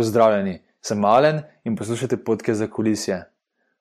Pozdravljeni, 0.00 0.62
sem 0.80 0.98
Malen 0.98 1.42
in 1.64 1.74
poslušate 1.76 2.16
podke 2.24 2.54
za 2.54 2.66
kulisje. 2.66 3.18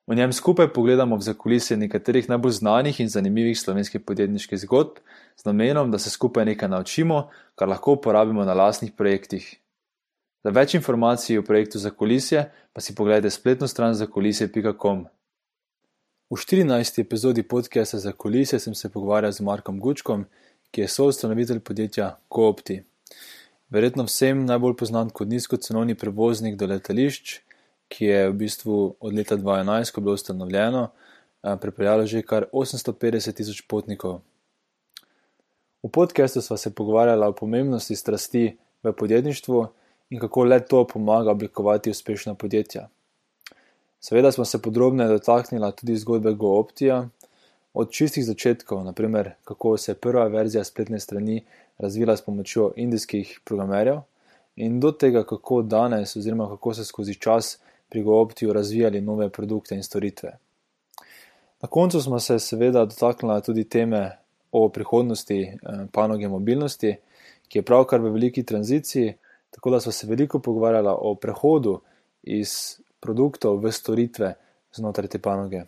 V 0.08 0.16
njem 0.16 0.34
skupaj 0.34 0.68
pogledamo 0.74 1.16
v 1.16 1.24
zakulisje 1.24 1.78
nekaterih 1.78 2.28
najbolj 2.30 2.52
znanih 2.52 3.00
in 3.00 3.08
zanimivih 3.10 3.60
slovenskih 3.60 4.02
podjetniških 4.02 4.60
zgodb, 4.60 4.98
z 5.40 5.46
namenom, 5.46 5.92
da 5.92 6.00
se 6.00 6.10
skupaj 6.10 6.46
nekaj 6.46 6.70
naučimo, 6.70 7.30
kar 7.56 7.72
lahko 7.72 7.96
uporabimo 7.96 8.44
na 8.44 8.54
lastnih 8.54 8.92
projektih. 8.92 9.48
Za 10.44 10.52
več 10.52 10.76
informacij 10.76 11.40
o 11.40 11.46
projektu 11.48 11.80
za 11.80 11.92
kulisje 11.96 12.44
pa 12.74 12.82
si 12.82 12.96
pogledajte 12.96 13.30
spletno 13.30 13.68
stran 13.68 13.96
zakulisje.com. 13.96 15.06
V 16.30 16.36
14. 16.36 17.00
epizodi 17.00 17.48
podcasta 17.48 17.98
za 17.98 18.12
kulisje 18.12 18.60
sem 18.60 18.76
se 18.76 18.92
pogovarjal 18.92 19.32
z 19.32 19.48
Markom 19.48 19.80
Gučkom, 19.80 20.28
ki 20.72 20.82
je 20.82 20.88
soustanovitelj 20.88 21.60
podjetja 21.60 22.18
Coopti. 22.28 22.84
Verjetno 23.70 24.04
vsem 24.08 24.46
najbolj 24.50 24.88
znan 24.90 25.10
kot 25.14 25.30
nizkocenovni 25.30 25.94
prevoznik 25.96 26.56
do 26.58 26.66
letališč, 26.66 27.36
ki 27.90 28.06
je 28.06 28.30
v 28.30 28.34
bistvu 28.38 28.78
od 29.00 29.14
leta 29.14 29.38
2011, 29.38 29.92
ko 29.92 30.02
je 30.02 30.04
bilo 30.04 30.16
ustanovljeno, 30.18 30.88
pripeljalo 31.62 32.06
že 32.06 32.22
kar 32.22 32.48
850 32.54 33.38
tisoč 33.38 33.62
potnikov. 33.70 34.22
V 35.84 35.90
podkastu 35.90 36.42
sva 36.42 36.58
se 36.58 36.74
pogovarjala 36.76 37.28
o 37.28 37.34
pomembnosti 37.34 37.96
strasti 37.96 38.58
v 38.84 38.94
podjetništvu 38.94 39.68
in 40.10 40.20
kako 40.20 40.44
le 40.44 40.60
to 40.66 40.88
pomaga 40.88 41.32
oblikovati 41.32 41.92
uspešna 41.92 42.34
podjetja. 42.34 42.90
Seveda 44.00 44.32
smo 44.32 44.46
se 44.46 44.62
podrobneje 44.62 45.10
dotaknila 45.10 45.72
tudi 45.72 45.98
zgodbe 45.98 46.34
GoOptija, 46.34 47.08
od 47.74 47.92
čistih 47.92 48.26
začetkov, 48.26 48.84
naprimer 48.84 49.32
kako 49.44 49.78
se 49.78 49.92
je 49.92 49.96
prva 49.96 50.28
verzija 50.28 50.64
spletne 50.64 51.00
strani 51.00 51.44
razvila 51.80 52.18
s 52.18 52.22
pomočjo 52.22 52.72
indijskih 52.76 53.40
programerjev, 53.46 54.02
in 54.60 54.80
do 54.80 54.92
tega, 54.92 55.24
kako 55.24 55.62
danes, 55.62 56.16
oziroma 56.16 56.50
kako 56.50 56.74
se 56.74 56.86
skozi 56.86 57.16
čas 57.16 57.60
pri 57.90 58.04
GoOptiju 58.04 58.54
razvijali 58.54 59.02
nove 59.02 59.30
produkte 59.30 59.76
in 59.76 59.84
storitve. 59.84 60.38
Na 61.62 61.68
koncu 61.68 62.02
smo 62.02 62.20
se 62.20 62.40
seveda 62.40 62.86
dotaknili 62.86 63.42
tudi 63.42 63.64
teme 63.64 64.18
o 64.52 64.70
prihodnosti 64.70 65.42
eh, 65.42 65.86
panoge 65.92 66.28
mobilnosti, 66.28 66.96
ki 67.48 67.58
je 67.58 67.64
pravkar 67.64 68.02
v 68.02 68.12
veliki 68.12 68.44
tranziciji, 68.44 69.14
tako 69.52 69.70
da 69.70 69.80
smo 69.80 69.92
se 69.92 70.08
veliko 70.08 70.40
pogovarjali 70.40 70.90
o 70.92 71.16
prehodu 71.16 71.80
iz 72.24 72.80
produktov 73.00 73.58
v 73.64 73.72
storitve 73.72 74.34
znotraj 74.74 75.08
te 75.08 75.20
panoge. 75.20 75.64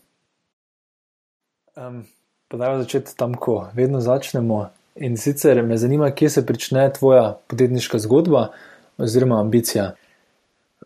Um, 1.75 2.03
Podajmo 2.47 2.83
začeti 2.83 3.15
tam, 3.17 3.33
ko 3.33 3.69
vedno 3.73 4.01
začnemo. 4.01 4.65
In 4.95 5.17
sicer 5.17 5.63
me 5.63 5.77
zanima, 5.77 6.11
kje 6.11 6.29
se 6.29 6.41
začne 6.47 6.89
tvoja 6.93 7.39
podjetniška 7.47 7.99
zgodba 7.99 8.49
oziroma 8.97 9.39
ambicija. 9.39 9.93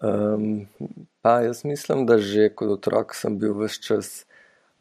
Um, 0.02 0.68
pa 1.22 1.40
jaz 1.42 1.64
mislim, 1.66 2.06
da 2.06 2.18
že 2.18 2.50
kot 2.50 2.70
otrok 2.70 3.16
sem 3.16 3.40
bil 3.40 3.56
vse 3.58 3.82
čas 3.82 4.26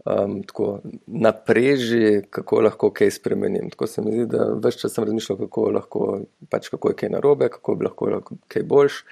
um, 0.05 0.42
tako 0.42 0.81
napreži, 1.06 2.22
kako 2.31 2.61
lahko 2.61 2.91
kaj 2.91 3.11
spremenim. 3.11 3.70
Tako 3.70 3.86
se 3.86 4.03
mi 4.03 4.12
zdi, 4.12 4.27
da 4.27 4.50
vse 4.61 4.78
čas 4.78 4.94
sem 4.94 5.05
razmišljal, 5.05 5.38
kako, 5.38 5.70
lahko, 5.70 6.11
pač 6.50 6.69
kako 6.69 6.92
je 6.92 7.00
kaj 7.05 7.14
narobe, 7.16 7.48
kako 7.48 7.75
bi 7.75 7.88
lahko, 7.88 8.11
lahko 8.19 8.36
kaj 8.48 8.62
boljš. 8.62 9.05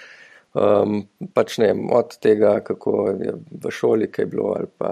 Um, 0.53 0.99
pač 1.33 1.55
ne 1.63 1.71
vem, 1.71 1.87
od 1.97 2.13
tega, 2.21 2.59
kako 2.61 2.93
je 3.17 3.33
v 3.65 3.71
šoli 3.73 4.09
kaj 4.13 4.27
bilo, 4.29 4.51
ali 4.53 4.69
pa 4.79 4.91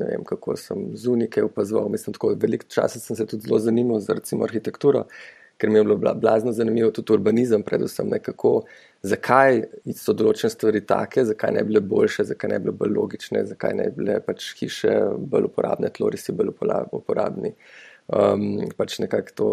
ne 0.00 0.06
vem, 0.08 0.22
kako 0.24 0.54
sem 0.56 0.86
zunaj 0.96 1.28
kaj 1.34 1.50
opazoval. 1.50 1.90
Mislim, 1.92 2.14
tako 2.16 2.30
veliko 2.40 2.64
časa 2.72 3.00
sem 3.02 3.16
se 3.18 3.26
tudi 3.28 3.44
zelo 3.44 3.58
zanimal 3.60 4.00
za 4.00 4.16
recimo 4.16 4.48
arhitekturo, 4.48 5.04
ker 5.60 5.70
mi 5.70 5.78
je 5.78 5.84
bilo 5.84 6.14
blazno 6.14 6.52
zanimivo 6.52 6.94
tudi 6.96 7.12
urbanizem, 7.12 7.62
predvsem 7.62 8.08
nekako, 8.08 8.62
zakaj 9.04 9.60
so 10.00 10.14
določene 10.16 10.54
stvari 10.54 10.80
take, 10.88 11.26
zakaj 11.28 11.52
ne 11.52 11.66
bi 11.66 11.74
bile 11.74 11.84
boljše, 11.92 12.26
zakaj 12.32 12.54
ne 12.54 12.62
bi 12.62 12.70
bile 12.70 12.76
bolj 12.80 12.96
logične, 12.96 13.44
zakaj 13.52 13.76
ne 13.76 13.90
bi 13.90 14.00
bile 14.00 14.16
pač 14.24 14.48
hiše 14.62 14.94
bolj 15.20 15.50
uporabne, 15.50 15.92
tlorisi 15.92 16.32
bolj 16.32 16.54
uporabni. 16.96 17.52
Um, 18.06 18.64
pač 18.78 19.00
nekako 19.02 19.36
to 19.36 19.52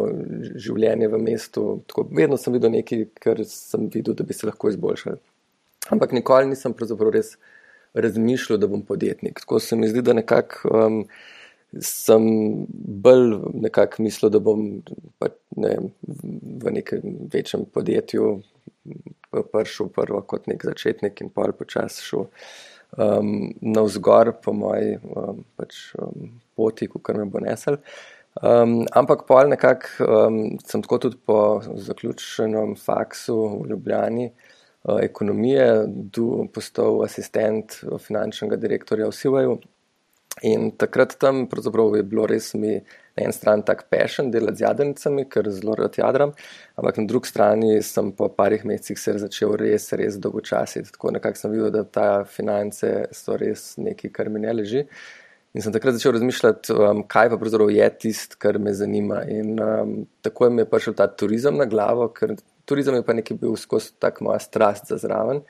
življenje 0.61 1.11
v 1.11 1.19
mestu. 1.19 1.67
Tako, 1.89 2.07
vedno 2.15 2.39
sem 2.39 2.55
videl 2.55 2.75
nekaj, 2.79 3.07
kar 3.19 3.43
sem 3.49 3.89
videl, 3.91 4.15
da 4.15 4.23
bi 4.23 4.35
se 4.37 4.47
lahko 4.47 4.71
izboljšali. 4.71 5.32
Ampak 5.91 6.13
nikoli 6.15 6.47
nisem 6.53 6.73
pravzaprav 6.73 7.11
res 7.11 7.35
razmišljal, 7.93 8.57
da 8.57 8.67
bom 8.67 8.85
podjetnik. 8.85 9.39
Tako 9.43 9.59
se 9.59 9.75
mi 9.75 9.87
zdi, 9.87 10.01
da 10.01 10.13
nekako 10.13 10.69
um, 10.71 10.99
sem 11.81 12.23
bolj 13.03 13.37
nekako 13.53 14.03
mislil, 14.03 14.31
da 14.33 14.39
bom 14.39 14.65
pa, 15.19 15.29
ne, 15.57 15.75
v 16.63 16.73
nekem 16.79 17.17
večjem 17.33 17.65
podjetju 17.73 18.41
prišel 19.51 19.89
prvo 19.93 20.21
kot 20.21 20.47
nek 20.47 20.63
začetnik 20.65 21.21
in 21.23 21.31
pol 21.33 21.53
počas 21.57 21.99
šel 22.05 22.27
um, 22.97 23.53
na 23.61 23.81
vzgor 23.85 24.35
po 24.43 24.53
moji 24.53 24.97
um, 25.01 25.43
pač, 25.57 25.93
um, 25.97 26.35
poti, 26.55 26.89
kar 27.01 27.17
me 27.17 27.25
bo 27.25 27.41
nesel. 27.41 27.79
Um, 28.41 28.83
ampak 28.93 29.27
pol 29.29 29.49
nekako 29.49 30.05
um, 30.05 30.39
sem 30.65 30.81
tako 30.85 30.99
tudi 31.07 31.17
po 31.25 31.61
zaključenem 31.61 32.75
faksu 32.77 33.37
v 33.61 33.71
Ljubljani. 33.73 34.31
Eh, 34.83 35.05
ekonomije, 35.05 35.85
tu 36.11 36.47
postal 36.53 37.03
asistent 37.05 37.77
finančnega 37.99 38.57
direktorja 38.59 39.07
v 39.07 39.15
Sivaju. 39.15 39.59
In 40.41 40.71
takrat 40.77 41.15
tam 41.19 41.47
je 41.95 42.03
bilo 42.03 42.25
res 42.25 42.53
mi 42.53 42.73
na 43.15 43.23
eni 43.23 43.33
strani 43.33 43.63
tako 43.65 43.83
pešen 43.89 44.31
delati 44.31 44.57
z 44.57 44.65
jadrnicami, 44.65 45.25
ker 45.29 45.49
zelo 45.51 45.75
rad 45.75 45.95
jadram, 45.97 46.31
ampak 46.75 46.97
na 46.97 47.05
drugi 47.05 47.29
strani 47.29 47.81
sem 47.81 48.11
po 48.11 48.27
parih 48.27 48.65
mesecih 48.65 48.99
se 48.99 49.13
začel 49.19 49.55
res, 49.55 49.91
res 49.93 50.17
dolgočasiti. 50.17 50.91
Tako 50.91 51.11
nekako 51.11 51.37
sem 51.37 51.51
videl, 51.51 51.69
da 51.71 51.83
ta 51.83 52.07
finance 52.25 52.89
so 53.13 53.37
res 53.37 53.75
nekaj, 53.77 54.11
kar 54.11 54.29
mi 54.29 54.41
ne 54.41 54.53
leži. 54.53 54.87
In 55.53 55.61
sem 55.61 55.71
takrat 55.71 55.95
začel 55.95 56.17
razmišljati, 56.17 56.73
um, 56.73 57.03
kaj 57.07 57.29
pa 57.29 57.37
pravzaprav 57.37 57.69
je 57.71 57.89
tisto, 58.01 58.35
kar 58.41 58.57
me 58.59 58.73
zanima. 58.73 59.21
In 59.29 59.59
um, 59.61 59.93
tako 60.25 60.49
je 60.49 60.57
mi 60.57 60.65
prišel 60.65 60.97
ta 60.97 61.07
turizem 61.07 61.61
na 61.61 61.69
glavo, 61.69 62.09
ker 62.09 62.33
turizem 62.65 62.95
je 62.95 63.05
pa 63.05 63.13
nekaj 63.13 63.37
bil 63.37 63.55
skozi 63.59 63.93
tako 63.99 64.29
moja 64.29 64.39
strast 64.39 64.91
za 64.91 64.97
zraven. 65.01 65.43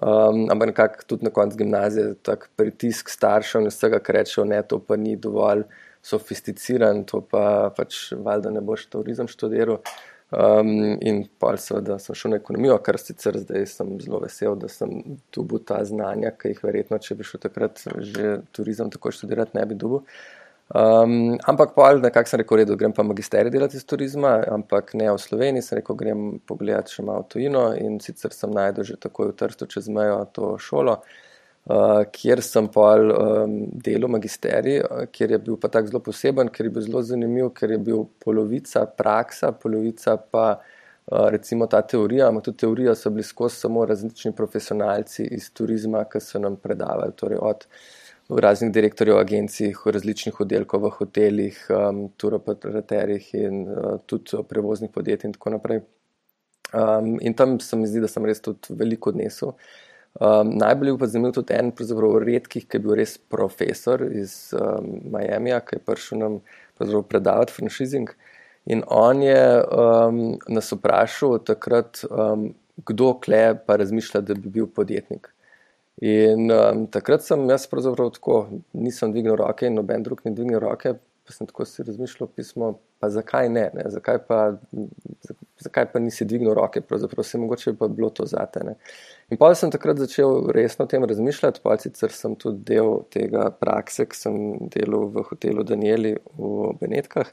Um, 0.00 0.46
ampak 0.50 0.70
nekako 0.70 1.04
tudi 1.06 1.24
na 1.24 1.30
koncu 1.30 1.58
gimnazije, 1.60 2.14
tako 2.22 2.46
pritisk 2.56 3.10
staršev 3.10 3.60
in 3.60 3.68
vsega, 3.68 3.98
kar 4.00 4.16
rečejo, 4.16 4.46
ne, 4.48 4.62
to 4.62 4.78
pa 4.80 4.96
ni 4.96 5.16
dovolj 5.16 5.66
sofisticiran, 6.02 7.02
to 7.04 7.20
pa 7.20 7.68
pač 7.76 8.12
valjda 8.16 8.54
ne 8.54 8.62
boš 8.64 8.86
turizem 8.92 9.28
študiral. 9.28 9.82
Um, 10.30 10.94
in 11.02 11.24
pa 11.42 11.56
seveda 11.58 11.96
sem 11.98 12.14
šel 12.14 12.30
na 12.30 12.38
ekonomijo, 12.38 12.76
kar 12.86 13.00
sicer 13.02 13.34
zdaj 13.42 13.64
sem 13.66 13.96
zelo 13.98 14.20
vesel, 14.22 14.54
da 14.54 14.68
sem 14.70 15.18
dobil 15.34 15.58
ta 15.66 15.80
znanja, 15.84 16.30
ki 16.38 16.52
jih 16.52 16.60
verjetno, 16.62 17.00
če 17.02 17.16
bi 17.18 17.26
šel 17.26 17.42
takrat 17.42 17.82
že 17.98 18.36
turizem 18.54 18.92
tako 18.94 19.10
študirati, 19.10 19.58
ne 19.58 19.66
bi 19.66 19.74
dobil. 19.74 20.04
Um, 20.74 21.38
ampak 21.50 21.74
pa 21.74 21.88
ali 21.88 22.00
nekako 22.00 22.30
sem 22.30 22.38
rekel, 22.38 22.60
da 22.64 22.76
grem 22.78 22.92
pa 22.94 23.02
magisterij 23.02 23.50
delati 23.50 23.74
iz 23.76 23.84
turizma, 23.84 24.36
ampak 24.54 24.92
ne 24.94 25.08
v 25.10 25.18
Sloveniji, 25.18 25.64
sem 25.66 25.80
rekel, 25.80 25.96
grem 25.98 26.20
pogledat 26.46 26.92
še 26.94 27.02
malo 27.02 27.24
tujino 27.26 27.72
in 27.74 27.96
sicer 27.98 28.30
sem 28.30 28.52
najdel 28.54 28.86
že 28.86 29.00
takoj 29.02 29.32
v 29.32 29.34
Trstu 29.40 29.66
čez 29.66 29.88
mejo 29.90 30.20
to 30.30 30.52
šolo, 30.62 30.94
uh, 31.02 32.04
kjer 32.14 32.42
sem 32.46 32.68
pa 32.70 32.92
um, 33.02 33.56
delal 33.82 34.14
magisterij, 34.14 34.78
kjer 35.10 35.34
je 35.34 35.40
bil 35.48 35.58
pa 35.58 35.72
tak 35.74 35.90
zelo 35.90 36.04
poseben, 36.06 36.52
ker 36.54 36.68
je 36.68 36.74
bil 36.76 36.86
zelo 36.86 37.02
zanimiv, 37.02 37.50
ker 37.50 37.74
je 37.74 37.80
bil 37.90 38.06
polovica 38.22 38.86
praksa, 38.86 39.50
polovica 39.50 40.20
pa 40.22 40.46
uh, 40.54 41.26
recimo 41.34 41.66
ta 41.66 41.82
teorija, 41.82 42.28
ampak 42.30 42.46
tudi 42.46 42.62
teorija 42.62 42.94
so 42.94 43.10
bili 43.10 43.26
skozi 43.26 43.66
samo 43.66 43.88
različni 43.90 44.36
profesionalci 44.38 45.26
iz 45.34 45.50
turizma, 45.50 46.06
ki 46.06 46.22
so 46.22 46.38
nam 46.38 46.62
predavali. 46.62 47.18
Torej 47.18 47.42
od, 47.42 47.66
raznih 48.38 48.72
direktorjev 48.72 49.18
agencij, 49.18 49.72
različnih 49.84 50.40
oddelkov 50.40 50.84
v 50.84 50.90
hotelih, 50.98 51.60
um, 51.74 52.08
turoperaterjih 52.16 53.30
in 53.34 53.62
uh, 53.68 53.96
tudi 54.06 54.42
prevoznih 54.48 54.90
podjetij 54.94 55.28
in 55.28 55.34
tako 55.34 55.50
naprej. 55.56 55.80
Um, 56.72 57.16
in 57.20 57.34
tam 57.34 57.58
se 57.60 57.76
mi 57.76 57.86
zdi, 57.86 58.00
da 58.00 58.08
sem 58.08 58.24
res 58.24 58.40
tudi 58.40 58.76
veliko 58.78 59.10
odnesel. 59.10 59.56
Um, 60.20 60.52
najbolj 60.58 60.96
pa 60.98 61.06
zanimiv 61.06 61.34
tudi 61.34 61.54
en, 61.54 61.72
redkih, 62.26 62.66
ki 62.66 62.76
je 62.76 62.82
bil 62.82 62.94
res 62.94 63.18
profesor 63.18 64.02
iz 64.12 64.52
um, 64.54 65.00
Miami, 65.12 65.50
ki 65.66 65.76
je 65.76 65.84
prišel 65.86 66.18
nam 66.18 66.40
predavati 66.78 67.52
franšizing. 67.52 68.10
In 68.66 68.82
on 68.86 69.22
je 69.22 69.64
um, 69.64 70.38
nas 70.48 70.72
vprašal 70.72 71.38
takrat, 71.44 72.04
um, 72.10 72.54
kdo 72.86 73.14
kle 73.20 73.58
pa 73.66 73.76
razmišlja, 73.76 74.20
da 74.20 74.34
bi 74.34 74.48
bil 74.48 74.66
podjetnik. 74.66 75.30
In 76.00 76.50
um, 76.50 76.86
takrat 76.88 77.24
sem 77.24 77.42
jaz 77.50 77.66
pravzaprav 77.68 78.14
tako, 78.16 78.36
nisem 78.72 79.12
dvignil 79.12 79.36
roke 79.36 79.66
in 79.68 79.74
noben 79.76 80.02
drug 80.02 80.22
ni 80.24 80.32
dvignil 80.32 80.62
roke, 80.62 80.94
pa 81.26 81.34
sem 81.34 81.46
tako 81.46 81.66
si 81.68 81.84
razmišljal 81.84 82.30
pismo, 82.36 82.70
pa 83.00 83.10
zakaj 83.12 83.48
ne, 83.52 83.66
ne? 83.74 83.84
Zakaj, 83.92 84.18
pa, 84.28 84.38
zakaj 85.60 85.90
pa 85.92 86.00
nisi 86.00 86.24
dvignil 86.24 86.54
roke, 86.56 86.80
pravzaprav 86.80 87.24
se 87.24 87.38
mogoče 87.38 87.74
pa 87.78 87.88
bilo 87.88 88.08
to 88.16 88.24
zate. 88.26 88.64
Ne? 88.64 88.74
In 89.30 89.38
pa 89.40 89.52
sem 89.54 89.70
takrat 89.70 90.00
začel 90.00 90.48
resno 90.56 90.88
o 90.88 90.90
tem 90.90 91.04
razmišljati, 91.04 91.60
pa 91.62 91.76
sicer 91.78 92.16
sem 92.16 92.34
tudi 92.40 92.64
del 92.72 93.02
tega 93.12 93.50
prakse, 93.52 94.08
ki 94.08 94.16
sem 94.16 94.38
delal 94.72 95.10
v 95.12 95.26
hotelu 95.28 95.66
Danieli 95.68 96.16
v 96.38 96.72
Benetkah. 96.80 97.28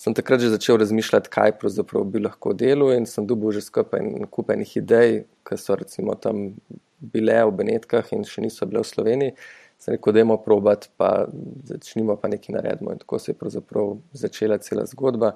sem 0.00 0.14
takrat 0.16 0.40
že 0.40 0.48
začel 0.48 0.78
razmišljati, 0.80 1.28
kaj 1.28 1.58
pravzaprav 1.60 2.04
bi 2.08 2.22
lahko 2.24 2.54
delal 2.56 2.94
in 2.96 3.06
sem 3.06 3.26
dobil 3.26 3.52
že 3.52 3.60
skupaj 3.60 4.00
kupenih 4.32 4.76
idej, 4.80 5.24
ki 5.44 5.58
so 5.60 5.76
recimo 5.76 6.14
tam 6.16 6.54
bile 7.00 7.40
v 7.44 7.56
Benetkah 7.62 8.12
in 8.12 8.24
še 8.28 8.44
niso 8.44 8.68
bile 8.68 8.84
v 8.84 8.90
Sloveniji. 8.90 9.34
Sem 9.80 9.96
rekel, 9.96 10.12
da 10.12 10.20
je 10.20 10.28
moramo 10.28 10.44
probati, 10.44 10.90
pa 10.96 11.24
začnimo 11.64 12.16
pa 12.20 12.28
nekaj 12.28 12.54
narediti. 12.54 12.84
In 12.84 12.98
tako 13.00 13.18
se 13.18 13.32
je 13.32 13.38
pravzaprav 13.40 13.94
začela 14.12 14.58
cela 14.58 14.84
zgodba 14.86 15.32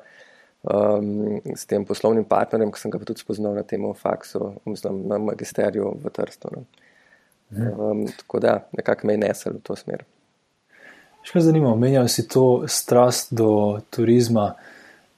um, 0.63 1.41
s 1.57 1.67
tem 1.67 1.85
poslovnim 1.85 2.25
partnerjem, 2.29 2.73
ki 2.73 2.81
sem 2.81 2.93
ga 2.93 3.01
tudi 3.01 3.25
spoznal 3.25 3.57
na 3.57 3.63
tem 3.63 3.85
faksu, 3.95 4.55
mislim, 4.69 5.07
na 5.09 5.19
magisteriju 5.19 5.95
v 6.03 6.13
Trstu. 6.13 6.53
No. 6.53 6.65
Um, 7.55 8.05
tako 8.19 8.41
da, 8.41 8.59
nekako 8.77 9.07
me 9.07 9.17
je 9.17 9.23
nesel 9.25 9.57
v 9.57 9.63
to 9.65 9.77
smer. 9.77 10.05
Še 11.25 11.39
me 11.39 11.45
zanima, 11.45 11.73
omenjal 11.73 12.09
si 12.13 12.27
to 12.29 12.67
strast 12.69 13.33
do 13.33 13.81
turizma. 13.91 14.55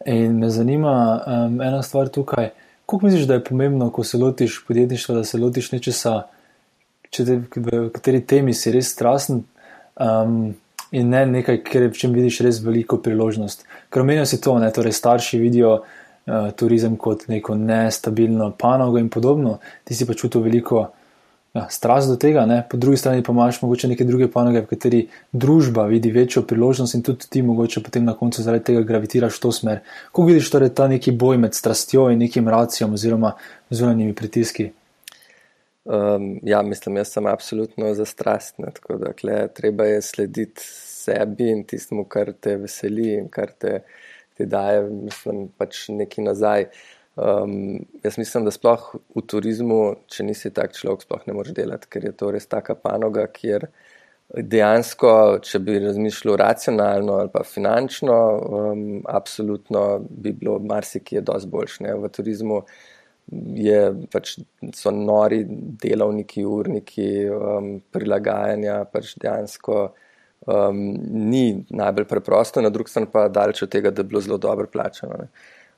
In 0.06 0.38
me 0.38 0.50
zanima 0.54 0.94
um, 1.18 1.60
ena 1.60 1.82
stvar 1.82 2.12
tukaj. 2.14 2.52
Kako 2.86 3.02
misliš, 3.02 3.26
da 3.26 3.40
je 3.40 3.44
pomembno, 3.44 3.90
ko 3.90 4.04
se 4.06 4.18
lotiš 4.18 4.60
podjetništva, 4.68 5.16
da 5.16 5.24
se 5.26 5.38
lotiš 5.38 5.72
nečesa, 5.72 6.28
če 7.10 7.26
te, 7.26 7.36
v 7.56 7.88
kateri 7.94 8.22
temi 8.26 8.54
si 8.54 8.72
res 8.74 8.90
strasten 8.94 9.42
um, 10.00 10.54
in 10.92 11.12
ne 11.12 11.22
nekaj, 11.26 11.62
kjer 11.66 11.88
v 11.90 12.00
čem 12.00 12.14
vidiš 12.16 12.40
res 12.46 12.60
veliko 12.64 13.00
priložnost. 13.02 13.66
Ker 13.90 14.04
omenjajo 14.04 14.30
si 14.30 14.40
to, 14.42 14.58
ne, 14.62 14.70
torej 14.74 14.94
starši 14.96 15.40
vidijo 15.42 15.72
uh, 15.80 16.50
turizem 16.56 16.96
kot 17.00 17.26
neko 17.32 17.56
nestabilno 17.58 18.52
panogo 18.58 19.02
in 19.02 19.10
podobno, 19.12 19.58
ti 19.84 19.94
si 19.94 20.06
pa 20.06 20.14
čutil 20.14 20.44
veliko 20.46 20.86
ja, 21.56 21.66
strast 21.70 22.08
do 22.08 22.16
tega, 22.20 22.46
ne? 22.46 22.62
po 22.70 22.76
drugi 22.76 22.96
strani 23.00 23.22
pa 23.22 23.32
imaš 23.32 23.62
morda 23.62 23.88
neke 23.88 24.04
druge 24.04 24.28
panoge, 24.32 24.60
v 24.60 24.70
kateri 24.70 25.02
družba 25.32 25.86
vidi 25.90 26.10
večjo 26.12 26.42
priložnost 26.42 26.94
in 26.94 27.04
tudi 27.06 27.28
ti 27.30 27.42
mogoče 27.42 27.82
potem 27.82 28.04
na 28.04 28.14
koncu 28.14 28.42
zaradi 28.42 28.64
tega 28.70 28.82
gravitiraš 28.86 29.38
v 29.38 29.42
to 29.42 29.52
smer. 29.52 29.80
Kako 30.10 30.26
vidiš 30.28 30.50
torej 30.52 30.74
ta 30.76 30.88
neki 30.88 31.14
boj 31.16 31.38
med 31.40 31.54
strastjo 31.54 32.10
in 32.12 32.18
nekim 32.18 32.48
racijom 32.48 32.94
oziroma 32.94 33.32
zunanjimi 33.70 34.14
pritiski? 34.14 34.70
Um, 35.86 36.40
ja, 36.42 36.62
mislim, 36.66 36.96
jaz 36.98 37.14
sem 37.14 37.26
absolutno 37.30 37.94
za 37.94 38.04
strast. 38.04 38.58
Tako 38.80 38.98
da 39.02 39.12
kle, 39.12 39.46
treba 39.54 39.86
je 39.86 40.02
slediti 40.02 40.66
sebi 40.66 41.50
in 41.52 41.64
tistemu, 41.64 42.04
kar 42.10 42.32
te 42.32 42.56
veseli 42.58 43.12
in 43.20 43.28
kar 43.30 43.54
te, 43.58 43.80
te 44.34 44.46
daje, 44.50 44.82
mislim, 44.90 45.46
pač 45.58 45.86
nekaj 45.94 46.24
nazaj. 46.24 46.66
Uh, 46.66 46.96
Um, 47.16 47.78
jaz 48.04 48.18
mislim, 48.18 48.44
da 48.44 48.52
sploh 48.52 48.90
v 49.16 49.22
turizmu, 49.24 49.80
če 50.12 50.24
nisi 50.28 50.50
tak 50.52 50.74
človek, 50.76 51.06
sploh 51.06 51.22
ne 51.24 51.32
moreš 51.32 51.54
delati, 51.56 51.88
ker 51.88 52.04
je 52.04 52.12
to 52.12 52.28
res 52.34 52.44
taka 52.44 52.74
panoga, 52.76 53.24
kjer 53.32 53.64
dejansko, 54.36 55.12
če 55.40 55.60
bi 55.64 55.78
razmišljal 55.80 56.36
racionalno 56.42 57.14
ali 57.22 57.32
pa 57.32 57.40
finančno, 57.48 58.18
um, 58.58 58.82
absolutno 59.08 59.86
bi 60.10 60.34
bilo 60.36 60.58
marsikje 60.60 61.24
dosti 61.24 61.48
boljše. 61.54 61.94
V 62.02 62.12
turizmu 62.18 62.60
je, 63.56 63.80
pač, 64.12 64.36
so 64.76 64.92
nori 64.94 65.42
delovniki, 65.82 66.44
urniki, 66.46 67.08
um, 67.32 67.70
prilagajanja, 67.92 68.84
pač 68.92 69.16
dejansko 69.22 69.78
um, 70.46 70.80
ni 71.30 71.64
najbolj 71.68 72.06
preprosto, 72.10 72.62
na 72.62 72.70
drugi 72.70 72.92
strani 72.92 73.10
pa 73.12 73.26
daleč 73.28 73.64
od 73.66 73.72
tega, 73.72 73.90
da 73.90 74.02
bi 74.02 74.14
bilo 74.14 74.22
zelo 74.22 74.38
dobro 74.38 74.70
plačano. 74.72 75.18
Ne. 75.24 75.30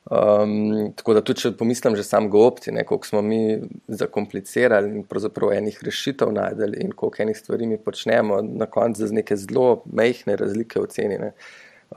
Um, 0.08 0.92
tako 0.96 1.18
da 1.18 1.20
tudi, 1.20 1.42
če 1.42 1.50
pomislim 1.58 1.96
že 1.96 2.04
sam 2.06 2.30
GoOpti, 2.32 2.72
koliko 2.72 3.06
smo 3.06 3.20
mi 3.22 3.58
zakomplicirali 3.88 4.94
in 4.96 5.02
pravzaprav 5.04 5.52
enih 5.52 5.80
rešitev 5.84 6.32
najdeli 6.32 6.80
in 6.80 6.94
koliko 6.96 7.22
enih 7.22 7.36
stvari 7.36 7.66
mi 7.68 7.76
počnemo, 7.76 8.40
na 8.42 8.66
koncu 8.66 9.06
z 9.06 9.18
neke 9.20 9.36
zelo 9.36 9.82
mehne 9.92 10.36
razlike 10.40 10.80
v 10.80 10.92
ceni. 10.94 11.18
Ne. 11.20 11.32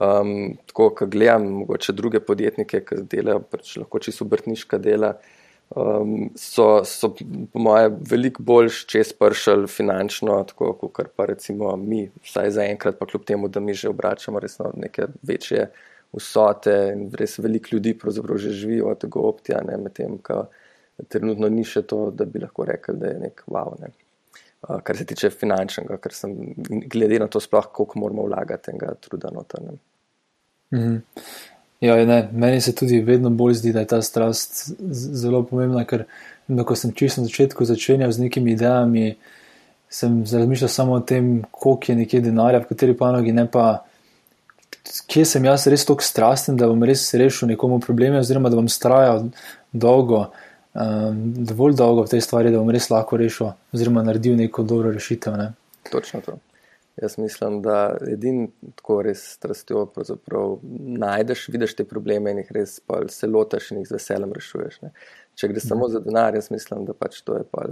Um, 0.00 0.58
tako, 0.66 0.90
ko 0.96 1.06
gledam 1.06 1.46
mogoče 1.62 1.92
druge 1.92 2.20
podjetnike, 2.24 2.82
ki 2.84 3.00
delajo 3.12 3.44
pač 3.48 3.76
lahko 3.80 4.00
čisto 4.00 4.24
obrtniška 4.24 4.80
dela, 4.80 5.14
um, 5.76 6.30
so, 6.34 6.84
so 6.84 7.14
po 7.52 7.58
moje 7.58 7.90
veliko 8.10 8.42
bolj 8.42 8.70
čez 8.86 9.12
pršali 9.12 9.68
finančno, 9.68 10.44
tako 10.48 10.72
kot 10.74 11.12
pa 11.16 11.26
recimo 11.26 11.76
mi, 11.76 12.04
vsaj 12.24 12.50
za 12.50 12.64
enkrat, 12.64 12.98
pa 12.98 13.06
kljub 13.06 13.24
temu, 13.24 13.48
da 13.48 13.60
mi 13.60 13.74
že 13.74 13.88
obračamo 13.88 14.40
resno 14.40 14.72
neke 14.76 15.06
večje 15.22 15.70
vsote 16.12 16.74
in 16.92 17.08
res 17.16 17.38
veliko 17.38 17.72
ljudi 17.72 17.94
pravzaprav 17.98 18.38
že 18.38 18.50
živi 18.50 18.80
od 18.80 18.98
tega 19.00 19.20
optija, 19.20 19.62
medtem 19.78 20.18
ko 20.18 20.46
trenutno 21.08 21.48
ni 21.48 21.64
še 21.64 21.82
to, 21.88 22.10
da 22.10 22.24
bi 22.24 22.42
lahko 22.42 22.66
rekel, 22.68 22.98
da 23.00 23.14
je 23.14 23.20
nek 23.26 23.44
wow. 23.48 23.72
Ne. 23.80 23.92
Uh, 24.62 24.78
kar 24.84 24.96
se 24.96 25.06
tiče 25.08 25.30
finančnega, 25.34 25.96
ker 25.98 26.14
sem 26.14 26.36
glede 26.92 27.18
na 27.18 27.26
to 27.26 27.40
sploh, 27.42 27.66
koliko 27.74 27.98
moramo 27.98 28.28
vlagati 28.28 28.70
tega 28.70 28.92
truda 29.00 29.32
noter. 29.34 29.72
Mm 30.72 30.78
-hmm. 30.78 31.00
Ja, 31.82 31.96
ne, 32.06 32.28
meni 32.32 32.60
se 32.62 32.74
tudi 32.78 33.00
vedno 33.02 33.30
bolj 33.30 33.56
zdi, 33.58 33.72
da 33.74 33.82
je 33.82 33.90
ta 33.90 34.02
strast 34.02 34.68
zelo 34.92 35.42
pomembna, 35.42 35.82
ker 35.84 36.04
no, 36.46 36.62
ko 36.64 36.76
sem 36.78 36.92
čisto 36.94 37.24
na 37.24 37.26
začetku 37.26 37.66
začenjal 37.66 38.12
z 38.14 38.22
nekimi 38.22 38.54
idejami, 38.54 39.16
sem 39.90 40.20
razmišljal 40.22 40.70
samo 40.70 40.94
o 40.94 41.00
tem, 41.00 41.40
koliko 41.50 41.92
je 41.92 41.96
nekje 41.98 42.20
denarja, 42.28 42.62
v 42.62 42.70
kateri 42.70 42.94
panogi, 42.96 43.34
ne 43.34 43.48
pa 43.50 43.82
kje 45.10 45.24
sem 45.26 45.44
jaz 45.44 45.66
res 45.70 45.84
tako 45.88 46.06
strasten, 46.06 46.56
da 46.56 46.70
bom 46.70 46.86
res 46.86 47.02
rešil 47.18 47.50
nekomu 47.50 47.80
probleme, 47.82 48.22
oziroma 48.22 48.50
da 48.50 48.60
bom 48.62 48.70
strajal 48.70 49.26
dolgo, 49.72 50.28
um, 50.74 51.20
dovolj 51.50 51.76
dolgo 51.82 52.06
v 52.06 52.14
tej 52.14 52.24
stvari, 52.28 52.54
da 52.54 52.62
bom 52.62 52.70
res 52.70 52.90
lahko 52.94 53.18
rešil, 53.18 53.52
oziroma 53.74 54.06
naredil 54.06 54.38
neko 54.38 54.62
dobro 54.62 54.94
rešitev. 54.94 55.36
Ne. 55.38 55.52
Točno 55.90 56.22
to. 56.22 56.38
Jaz 57.00 57.18
mislim, 57.18 57.62
da 57.62 57.96
edini 58.12 58.50
tako 58.76 58.98
res 59.02 59.22
strastjo 59.38 59.86
najdeš, 60.80 61.46
vidiš 61.48 61.76
te 61.78 61.86
probleme 61.88 62.30
in 62.30 62.42
jih 62.42 62.50
res 62.52 62.80
se 63.08 63.26
lotaš 63.26 63.70
in 63.70 63.80
jih 63.80 63.88
z 63.88 63.96
veseljem 63.96 64.34
rešuješ. 64.36 64.80
Ne. 64.82 64.92
Če 65.34 65.48
gre 65.48 65.62
samo 65.64 65.88
za 65.88 66.02
denar, 66.04 66.36
jaz 66.36 66.50
mislim, 66.52 66.84
da 66.84 66.92
pač 66.92 67.22
to 67.24 67.38
je 67.40 67.48
pa. 67.48 67.70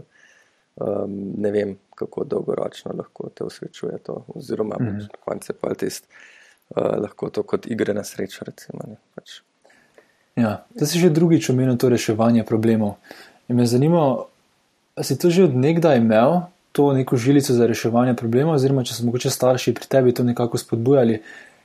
Um, 0.81 1.13
ne 1.37 1.51
vem, 1.53 1.75
kako 1.99 2.25
dolgoročno 2.25 2.95
lahko 2.97 3.29
te 3.35 3.45
usrečuje 3.45 3.99
to, 4.07 4.25
oziroma 4.35 4.77
mm 4.81 4.87
-hmm. 4.87 5.03
na 5.03 5.25
koncu 5.25 5.53
je 5.53 5.57
pa 5.61 5.75
tisti 5.75 6.09
uh, 6.77 6.97
lahko 7.03 7.31
to 7.31 7.43
kot 7.43 7.67
igre 7.67 7.95
na 7.95 8.05
srečo. 8.05 8.45
Recimo, 8.45 8.81
pač. 9.15 9.43
Ja, 10.37 10.65
to 10.79 10.87
si 10.87 10.99
že 10.99 11.11
drugič 11.11 11.51
omenil, 11.51 11.77
to 11.77 11.89
reševanje 11.89 12.45
problemov. 12.45 12.97
In 13.49 13.57
me 13.57 13.67
zanima, 13.67 14.25
si 15.03 15.19
to 15.19 15.31
že 15.31 15.45
od 15.45 15.57
nekdaj 15.57 15.99
imel, 15.99 16.41
to 16.73 16.93
neko 16.93 17.17
žilico 17.17 17.55
za 17.55 17.67
reševanje 17.67 18.15
problemov, 18.15 18.55
oziroma 18.55 18.85
če 18.87 18.95
so 18.95 19.07
mogoče 19.07 19.31
starši 19.31 19.75
pri 19.75 19.89
tebi 19.91 20.15
to 20.15 20.25
nekako 20.25 20.59
spodbujali. 20.59 21.21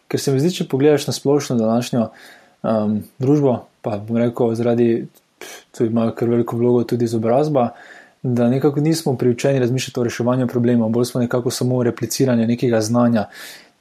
Ker 0.07 0.21
se 0.21 0.33
mi 0.33 0.39
zdi, 0.39 0.53
če 0.59 0.69
pogledaš 0.69 1.07
na 1.07 1.13
splošno 1.13 1.57
današnjo 1.57 2.07
um, 2.07 2.97
družbo, 3.19 3.59
pa 3.81 3.97
bom 3.97 4.17
rekel, 4.21 4.55
zaradi 4.57 4.89
tega 5.75 5.89
imajo 5.91 6.15
kar 6.17 6.29
veliko 6.29 6.57
vlogo 6.57 6.83
tudi 6.83 7.05
izobrazba. 7.05 7.69
Da 8.25 8.47
nekako 8.49 8.81
nismo 8.81 9.13
priučeni 9.17 9.59
razmišljati 9.61 9.99
o 9.99 10.03
reševanju 10.03 10.47
problemov, 10.47 10.89
bolj 10.89 11.05
smo 11.11 11.21
nekako 11.21 11.51
samo 11.53 11.83
repliciranje 11.83 12.47
nekega 12.47 12.81
znanja 12.81 13.27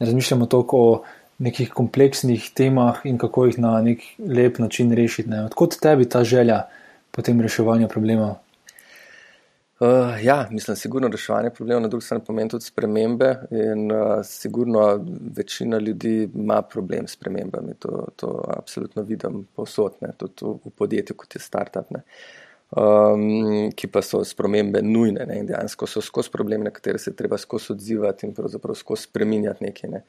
ne 0.00 0.07
razmišljamo 0.07 0.47
toliko 0.47 0.78
o 0.78 1.02
nekih 1.38 1.71
kompleksnih 1.71 2.50
temah 2.54 3.00
in 3.04 3.19
kako 3.19 3.47
jih 3.47 3.59
na 3.59 3.81
nek 3.83 4.00
lep 4.19 4.59
način 4.59 4.93
rešiti. 4.93 5.28
Ne. 5.31 5.45
Odkot 5.45 5.76
tebi 5.81 6.09
ta 6.09 6.25
želja 6.25 6.62
po 7.11 7.23
tem 7.23 7.40
reševanju 7.40 7.88
problemov? 7.88 8.35
Uh, 9.81 10.25
ja, 10.25 10.49
mislim, 10.50 10.76
sigurno 10.76 11.09
reševanje 11.09 11.50
problemov 11.50 11.83
na 11.83 11.88
drugi 11.88 12.04
strani 12.04 12.25
pomeni 12.25 12.50
tudi 12.50 12.64
spremembe 12.64 13.35
in 13.50 13.93
uh, 13.93 14.21
sigurno 14.25 15.04
večina 15.37 15.78
ljudi 15.78 16.31
ima 16.35 16.62
problem 16.62 17.09
s 17.09 17.12
spremembami. 17.12 17.75
To, 17.78 18.07
to 18.16 18.45
absolutno 18.57 19.02
vidim 19.02 19.47
povsod, 19.57 19.93
tudi 20.16 20.33
v, 20.43 20.54
v 20.64 20.71
podjetju, 20.78 21.16
kot 21.16 21.35
je 21.35 21.40
startup. 21.40 21.90
Um, 22.76 23.71
ki 23.76 23.87
pa 23.87 24.00
so 24.02 24.23
spremembe 24.25 24.81
nujne 24.83 25.26
ne, 25.26 25.38
in 25.38 25.47
dejansko 25.47 25.87
so 25.87 26.00
skozi 26.02 26.31
probleme, 26.31 26.64
na 26.64 26.71
katere 26.75 26.99
se 26.99 27.12
treba 27.16 27.38
skozi 27.38 27.73
odzivati 27.73 28.26
in 28.26 28.33
pravzaprav 28.35 28.75
skozi 28.75 29.02
spreminjati 29.02 29.64
nekaj. 29.64 29.90
Ne. 29.90 30.04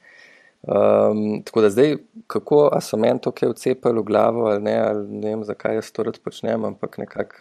Um, 0.66 1.42
tako 1.44 1.60
da 1.60 1.70
zdaj, 1.70 1.96
kako 2.26 2.78
so 2.82 2.96
meni 2.96 3.20
to 3.22 3.30
kaj 3.30 3.52
vcepili 3.52 4.00
v 4.00 4.02
glavo 4.02 4.48
ali 4.50 4.62
ne, 4.62 4.74
ali 4.78 5.08
ne 5.08 5.28
vem, 5.28 5.44
zakaj 5.46 5.78
jaz 5.78 5.92
to 5.94 6.02
rad 6.02 6.18
počnem, 6.24 6.64
ampak 6.64 6.98
nekako 6.98 7.36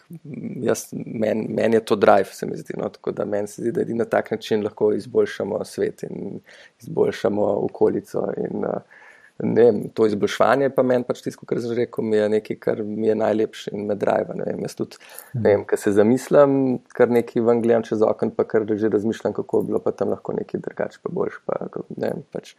meni 1.06 1.48
men 1.50 1.74
je 1.74 1.82
to 1.86 1.96
drive, 1.96 2.30
se 2.38 2.46
mi 2.46 2.58
zdi. 2.58 2.78
No, 2.78 2.90
tako 2.90 3.12
da 3.12 3.26
meni 3.26 3.48
se 3.48 3.62
zdi, 3.62 3.72
da 3.72 3.86
na 3.88 4.06
tak 4.06 4.32
način 4.32 4.64
lahko 4.64 4.94
izboljšamo 4.94 5.64
svet 5.66 6.04
in 6.04 6.40
izboljšamo 6.82 7.48
okolico. 7.66 8.28
In, 8.38 8.66
uh, 8.66 9.02
vem, 9.38 9.82
to 9.94 10.06
izboljšanje 10.08 10.70
pa 10.76 10.84
meni 10.84 11.04
pač 11.08 11.24
tisto, 11.26 11.48
kar 11.48 11.60
sem 11.62 11.74
rekel, 11.76 12.06
mi 12.06 12.18
je 12.18 12.30
nekaj, 12.38 12.60
kar 12.62 12.84
mi 12.84 13.08
je 13.08 13.16
najlepše 13.20 13.74
in 13.74 13.90
me 13.90 13.98
drive. 14.00 14.38
Vem, 14.38 14.62
jaz 14.64 14.78
tudi, 14.78 15.02
vem, 15.34 15.66
kar 15.68 15.82
se 15.82 15.92
zamislim, 15.98 16.78
kar 16.96 17.12
nekaj 17.12 17.44
ven 17.44 17.62
gledam 17.66 17.84
čez 17.84 18.06
okno, 18.06 18.32
pa 18.38 18.48
kar 18.48 18.68
že 18.70 18.94
razmišljam, 18.94 19.34
kako 19.34 19.62
bi 19.62 19.74
bilo 19.74 19.84
pa 19.84 19.92
tam 19.92 20.14
lahko 20.14 20.38
nekaj 20.38 20.62
drugače, 20.62 21.04
pa 21.04 21.12
boljš. 21.12 21.42
Pa, 21.46 21.60
ne 21.98 22.14
vem, 22.14 22.24
pač, 22.32 22.56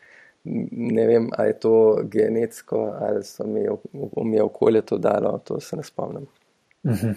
ne 0.70 1.06
vem, 1.06 1.30
ali 1.36 1.48
je 1.48 1.58
to 1.60 2.00
genetsko, 2.04 2.96
ali 3.00 3.24
so 3.24 3.46
mi, 3.46 3.66
mi 4.24 4.36
je 4.36 4.42
okolje 4.42 4.82
to 4.82 4.98
dalo, 4.98 5.38
to 5.44 5.60
se 5.60 5.76
ne 5.76 5.82
spomnim. 5.82 6.26
Mhm. 6.86 7.12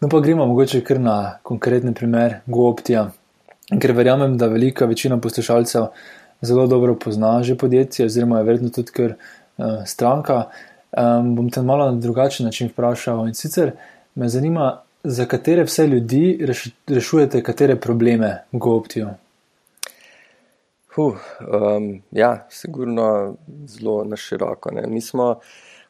No, 0.00 0.08
pa 0.08 0.20
gremo 0.20 0.46
mogoče 0.46 0.80
kar 0.84 1.00
na 1.00 1.38
konkretni 1.42 1.94
primer 1.94 2.36
GoOptija, 2.46 3.10
ker 3.80 3.92
verjamem, 3.92 4.36
da 4.38 4.46
velika 4.46 4.86
večina 4.86 5.18
poslušalcev 5.20 5.86
zelo 6.40 6.66
dobro 6.66 6.94
pozna 6.94 7.42
že 7.42 7.56
podjetje, 7.58 8.06
oziroma 8.06 8.38
je 8.38 8.44
verjetno 8.44 8.70
tudi 8.70 8.92
kar 8.92 9.14
uh, 9.14 9.84
stranka. 9.86 10.44
Um, 10.92 11.34
bom 11.36 11.50
te 11.50 11.62
malo 11.62 11.90
na 11.90 12.00
drugačen 12.00 12.46
način 12.46 12.68
vprašal. 12.68 13.26
In 13.28 13.34
sicer 13.34 13.72
me 14.14 14.28
zanima, 14.28 14.80
za 15.04 15.24
katere 15.24 15.64
vse 15.64 15.86
ljudi 15.86 16.38
reš, 16.40 16.68
rešujete, 16.86 17.42
katere 17.42 17.76
probleme 17.76 18.38
GoOptijo? 18.52 19.08
Huh, 20.98 21.14
um, 21.40 22.02
ja, 22.10 22.46
sigurno 22.50 23.36
zelo 23.66 24.04
na 24.04 24.16
široko. 24.16 24.70
Ne. 24.74 24.82
Mi 24.90 25.00
smo 25.00 25.28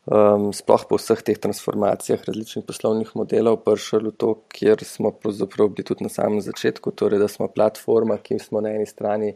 um, 0.04 0.50
sploh 0.52 0.84
po 0.90 0.98
vseh 1.00 1.22
teh 1.24 1.38
transformacijah 1.40 2.26
različnih 2.26 2.66
poslovnih 2.68 3.14
modelov 3.16 3.56
prišli 3.64 4.10
v 4.10 4.12
to, 4.20 4.34
kjer 4.52 4.84
smo 4.84 5.14
pravzaprav 5.16 5.70
bili 5.72 5.86
tudi 5.88 6.04
na 6.04 6.12
samem 6.12 6.42
začetku, 6.44 6.92
torej 6.92 7.22
da 7.24 7.28
smo 7.28 7.48
platforma, 7.48 8.18
ki 8.20 8.36
smo 8.36 8.60
na 8.60 8.74
eni 8.76 8.84
strani 8.86 9.32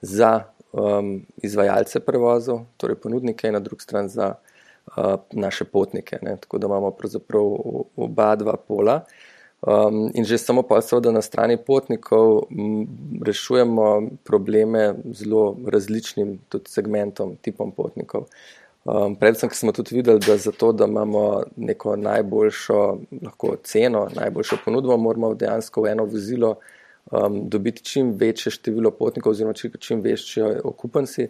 za 0.00 0.32
um, 0.72 1.20
izvajalce 1.38 2.02
prevozov, 2.02 2.64
torej 2.82 2.98
ponudnike, 2.98 3.46
in 3.46 3.54
na 3.54 3.62
drugi 3.62 3.86
strani 3.86 4.10
za 4.10 4.32
uh, 4.34 5.14
naše 5.30 5.70
potnike. 5.70 6.18
Ne. 6.26 6.34
Tako 6.42 6.58
da 6.58 6.66
imamo 6.66 6.90
pravzaprav 6.90 7.54
oba 7.94 8.34
dva 8.42 8.58
pola. 8.58 9.04
Um, 9.66 10.10
in 10.14 10.24
že 10.24 10.38
samo 10.38 10.62
pa 10.66 10.80
seveda 10.82 11.12
na 11.14 11.22
strani 11.22 11.56
potnikov 11.56 12.50
m, 12.50 12.86
rešujemo 13.22 14.10
probleme 14.26 14.94
zelo 15.14 15.56
različnim 15.66 16.38
tudi 16.48 16.70
segmentom, 16.70 17.36
tipom 17.38 17.70
potnikov. 17.70 18.26
Um, 18.82 19.14
predvsem, 19.14 19.46
ker 19.46 19.56
smo 19.56 19.72
tudi 19.72 19.94
videli, 19.94 20.18
da 20.26 20.34
zato, 20.36 20.72
da 20.74 20.88
imamo 20.90 21.44
neko 21.56 21.94
najboljšo 21.96 22.78
lahko 23.22 23.54
ceno, 23.62 24.08
najboljšo 24.14 24.58
ponudbo, 24.64 24.96
moramo 24.98 25.34
dejansko 25.38 25.86
v 25.86 25.92
eno 25.94 26.08
vozilo 26.10 26.56
um, 27.12 27.48
dobiti 27.48 27.84
čim 27.84 28.16
večje 28.18 28.50
število 28.58 28.90
potnikov 28.90 29.30
oziroma 29.30 29.54
čim 29.54 30.00
večje 30.02 30.58
okupanci. 30.64 31.28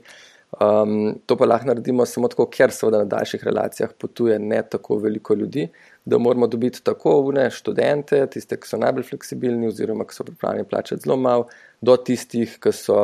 Um, 0.61 1.21
to 1.27 1.37
pa 1.37 1.45
lahko 1.45 1.69
naredimo 1.69 2.07
samo 2.07 2.29
tako, 2.29 2.49
ker 2.49 2.73
seveda 2.73 3.05
na 3.05 3.12
daljših 3.12 3.45
relacijah 3.45 3.93
potuje 3.99 4.39
ne 4.39 4.62
tako 4.62 4.97
veliko 5.05 5.35
ljudi, 5.35 5.69
da 6.04 6.18
moramo 6.18 6.47
dobiti 6.47 6.82
tako 6.85 7.21
vne 7.28 7.50
študente, 7.50 8.26
tiste, 8.26 8.56
ki 8.59 8.68
so 8.68 8.78
najbolj 8.80 9.06
fleksibilni 9.06 9.68
oziroma 9.71 10.06
ki 10.06 10.14
so 10.14 10.25
pripravljeni 10.26 10.68
plačati 10.68 11.02
zelo 11.04 11.16
malo, 11.16 11.47
do 11.80 11.97
tistih, 11.97 12.56
ki 12.62 12.73
so 12.75 12.97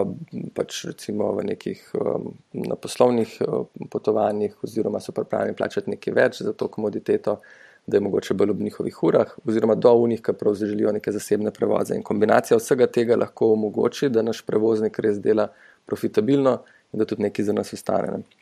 pač 0.54 0.82
recimo 0.90 1.30
v 1.36 1.46
nekih 1.52 1.84
um, 1.98 2.32
na 2.52 2.74
poslovnih 2.74 3.36
um, 3.46 3.68
potovanjih 3.90 4.56
oziroma 4.66 5.00
so 5.00 5.14
pripravljeni 5.14 5.56
plačati 5.58 5.94
nekaj 5.94 6.14
več 6.14 6.42
za 6.42 6.52
to 6.52 6.68
komoditeto, 6.68 7.38
da 7.86 7.96
je 7.96 8.04
mogoče 8.04 8.34
bolj 8.34 8.50
ob 8.52 8.60
njihovih 8.60 9.02
urah 9.02 9.30
oziroma 9.46 9.74
do 9.74 9.94
unih, 9.94 10.22
ki 10.22 10.34
prav 10.40 10.58
želijo 10.58 10.92
neke 10.92 11.12
zasebne 11.12 11.54
prevoze. 11.54 11.96
In 11.96 12.02
kombinacija 12.02 12.58
vsega 12.58 12.86
tega 12.86 13.16
lahko 13.16 13.52
omogoči, 13.54 14.10
da 14.12 14.22
naš 14.22 14.42
prevoznik 14.46 14.98
res 14.98 15.22
dela 15.22 15.48
profitabilno 15.86 16.58
in 16.92 17.00
da 17.00 17.06
tudi 17.06 17.22
nekaj 17.22 17.44
za 17.44 17.56
nas 17.56 17.72
ostane. 17.72 18.18
Ne. 18.18 18.38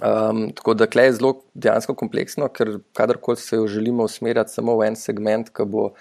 Um, 0.00 0.48
tako 0.56 0.74
da 0.74 0.86
je 0.94 1.12
zelo 1.12 1.34
dejansko 1.54 1.94
kompleksno, 1.94 2.48
ker 2.48 2.78
kadarkoli 2.96 3.36
se 3.36 3.56
jo 3.56 3.66
želimo 3.66 4.04
usmerjati 4.04 4.52
samo 4.52 4.76
v 4.78 4.88
en 4.88 4.96
segment, 4.96 5.52
ki 5.52 5.68
bo. 5.68 5.92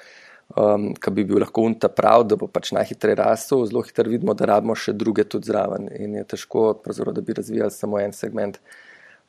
Um, 0.57 0.95
ki 0.97 1.11
bi 1.13 1.21
bil 1.29 1.37
lahko 1.43 1.61
unta 1.61 1.91
prav, 1.93 2.23
da 2.25 2.33
bo 2.33 2.47
pač 2.49 2.71
najhitreje 2.73 3.19
rastel, 3.19 3.59
zelo 3.69 3.83
hitro 3.85 4.09
vidimo, 4.09 4.33
da 4.33 4.47
rabimo 4.49 4.73
še 4.73 4.95
druge 4.97 5.21
tudi 5.29 5.45
zraven. 5.45 5.85
In 5.93 6.15
je 6.17 6.23
težko, 6.31 6.71
da 7.13 7.21
bi 7.21 7.35
razvijali 7.37 7.69
samo 7.69 7.99
en 8.01 8.15
segment. 8.17 8.57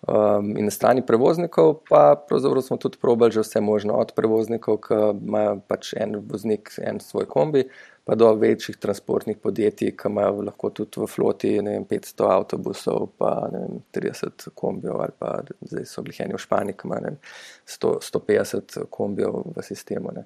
Um, 0.08 0.56
in 0.56 0.64
na 0.64 0.70
strani 0.70 1.02
prevoznikov, 1.06 1.82
pa 1.88 2.16
smo 2.62 2.76
tudi 2.76 2.96
probali 3.00 3.32
že 3.32 3.40
vse 3.40 3.60
možno, 3.60 3.94
od 3.94 4.12
prevoznikov, 4.16 4.78
ki 4.80 4.94
imajo 5.26 5.60
pač 5.68 5.92
en 5.92 6.16
voznik, 6.24 6.72
en 6.80 7.00
svoj 7.00 7.26
kombi, 7.28 7.66
pa 8.04 8.14
do 8.14 8.32
večjih 8.34 8.76
transportnih 8.80 9.36
podjetij, 9.36 9.92
ki 9.96 10.08
imajo 10.08 10.40
lahko 10.42 10.70
tudi 10.70 11.02
v 11.02 11.06
floti 11.06 11.50
vem, 11.60 11.84
500 11.84 12.30
avtobusov, 12.32 13.10
pa 13.18 13.50
vem, 13.52 13.82
30 13.92 14.48
kombijev, 14.54 15.02
ali 15.04 15.12
pa 15.18 15.42
zdaj 15.60 15.84
so 15.84 16.02
bili 16.02 16.16
eni 16.24 16.34
v 16.34 16.40
Španiji, 16.46 16.78
ki 16.80 16.88
imajo 16.88 17.12
100, 17.68 17.92
150 18.08 18.78
kombijev 18.90 19.36
v 19.52 19.64
sistemu. 19.68 20.14
Ne. 20.16 20.24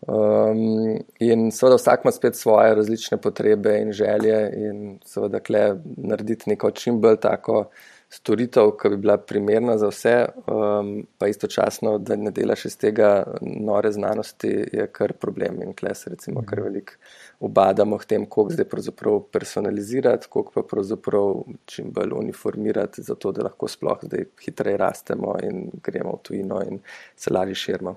Um, 0.00 1.00
in 1.20 1.48
seveda 1.52 1.80
vsak 1.80 2.04
ima 2.04 2.12
spet 2.12 2.36
svoje 2.36 2.74
različne 2.74 3.16
potrebe 3.16 3.78
in 3.80 3.92
želje, 3.92 4.38
in 4.56 4.98
seveda 5.08 5.40
kle 5.40 5.64
narediti 5.96 6.52
neko 6.52 6.70
čim 6.70 7.00
bolj 7.00 7.16
tako 7.24 7.64
storitev, 8.10 8.72
ki 8.74 8.88
bi 8.88 8.96
bila 8.96 9.16
primerna 9.22 9.76
za 9.78 9.88
vse, 9.88 10.14
um, 10.50 10.90
pa 11.18 11.28
istočasno, 11.30 11.98
da 11.98 12.16
ne 12.16 12.32
delaš 12.34 12.64
iz 12.64 12.76
tega 12.78 13.10
nore 13.40 13.92
znanosti, 13.92 14.50
je 14.72 14.86
kar 14.92 15.12
problem. 15.12 15.62
In 15.62 15.72
kle 15.78 15.94
se 15.94 16.10
recimo 16.10 16.42
kar 16.46 16.62
veliko 16.66 16.98
obadamo 17.40 17.98
v 17.98 18.06
tem, 18.10 18.26
koliko 18.26 18.56
zdaj 18.58 18.68
pravzaprav 18.68 19.20
personalizirati, 19.32 20.26
koliko 20.28 20.52
pa 20.58 20.66
pravzaprav 20.74 21.42
čim 21.70 21.92
bolj 21.94 22.16
uniformirati, 22.18 23.02
zato 23.02 23.32
da 23.32 23.46
lahko 23.46 23.68
sploh 23.68 24.02
zdaj 24.02 24.26
hitreje 24.44 24.76
rastemo 24.76 25.36
in 25.42 25.68
gremo 25.82 26.18
v 26.18 26.22
tujino 26.22 26.62
in 26.66 26.80
se 27.16 27.32
lažje 27.32 27.54
širimo. 27.54 27.96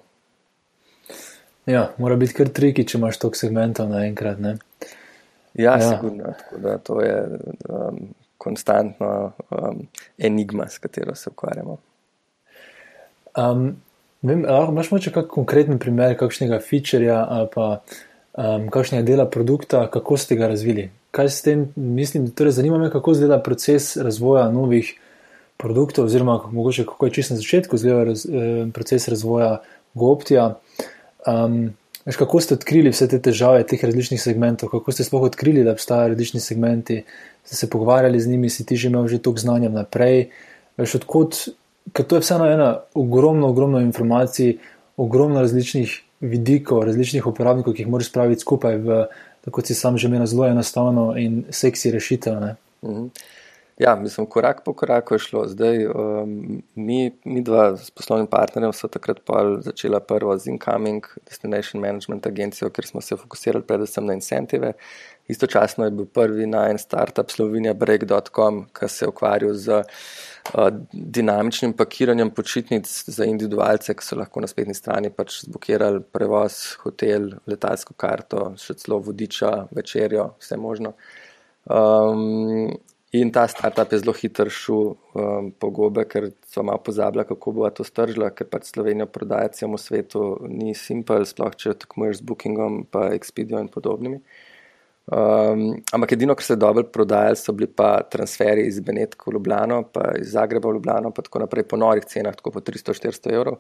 Ja, 1.66 1.88
mora 1.98 2.16
biti 2.16 2.36
kar 2.38 2.50
triki, 2.54 2.86
če 2.86 2.98
imaš 2.98 3.18
toliko 3.18 3.40
segmentov 3.40 3.90
naenkrat. 3.90 4.38
Ja, 5.54 5.74
ja, 5.78 5.80
sigurno. 5.90 6.34
To 6.84 7.02
je 7.02 7.18
um, 7.70 8.00
konstantno 8.44 9.32
um, 9.50 9.86
enigma, 10.18 10.68
s 10.68 10.78
katero 10.84 11.16
se 11.16 11.30
ukvarjamo. 11.30 11.78
Um, 13.38 13.76
vem, 14.22 14.46
imaš 14.46 14.92
morda 14.92 15.12
kakšen 15.12 15.30
konkreten 15.32 15.80
primer, 15.80 16.18
kakšnega 16.20 16.60
featureja 16.62 17.22
ali 17.30 17.48
pa 17.54 17.70
um, 18.34 18.68
kakšnega 18.74 19.06
dela 19.08 19.26
produkta, 19.30 19.88
kako 19.92 20.18
ste 20.18 20.36
ga 20.36 20.52
razvili? 20.52 20.90
Kaj 21.14 21.30
s 21.30 21.46
tem 21.46 21.68
mislim? 21.76 22.32
Torej, 22.32 22.58
zanima 22.60 22.78
me, 22.78 22.92
kako 22.92 23.12
izgleda 23.12 23.40
proces 23.44 23.96
razvoja 23.98 24.50
novih 24.52 24.94
produktov, 25.58 26.06
oziroma 26.06 26.42
mogoče 26.52 26.86
kako 26.86 27.06
je 27.06 27.14
čisto 27.14 27.34
na 27.34 27.40
začetku 27.40 27.76
izgledal 27.76 28.04
raz, 28.10 28.26
eh, 28.26 28.66
proces 28.74 29.08
razvoja 29.08 29.62
GoOptija. 29.94 30.56
Um, 31.28 31.74
veš, 32.06 32.18
kako 32.20 32.42
ste 32.42 32.58
odkrili 32.58 32.92
vse 32.92 33.08
te 33.08 33.20
težave 33.22 33.64
teh 33.68 33.84
različnih 33.84 34.22
segmentov, 34.22 34.70
kako 34.70 34.92
ste 34.92 35.06
sploh 35.08 35.28
odkrili, 35.30 35.64
da 35.64 35.76
obstajajo 35.76 36.14
različni 36.14 36.40
segmenti, 36.40 37.04
ste 37.46 37.56
se 37.56 37.70
pogovarjali 37.70 38.20
z 38.20 38.30
njimi, 38.32 38.50
si 38.50 38.66
ti 38.66 38.76
že 38.76 38.88
imel 38.88 39.08
že 39.08 39.22
toliko 39.22 39.42
znanja 39.42 39.70
naprej. 39.70 40.30
Veš, 40.78 40.96
odkot, 41.02 41.36
ker 41.94 42.06
to 42.06 42.18
je 42.18 42.24
vseeno 42.26 42.48
ena 42.50 42.70
ogromna, 42.94 43.48
ogromna 43.48 43.82
informacij, 43.82 44.58
ogromno 44.98 45.42
različnih 45.42 46.02
vidikov, 46.22 46.84
različnih 46.88 47.28
uporabnikov, 47.28 47.74
ki 47.74 47.84
jih 47.84 47.92
moraš 47.92 48.10
spraviti 48.10 48.42
skupaj 48.42 48.78
v, 48.78 49.06
tako 49.44 49.62
si 49.62 49.76
sam 49.76 49.98
že 49.98 50.08
imel, 50.08 50.26
zelo 50.26 50.48
enostavno 50.48 51.14
in 51.18 51.44
seksi 51.50 51.92
rešitev. 51.92 52.56
Mhm. 52.84 53.08
Ja, 53.78 53.96
mislim, 53.96 54.26
korak 54.26 54.62
po 54.66 54.74
koraku 54.74 55.16
je 55.16 55.20
šlo. 55.20 55.48
Zdaj, 55.48 55.86
um, 55.88 56.62
mi, 56.76 57.12
mi 57.26 57.42
dva 57.42 57.78
s 57.78 57.92
poslovnim 57.92 58.28
partnerjem 58.28 58.74
smo 58.74 58.90
takrat 58.90 59.18
začela 59.60 60.00
prvo 60.00 60.38
z 60.38 60.48
Incoming 60.48 61.08
Destination 61.30 61.82
Management 61.82 62.28
agencijo, 62.28 62.70
ker 62.70 62.86
smo 62.86 63.02
se 63.02 63.18
fokusirali 63.18 63.66
predvsem 63.66 64.06
na 64.06 64.14
incentive. 64.14 64.74
Istočasno 65.28 65.86
je 65.86 65.92
bil 65.92 66.06
prvi 66.06 66.46
najen 66.46 66.78
startup 66.78 67.32
Slovenija 67.32 67.74
Break.com, 67.74 68.66
ki 68.80 68.90
se 68.90 69.06
je 69.06 69.10
ukvarjal 69.10 69.54
z 69.54 69.82
uh, 69.82 70.70
dinamičnim 70.94 71.74
pakiranjem 71.74 72.30
počitnic 72.30 73.04
za 73.08 73.26
individualce, 73.26 73.94
ki 73.94 74.06
so 74.06 74.22
lahko 74.22 74.42
na 74.42 74.48
spletni 74.48 74.78
strani 74.78 75.10
pač 75.10 75.42
zbukirali 75.48 76.04
prevoz, 76.14 76.78
hotel, 76.86 77.32
letalsko 77.48 77.98
karto, 77.98 78.52
še 78.58 78.78
celo 78.86 79.02
vodiča, 79.02 79.54
večerjo, 79.72 80.36
vse 80.38 80.62
možno. 80.62 80.94
Um, 81.66 82.76
In 83.14 83.30
ta 83.32 83.48
startup 83.48 83.92
je 83.94 84.00
zelo 84.02 84.14
hitro 84.18 84.50
šel 84.50 84.96
um, 85.14 85.52
po 85.62 85.70
gobe, 85.70 86.02
ker 86.10 86.32
so 86.50 86.64
malo 86.66 86.82
pozabili, 86.82 87.26
kako 87.30 87.52
bo 87.54 87.68
to 87.70 87.86
stržila, 87.86 88.32
ker 88.34 88.48
pač 88.50 88.72
Slovenijo 88.72 89.06
prodajati 89.06 89.60
celemu 89.60 89.78
svetu 89.78 90.24
ni 90.50 90.74
simpel, 90.74 91.22
sploh 91.30 91.54
če 91.54 91.76
tekmuješ 91.84 92.24
z 92.24 92.26
Bookingom, 92.32 92.80
pa 92.90 93.12
Expedio 93.14 93.62
in 93.62 93.70
podobnimi. 93.70 94.18
Um, 95.14 95.84
ampak 95.94 96.16
edino, 96.16 96.34
kar 96.34 96.48
se 96.48 96.56
je 96.56 96.62
dobro 96.64 96.88
prodajalo, 96.90 97.38
so 97.38 97.54
bili 97.54 97.68
pa 97.70 97.92
transferi 98.02 98.66
iz 98.66 98.80
Benetka 98.82 99.30
v 99.30 99.36
Ljubljano, 99.38 99.84
pa 99.94 100.16
iz 100.18 100.34
Zagreba 100.34 100.72
v 100.72 100.80
Ljubljano, 100.80 101.14
pa 101.14 101.22
tako 101.22 101.44
naprej 101.44 101.68
po 101.70 101.78
norih 101.78 102.10
cenah, 102.10 102.34
tako 102.40 102.56
po 102.58 102.66
300-400 102.66 103.34
evrov. 103.36 103.60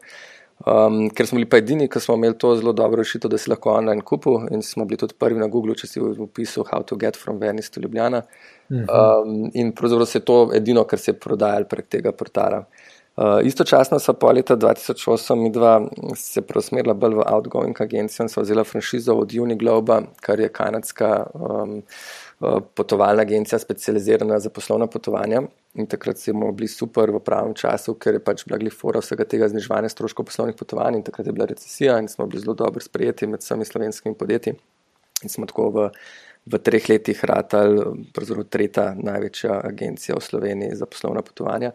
Um, 0.63 1.10
ker 1.12 1.27
smo 1.27 1.41
bili 1.41 1.50
pa 1.50 1.60
edini, 1.60 1.89
ki 1.91 2.00
smo 2.00 2.15
imeli 2.15 2.38
to 2.39 2.53
zelo 2.55 2.72
dobro 2.74 3.01
rešitev, 3.03 3.31
da 3.33 3.38
si 3.38 3.50
lahko 3.51 3.74
online 3.74 4.01
kupil 4.01 4.45
in 4.55 4.62
smo 4.63 4.86
bili 4.86 4.98
tudi 5.01 5.17
prvi 5.19 5.41
na 5.41 5.50
Google, 5.51 5.75
če 5.75 5.89
si 5.89 6.00
v 6.00 6.13
opisu 6.24 6.63
How 6.69 6.86
to 6.88 6.95
get 6.95 7.19
from 7.19 7.41
Venice 7.41 7.74
to 7.74 7.83
Ljubljana. 7.83 8.24
Um, 8.72 9.50
in 9.53 9.74
pravzaprav 9.75 10.07
se 10.07 10.22
je 10.22 10.25
to 10.25 10.38
edino, 10.55 10.86
kar 10.88 11.00
se 11.00 11.12
je 11.12 11.19
prodajalo 11.19 11.67
prek 11.69 11.89
tega 11.91 12.13
portala. 12.15 12.63
Uh, 13.13 13.43
istočasno 13.45 14.00
so 14.00 14.13
pa 14.17 14.31
leta 14.33 14.55
2008 14.57 15.36
mi 15.36 15.51
dva 15.53 15.74
se 16.17 16.41
preusmerila 16.41 16.95
bolj 16.98 17.19
v 17.19 17.25
outgoing 17.29 17.81
agencijo 17.81 18.24
in 18.24 18.29
so 18.29 18.41
vzela 18.41 18.63
franšizo 18.63 19.13
od 19.13 19.36
Unigloba, 19.41 20.00
kar 20.22 20.39
je 20.39 20.50
kanadska 20.50 21.12
um, 21.33 21.81
potovalna 22.75 23.21
agencija 23.21 23.59
specializirana 23.59 24.39
za 24.39 24.50
poslovna 24.50 24.88
potovanja. 24.88 25.41
In 25.73 25.85
takrat 25.85 26.17
smo 26.17 26.51
bili 26.51 26.67
super 26.67 27.12
v 27.12 27.19
pravem 27.19 27.53
času, 27.53 27.95
ker 27.97 28.17
je 28.17 28.23
pač 28.23 28.43
bila 28.45 28.59
glifora 28.62 29.01
vsega 29.01 29.25
tega 29.25 29.47
zniževanja 29.50 29.89
stroškov 29.89 30.27
poslovnih 30.29 30.57
potovanj 30.59 31.00
in 31.00 31.05
takrat 31.07 31.27
je 31.27 31.33
bila 31.33 31.47
recesija 31.50 31.97
in 32.00 32.07
smo 32.07 32.27
bili 32.27 32.43
zelo 32.43 32.53
dobro 32.53 32.81
sprejeti 32.81 33.27
med 33.27 33.41
vsemi 33.41 33.65
slovenskimi 33.65 34.15
podjetji. 34.15 34.53
In 35.23 35.29
smo 35.29 35.47
tako 35.50 35.69
v, 35.73 35.88
v 36.45 36.59
treh 36.59 36.89
letih 36.89 37.23
ratali, 37.25 38.05
pravzaprav 38.13 38.50
tretja 38.51 38.91
največja 39.00 39.62
agencija 39.63 40.19
v 40.19 40.25
Sloveniji 40.27 40.75
za 40.77 40.85
poslovna 40.85 41.21
potovanja. 41.21 41.71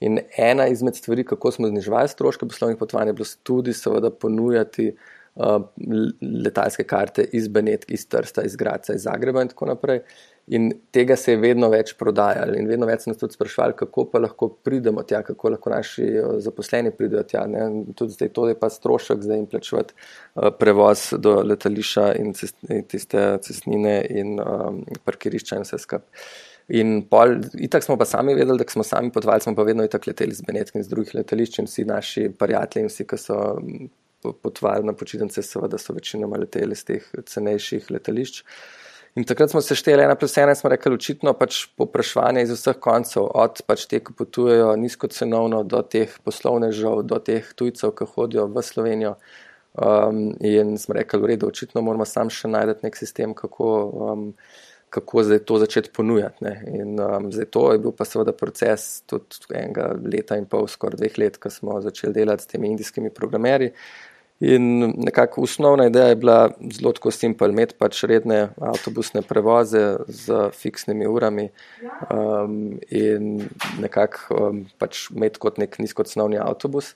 In 0.00 0.18
ena 0.36 0.66
izmed 0.68 0.96
stvari, 0.96 1.24
kako 1.24 1.50
smo 1.52 1.68
zniževali 1.68 2.08
stroške 2.08 2.48
poslovnih 2.48 2.78
potovanj, 2.80 3.12
je 3.12 3.18
bilo 3.20 3.28
tudi, 3.42 3.72
seveda, 3.72 4.10
ponujati 4.10 4.90
uh, 4.90 5.15
letalske 5.36 6.84
karte 6.88 7.26
iz 7.36 7.48
Benetk, 7.52 7.90
iz 7.92 8.06
Trsta, 8.08 8.44
iz 8.46 8.56
Graca, 8.56 8.94
iz 8.94 9.04
Zagreba 9.04 9.42
in 9.44 9.52
tako 9.52 9.68
naprej. 9.72 10.00
In 10.46 10.68
tega 10.94 11.16
se 11.18 11.32
je 11.32 11.40
vedno 11.42 11.66
več 11.72 11.90
prodajalo, 11.98 12.54
in 12.54 12.68
vedno 12.70 12.86
več 12.86 13.08
nas 13.10 13.18
tudi 13.18 13.34
sprašvali, 13.34 13.74
kako 13.80 14.04
pa 14.12 14.20
lahko 14.22 14.48
pridemo 14.62 15.02
tja, 15.02 15.24
kako 15.26 15.56
lahko 15.56 15.72
naši 15.74 16.06
zaposleni 16.44 16.92
pridejo 16.94 17.24
tja. 17.26 17.42
Ne? 17.50 17.66
Tudi 17.98 18.14
zdaj 18.14 18.30
to 18.36 18.46
je 18.48 18.58
pa 18.60 18.70
strošek, 18.70 19.24
zdaj 19.26 19.42
jim 19.42 19.48
plačevati 19.50 19.96
uh, 19.96 20.52
prevoz 20.54 21.08
do 21.18 21.40
letališča 21.42 22.12
in, 22.22 22.30
in 22.70 22.86
tiste 22.86 23.26
cestnine 23.42 23.98
in 24.06 24.36
um, 24.38 24.84
parkirišča 25.04 25.58
in 25.58 25.66
vse 25.66 25.82
skupaj. 25.82 26.30
In 26.78 26.96
pol, 27.10 27.36
itak 27.62 27.84
smo 27.84 27.94
pa 27.98 28.06
sami 28.06 28.34
vedeli, 28.34 28.58
da 28.58 28.70
smo 28.70 28.82
sami 28.86 29.12
potovali, 29.14 29.42
smo 29.42 29.54
pa 29.54 29.66
vedno 29.66 29.84
itak 29.86 30.06
leteli 30.06 30.34
z 30.34 30.46
Benetkin, 30.46 30.82
z 30.82 30.90
drugih 30.90 31.14
letališč 31.14 31.60
in 31.62 31.68
vsi 31.68 31.84
naši 31.86 32.30
prijatelji 32.38 32.86
in 32.86 32.90
vsi, 32.90 33.06
ki 33.06 33.18
so 33.22 33.42
potovali 34.22 34.86
na 34.86 34.92
počitnice, 34.92 35.42
seveda 35.42 35.78
so 35.78 35.94
večinoma 35.94 36.38
leteli 36.40 36.74
z 36.74 36.84
teh 36.84 37.12
cenejših 37.26 37.90
letališč. 37.90 38.42
In 39.16 39.24
takrat 39.24 39.50
smo 39.50 39.62
se 39.64 39.74
šteli 39.74 40.04
ena 40.04 40.14
plus 40.14 40.36
ena 40.36 40.52
in 40.52 40.58
smo 40.58 40.68
rekli, 40.68 40.92
očitno 40.92 41.32
pač 41.38 41.62
popraševanje 41.80 42.42
iz 42.44 42.50
vseh 42.52 42.76
koncev, 42.84 43.30
od 43.32 43.62
pač 43.64 43.86
te, 43.88 44.02
ki 44.04 44.12
potujejo 44.12 44.74
nizkocenovno, 44.76 45.62
do 45.64 45.80
teh 45.80 46.12
poslovnežev, 46.24 47.00
do 47.08 47.18
teh 47.24 47.48
tujcev, 47.56 47.94
ki 47.96 48.08
hodijo 48.12 48.44
v 48.52 48.64
Slovenijo. 48.66 49.14
Um, 49.76 50.34
in 50.44 50.76
smo 50.80 50.98
rekli, 50.98 51.20
v 51.20 51.30
redu, 51.32 51.48
očitno 51.48 51.80
moramo 51.84 52.04
sam 52.04 52.28
še 52.32 52.48
najti 52.52 52.84
nek 52.84 53.00
sistem, 53.00 53.32
kako, 53.36 53.72
um, 54.04 54.28
kako 54.92 55.24
zdaj 55.30 55.42
to 55.48 55.58
začeti 55.64 55.92
ponujati. 55.96 56.44
Ne. 56.44 56.54
In 56.76 57.00
um, 57.00 57.32
zdaj 57.32 57.48
to 57.56 57.64
je 57.72 57.80
bil 57.86 57.96
pa 57.96 58.04
seveda 58.04 58.36
proces 58.36 59.00
tudi 59.08 59.40
enega 59.56 59.94
leta 59.96 60.36
in 60.36 60.44
pol, 60.44 60.68
skoraj 60.68 61.00
dveh 61.00 61.16
let, 61.24 61.40
ko 61.40 61.52
smo 61.52 61.80
začeli 61.84 62.12
delati 62.20 62.44
s 62.44 62.52
temi 62.52 62.68
indijskimi 62.68 63.12
programerji. 63.16 63.72
In 64.40 64.92
nekako 64.96 65.42
osnovna 65.42 65.86
ideja 65.86 66.06
je 66.06 66.16
bila 66.16 66.50
zelo 66.72 66.92
tako 66.92 67.10
simpel, 67.10 67.50
imeti 67.50 67.74
pač 67.78 68.02
redne 68.04 68.50
avtobusne 68.60 69.22
prevoze 69.24 69.96
z 70.08 70.50
fiksnimi 70.52 71.08
urami 71.08 71.48
um, 72.12 72.76
in 72.92 73.46
nekako 73.80 74.36
um, 74.50 74.60
pač 74.76 75.06
imeti 75.14 75.40
kot 75.40 75.56
nek 75.62 75.78
nizkocnovni 75.80 76.36
avtobus. 76.36 76.92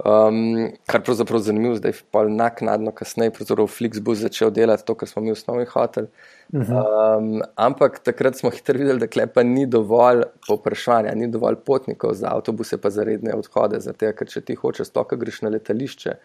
Um, 0.00 0.70
kar 0.88 1.04
pravzaprav 1.04 1.44
zanimivo, 1.44 1.76
zdaj 1.76 1.98
pa 2.08 2.24
naknadno 2.24 2.94
kasneje, 2.96 3.34
pravzaprav 3.36 3.68
Flixbus 3.68 4.24
začel 4.24 4.48
delati 4.48 4.86
to, 4.88 4.96
kar 4.96 5.08
smo 5.08 5.20
mi 5.20 5.34
v 5.34 5.36
osnovi 5.36 5.68
hoteli. 5.68 6.08
Um, 6.56 7.42
ampak 7.60 8.00
takrat 8.00 8.40
smo 8.40 8.48
hitro 8.50 8.80
videli, 8.80 9.04
da 9.04 9.06
klepa 9.10 9.44
ni 9.44 9.66
dovolj 9.68 10.24
povpraševanja, 10.48 11.12
ni 11.12 11.28
dovolj 11.28 11.60
potnikov 11.66 12.16
za 12.16 12.32
avtobuse, 12.32 12.80
pa 12.80 12.88
za 12.88 13.04
redne 13.04 13.36
odhode, 13.36 13.84
zato 13.84 14.16
ker 14.16 14.32
če 14.32 14.40
ti 14.48 14.56
hočeš 14.56 14.96
to, 14.96 15.04
kar 15.04 15.20
greš 15.20 15.44
na 15.44 15.52
letališče 15.52 16.16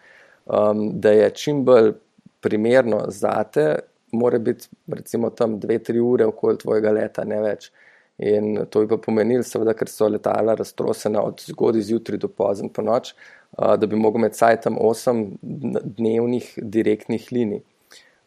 um, 0.46 1.00
da 1.00 1.10
je 1.10 1.30
čim 1.30 1.64
bolj 1.64 1.92
primerno 2.40 3.04
za 3.08 3.44
te, 3.44 3.74
mora 4.12 4.38
biti 4.38 4.68
recimo 4.86 5.30
tam 5.30 5.60
dve, 5.60 5.78
tri 5.78 6.00
ure 6.00 6.26
okoli 6.26 6.58
tvojega 6.58 6.90
leta, 6.90 7.24
ne 7.24 7.40
več. 7.42 7.70
In 8.18 8.62
to 8.70 8.80
bi 8.80 8.88
pa 8.88 8.96
pomenilo, 9.02 9.44
seveda, 9.44 9.74
ker 9.76 9.90
so 9.92 10.08
letala 10.08 10.54
raztrosena 10.56 11.20
od 11.26 11.42
zgodaj 11.50 11.84
zjutraj 11.90 12.20
do 12.22 12.30
pozem 12.32 12.70
po 12.72 12.82
noč, 12.82 13.12
uh, 13.58 13.74
da 13.76 13.86
bi 13.86 13.96
mogel 13.96 14.22
imeti 14.22 14.40
saj 14.40 14.60
tam 14.68 14.78
osem 14.80 15.26
dnevnih 15.42 16.52
direktnih 16.56 17.28
linij. 17.32 17.64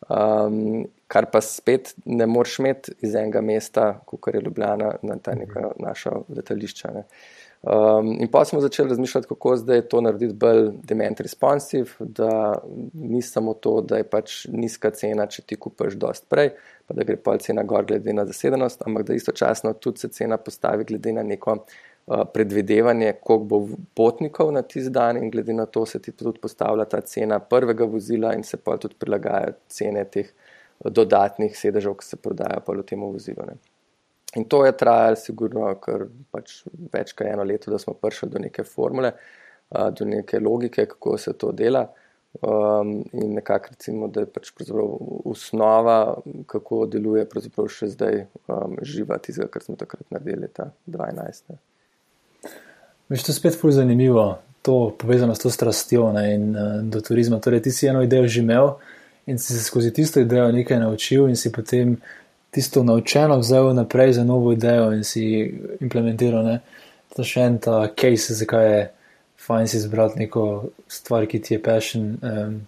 Um, 0.10 0.88
kar 1.12 1.26
pa 1.32 1.42
spet 1.42 1.94
ne 2.06 2.26
moreš 2.30 2.60
imeti 2.60 2.94
iz 3.06 3.16
enega 3.16 3.42
mesta, 3.42 3.90
kot 4.06 4.34
je 4.34 4.42
Ljubljana, 4.42 4.94
na 5.02 5.18
ta 5.18 5.34
neka 5.36 5.72
naša 5.82 6.22
letališča. 6.38 6.94
Ne. 6.94 7.04
Uh, 7.06 7.49
Um, 7.62 8.14
in 8.22 8.28
pa 8.32 8.46
smo 8.46 8.62
začeli 8.62 8.90
razmišljati, 8.90 9.28
kako 9.28 9.58
zdaj 9.58 9.82
to 9.82 10.02
narediti 10.02 10.34
bolj 10.34 10.70
dement 10.84 11.20
responsive, 11.20 11.90
da 12.00 12.62
ni 12.94 13.22
samo 13.22 13.54
to, 13.54 13.82
da 13.82 13.98
je 13.98 14.06
pač 14.08 14.46
nizka 14.48 14.92
cena, 14.96 15.26
če 15.28 15.42
ti 15.44 15.58
kupaš 15.60 15.98
dost 16.00 16.30
prej, 16.32 16.54
pa 16.88 16.96
da 16.96 17.04
gre 17.04 17.18
pa 17.20 17.36
cena 17.38 17.66
gor 17.68 17.84
glede 17.86 18.14
na 18.16 18.24
zasedenost, 18.26 18.86
ampak 18.88 19.04
da 19.10 19.18
istočasno 19.18 19.74
tudi 19.74 20.00
se 20.00 20.08
cena 20.08 20.38
postavi 20.38 20.88
glede 20.88 21.12
na 21.18 21.24
neko 21.24 21.58
uh, 21.58 22.24
predvidevanje, 22.34 23.18
koliko 23.20 23.46
bo 23.52 23.60
potnikov 23.96 24.54
na 24.56 24.62
tisti 24.62 24.94
dan 24.96 25.20
in 25.20 25.28
glede 25.32 25.54
na 25.54 25.66
to 25.66 25.84
se 25.86 26.00
ti 26.00 26.16
tudi 26.16 26.40
postavlja 26.40 26.86
ta 26.86 27.02
cena 27.02 27.40
prvega 27.40 27.86
vozila 27.86 28.32
in 28.40 28.44
se 28.44 28.58
pa 28.58 28.78
tudi 28.78 28.96
prilagaja 29.00 29.52
cene 29.68 30.06
teh 30.06 30.32
dodatnih 30.86 31.60
sedežev, 31.60 31.98
ki 32.00 32.08
se 32.08 32.22
prodajajo 32.24 32.64
pa 32.64 32.78
v 32.80 32.88
tem 32.88 33.04
vozilu. 33.04 33.50
Ne. 33.52 33.79
In 34.36 34.46
to 34.46 34.66
je 34.66 34.78
trajalo, 34.78 35.16
sigurno, 35.18 35.72
kar 35.82 36.06
pač 36.32 36.62
več 36.94 37.16
kot 37.18 37.28
eno 37.28 37.44
leto, 37.44 37.72
da 37.72 37.80
smo 37.82 37.96
prišli 37.98 38.30
do 38.30 38.42
neke 38.44 38.64
formule, 38.64 39.16
do 39.70 40.06
neke 40.06 40.40
logike, 40.40 40.86
kako 40.86 41.18
se 41.18 41.34
to 41.34 41.52
dela. 41.52 41.88
Um, 42.42 42.92
in 43.14 43.34
nekako 43.34 43.72
recimo, 43.72 44.08
da 44.08 44.22
je 44.22 44.28
pač 44.30 44.52
osnova, 45.26 46.20
kako 46.46 46.84
deluje 46.86 47.26
še 47.74 47.90
zdaj 47.90 48.20
um, 48.46 48.78
živa 48.86 49.18
tistega, 49.18 49.50
kar 49.50 49.66
smo 49.66 49.76
takrat 49.76 50.06
naredili, 50.14 50.48
ta 50.54 50.70
12. 50.86 51.58
Veš, 53.10 53.24
to 53.26 53.34
je 53.34 53.36
spet 53.36 53.58
fully 53.58 53.74
zanimivo, 53.74 54.38
to 54.62 54.94
povezano 54.94 55.34
s 55.34 55.42
to 55.42 55.50
strastjo 55.50 56.12
ne, 56.14 56.28
in 56.36 56.46
uh, 56.54 56.78
do 56.86 57.02
turizma. 57.02 57.42
Torej, 57.42 57.66
ti 57.66 57.74
si 57.74 57.90
eno 57.90 58.06
idejo 58.06 58.30
že 58.30 58.46
imel 58.46 58.76
in 59.26 59.42
si 59.42 59.54
se 59.54 59.64
skozi 59.66 59.90
tisto 59.94 60.22
idejo 60.22 60.52
nekaj 60.54 60.80
naučil 60.80 61.28
in 61.30 61.36
si 61.36 61.52
potem 61.52 61.98
tisto 62.52 62.84
naučeno 62.84 63.38
vzel 63.40 63.74
naprej 63.74 64.14
za 64.14 64.24
novo 64.24 64.52
idejo 64.52 64.92
in 64.94 65.04
si 65.04 65.26
implementiral. 65.80 66.46
Ne? 66.46 66.60
To 67.16 67.22
je 67.22 67.32
še 67.32 67.46
en 67.46 67.58
ta 67.62 67.82
case, 67.98 68.34
zakaj 68.38 68.72
je 68.72 68.82
fajn 69.40 69.68
si 69.68 69.78
izbrati 69.78 70.20
neko 70.20 70.44
stvar, 70.88 71.26
ki 71.26 71.42
ti 71.42 71.56
je 71.56 71.62
passion 71.64 72.18
um, 72.22 72.60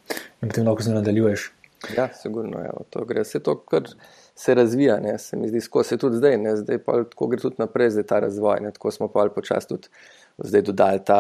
in 0.42 0.50
potem 0.50 0.68
lahko 0.68 0.84
z 0.84 0.90
njo 0.90 0.96
nadaljuješ. 1.00 1.52
Ja, 1.98 2.08
sigurno 2.14 2.62
je. 2.62 2.72
To 2.94 3.06
gre 3.06 3.26
vse 3.26 3.42
to, 3.44 3.58
kar 3.70 3.90
se 4.36 4.56
razvija, 4.56 5.00
ne? 5.00 5.18
se 5.20 5.38
mi 5.38 5.50
zdi, 5.50 5.62
skozi 5.62 5.98
tudi 5.98 6.18
zdaj, 6.18 6.38
ne? 6.38 6.56
zdaj 6.58 6.82
pa 6.86 7.04
tako 7.04 7.28
gre 7.28 7.42
tudi 7.42 7.60
naprej, 7.60 7.92
zdaj 7.98 8.08
ta 8.10 8.20
razvoj. 8.26 8.62
Ne? 8.66 8.72
Tako 8.72 8.92
smo 8.92 9.10
pa 9.12 9.28
počasi 9.36 9.68
tudi 9.68 9.92
zdaj 10.38 10.62
dodali 10.70 11.04
ta 11.06 11.20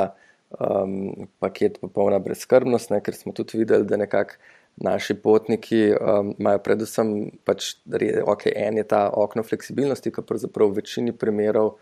um, 0.59 1.27
paket 1.39 1.77
popolna 1.81 2.19
brezkrbnost, 2.19 2.93
ne? 2.93 3.01
ker 3.01 3.17
smo 3.17 3.33
tudi 3.33 3.61
videli, 3.61 3.85
da 3.85 4.01
nekako 4.01 4.39
naši 4.75 5.13
potniki 5.13 5.91
um, 5.91 6.33
imajo 6.39 6.59
predvsem, 6.65 7.13
pač, 7.45 7.75
okay, 7.91 8.53
en 8.55 8.77
je 8.77 8.85
ta 8.87 9.05
okno 9.13 9.43
fleksibilnosti, 9.43 10.11
ki 10.13 10.23
pravzaprav 10.27 10.71
v 10.71 10.81
večini 10.81 11.13
primerov 11.13 11.75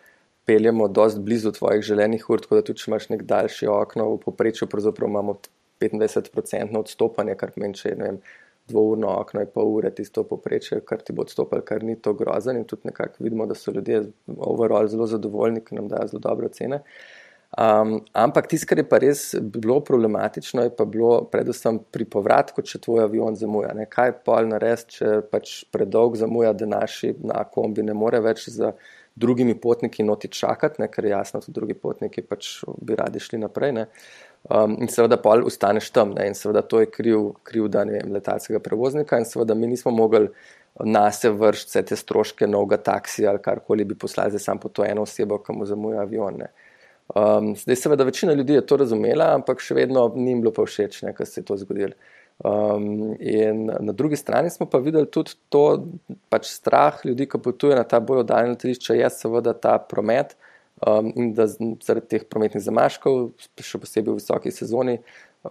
peljemo 0.50 0.88
dosti 0.88 1.22
blizu 1.22 1.52
tvojih 1.54 1.84
želenih 1.86 2.26
ur, 2.30 2.42
tako 2.42 2.60
da 2.60 2.66
tudi 2.66 2.82
če 2.82 2.92
imaš 2.92 3.10
nek 3.14 3.24
daljši 3.30 3.70
okno, 3.70 4.10
v 4.16 4.22
poprečju 4.26 4.68
imamo 5.08 5.38
25% 5.80 6.80
odstopanje, 6.80 7.36
kar 7.40 7.52
pomeni, 7.56 7.78
če 7.78 7.94
je 7.94 8.14
dvourno 8.70 9.14
okno, 9.22 9.42
je 9.42 9.50
pol 9.54 9.72
ure 9.78 9.90
tisto 9.96 10.24
poprečje, 10.24 10.82
kar 10.86 11.02
ti 11.02 11.14
bo 11.14 11.24
odstopalo, 11.26 11.62
kar 11.66 11.84
ni 11.84 11.96
to 11.96 12.14
grozen 12.14 12.58
in 12.58 12.66
tudi 12.66 12.90
nekako 12.90 13.24
vidimo, 13.24 13.46
da 13.46 13.56
so 13.56 13.72
ljudje 13.72 14.04
overall 14.38 14.88
zelo 14.88 15.08
zadovoljni, 15.08 15.64
ker 15.66 15.80
nam 15.80 15.88
dajo 15.90 16.12
zelo 16.12 16.22
dobre 16.26 16.50
cene. 16.54 16.82
Uh, 16.84 17.29
Um, 17.58 17.96
ampak 18.14 18.46
tisto, 18.48 18.68
kar 18.70 18.78
je 18.78 18.86
pa 18.86 19.00
res 19.02 19.34
bilo 19.42 19.80
problematično, 19.82 20.68
je 20.68 20.74
pa 20.76 20.86
bilo 20.86 21.24
predvsem 21.32 21.80
pri 21.92 22.06
povratku, 22.06 22.62
če 22.62 22.78
tvoj 22.86 23.08
avion 23.08 23.34
zamuja. 23.36 23.72
Ne? 23.74 23.88
Kaj 23.90 24.20
pa 24.22 24.44
narediti, 24.46 25.00
če 25.00 25.16
pač 25.32 25.64
predolg 25.74 26.20
zamuja, 26.22 26.54
da 26.54 26.70
naši 26.70 27.16
na 27.26 27.42
kombi 27.50 27.82
ne 27.84 27.98
more 27.98 28.22
več 28.22 28.46
z 28.54 28.70
drugimi 29.20 29.58
potniki 29.58 30.06
noti 30.06 30.30
čakati, 30.30 30.84
ne? 30.84 30.92
ker 30.94 31.10
je 31.10 31.16
jasno, 31.16 31.42
da 31.42 31.56
drugi 31.56 31.74
potniki 31.74 32.22
pač 32.22 32.60
bi 32.86 32.96
radi 32.96 33.20
šli 33.20 33.42
naprej. 33.42 33.74
Um, 34.46 34.78
in 34.80 34.88
seveda 34.88 35.18
pa 35.20 35.34
ostaneš 35.42 35.90
tam 35.92 36.14
ne? 36.16 36.30
in 36.30 36.38
seveda 36.38 36.62
to 36.62 36.86
je 36.86 36.94
kriv, 36.94 37.34
kriv 37.44 37.68
da 37.68 37.82
ne 37.84 37.98
vem, 37.98 38.14
letalskega 38.14 38.62
prevoznika 38.64 39.18
in 39.20 39.26
seveda 39.28 39.58
mi 39.58 39.68
nismo 39.68 39.92
mogli. 39.92 40.30
Na 40.86 41.10
se 41.12 41.28
vršiti 41.34 41.68
vse 41.68 41.82
te 41.84 41.96
stroške 41.98 42.48
novega 42.48 42.78
taksija 42.78 43.34
ali 43.34 43.42
karkoli 43.44 43.84
bi 43.84 43.98
poslali 44.00 44.32
za 44.32 44.40
samo 44.40 44.70
to 44.72 44.86
eno 44.86 45.02
osebo, 45.04 45.42
ki 45.44 45.58
mu 45.58 45.66
zamuja 45.66 46.06
avion. 46.06 46.38
Ne. 46.40 46.54
Um, 47.16 47.56
zdaj, 47.58 47.76
seveda, 47.76 48.04
večina 48.04 48.34
ljudi 48.34 48.54
je 48.54 48.66
to 48.66 48.78
razumela, 48.78 49.32
ampak 49.34 49.64
še 49.66 49.74
vedno 49.74 50.12
ni 50.16 50.30
jim 50.32 50.44
bilo 50.44 50.54
pa 50.54 50.66
všeč, 50.68 51.02
da 51.08 51.26
se 51.26 51.42
je 51.42 51.46
to 51.46 51.58
zgodilo. 51.58 51.98
Um, 52.40 53.18
in 53.20 53.66
na 53.66 53.92
drugi 53.92 54.16
strani 54.16 54.50
smo 54.50 54.70
pa 54.70 54.78
videli 54.80 55.10
tudi 55.12 55.34
to, 55.50 55.88
pač 56.30 56.48
strah 56.54 57.02
ljudi, 57.04 57.26
ki 57.28 57.42
potujejo 57.44 57.80
na 57.82 57.84
ta 57.84 58.00
bolj 58.00 58.22
oddaljena 58.22 58.54
letališča, 58.54 58.96
je 58.96 59.10
seveda 59.12 59.54
ta 59.58 59.74
promet 59.82 60.38
um, 60.86 61.10
in 61.16 61.34
da 61.34 61.50
zaradi 61.50 62.06
teh 62.14 62.24
prometnih 62.30 62.64
zamaškov, 62.64 63.34
še 63.58 63.82
posebej 63.82 64.14
v 64.14 64.22
visoki 64.22 64.54
sezoni, 64.54 65.00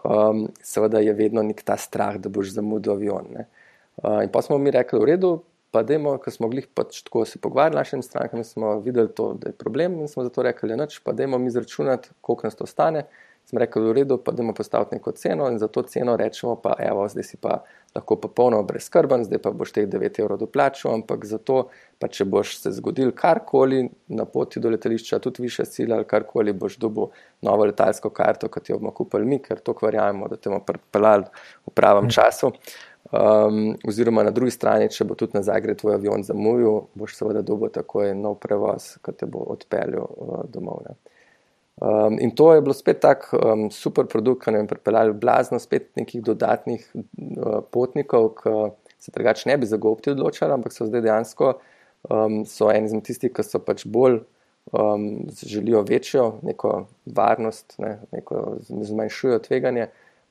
um, 0.00 0.46
seveda 0.64 1.02
je 1.04 1.16
vedno 1.18 1.44
nek 1.44 1.60
ta 1.66 1.76
strah, 1.76 2.16
da 2.22 2.32
boš 2.32 2.54
zamudil 2.54 2.94
avion. 2.94 3.34
Uh, 3.34 4.22
in 4.22 4.32
pa 4.32 4.46
smo 4.46 4.56
mi 4.62 4.72
rekli, 4.72 5.02
v 5.02 5.10
redu, 5.10 5.34
pa 5.70 5.82
demo, 5.82 6.16
ker 6.22 6.32
smo 6.32 6.48
jih 6.52 6.68
pač 6.74 7.02
tako 7.06 7.24
se 7.28 7.40
pogovarjali 7.40 7.76
s 7.76 7.82
našimi 7.82 8.02
strankami, 8.02 8.44
smo 8.44 8.78
videli, 8.80 9.08
to, 9.14 9.32
da 9.34 9.50
je 9.50 9.56
problem 9.56 10.00
in 10.00 10.08
smo 10.08 10.24
zato 10.24 10.42
rekli, 10.42 10.76
noč, 10.76 11.00
pa 11.04 11.12
demo 11.12 11.38
mi 11.38 11.52
izračunati, 11.52 12.10
koliko 12.20 12.46
nas 12.46 12.56
to 12.56 12.66
stane. 12.66 13.06
Sem 13.48 13.56
rekel, 13.56 13.86
v 13.88 13.92
redu, 13.96 14.18
pa 14.20 14.34
idemo 14.34 14.52
postaviti 14.52 14.98
neko 14.98 15.12
ceno 15.16 15.46
in 15.48 15.58
za 15.58 15.70
to 15.72 15.82
ceno 15.88 16.16
rečemo, 16.20 16.58
pa 16.60 16.74
evo, 16.84 17.06
zdaj 17.08 17.24
si 17.24 17.38
pa 17.40 17.62
lahko 17.96 18.18
popolnoma 18.20 18.66
brezkrben, 18.68 19.24
zdaj 19.24 19.40
pa 19.40 19.52
boš 19.56 19.72
teh 19.72 19.86
9 19.88 20.20
evrov 20.20 20.36
doplačal, 20.42 20.98
ampak 20.98 21.24
za 21.24 21.38
to, 21.40 21.62
pa 21.98 22.10
če 22.12 22.26
boš 22.28 22.58
se 22.60 22.74
zgodil 22.76 23.14
karkoli 23.16 23.86
na 24.12 24.26
poti 24.28 24.60
do 24.60 24.68
letališča, 24.68 25.22
tudi 25.24 25.46
više 25.46 25.64
sile 25.64 25.96
ali 25.96 26.04
karkoli, 26.04 26.52
boš 26.52 26.76
dobil 26.76 27.08
novo 27.42 27.64
letalsko 27.64 28.10
karto, 28.12 28.52
kot 28.52 28.68
jo 28.68 28.76
bomo 28.78 28.92
kupili 28.92 29.24
mi, 29.24 29.40
ker 29.40 29.64
to 29.64 29.72
kvarjamo, 29.72 30.28
da 30.28 30.36
te 30.36 30.52
bomo 30.52 30.60
pripeljali 30.68 31.24
v 31.64 31.72
pravem 31.72 32.04
mm. 32.04 32.16
času. 32.18 32.52
Um, 33.08 33.76
oziroma, 33.88 34.22
na 34.22 34.30
drugi 34.36 34.52
strani, 34.52 34.90
če 34.92 35.06
bo 35.08 35.14
tudi 35.16 35.38
na 35.38 35.40
Zagreb 35.42 35.78
tvoj 35.80 35.94
avion 35.96 36.20
zamujal, 36.26 36.82
boš 36.98 37.14
seveda 37.16 37.40
dobil 37.40 37.70
takoj 37.72 38.12
nov 38.12 38.36
prevoz, 38.42 38.98
ki 39.00 39.14
te 39.16 39.28
bo 39.30 39.46
odpeljal 39.54 40.04
uh, 40.04 40.42
domov. 40.52 40.82
Ne. 40.84 40.96
Um, 41.80 42.18
in 42.20 42.34
to 42.36 42.50
je 42.52 42.60
bilo 42.60 42.74
spet 42.74 43.00
tako 43.00 43.38
um, 43.38 43.62
super 43.70 44.04
produkt, 44.10 44.42
ki 44.44 44.52
nam 44.52 44.66
je 44.66 44.72
pripeljal 44.74 45.14
blazno 45.16 45.60
spet 45.62 45.88
nekih 45.96 46.20
dodatnih 46.26 46.84
uh, 46.92 47.60
potnikov, 47.72 48.32
ki 48.42 48.54
se 48.98 49.14
drugače 49.14 49.48
ne 49.48 49.56
bi 49.56 49.66
za 49.70 49.78
gobti 49.80 50.12
odločali, 50.12 50.52
ampak 50.52 50.74
so 50.74 50.88
zdaj 50.88 51.06
dejansko 51.06 51.52
um, 52.10 52.42
so 52.44 52.68
eni 52.72 52.90
izmed 52.90 53.06
tistih, 53.08 53.32
ki 53.32 53.46
so 53.46 53.62
pač 53.62 53.86
bolj 53.86 54.18
um, 54.72 55.08
želijo 55.40 55.80
večjo 55.88 56.26
neko 56.42 56.74
varnost, 57.06 57.78
ne, 57.78 58.00
neko 58.12 58.58
zmanjšujo 58.68 59.38
tveganje. 59.48 59.88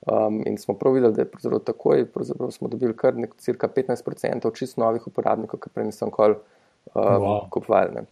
Um, 0.07 0.43
in 0.45 0.57
smo 0.57 0.73
prav 0.73 0.93
videli, 0.93 1.13
da 1.13 1.21
je 1.21 1.31
pravzaprav 1.31 1.59
takoj, 1.59 2.05
pravzaprav 2.05 2.51
smo 2.51 2.67
dobili 2.67 2.95
kar 2.97 3.15
nek 3.15 3.33
cirka 3.37 3.67
15% 3.67 4.53
čist 4.55 4.77
novih 4.77 5.07
uporabnikov, 5.07 5.59
ki 5.59 5.69
prej 5.73 5.89
nisem 5.89 6.11
kol 6.11 6.31
um, 6.31 7.01
wow. 7.01 7.49
kupovali 7.51 8.05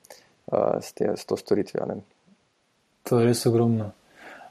uh, 0.52 0.76
s, 0.82 0.92
s 1.16 1.26
to 1.26 1.38
storitvijo. 1.38 1.86
Ne. 1.88 2.02
To 3.08 3.20
je 3.20 3.30
res 3.30 3.46
ogromno. 3.46 3.94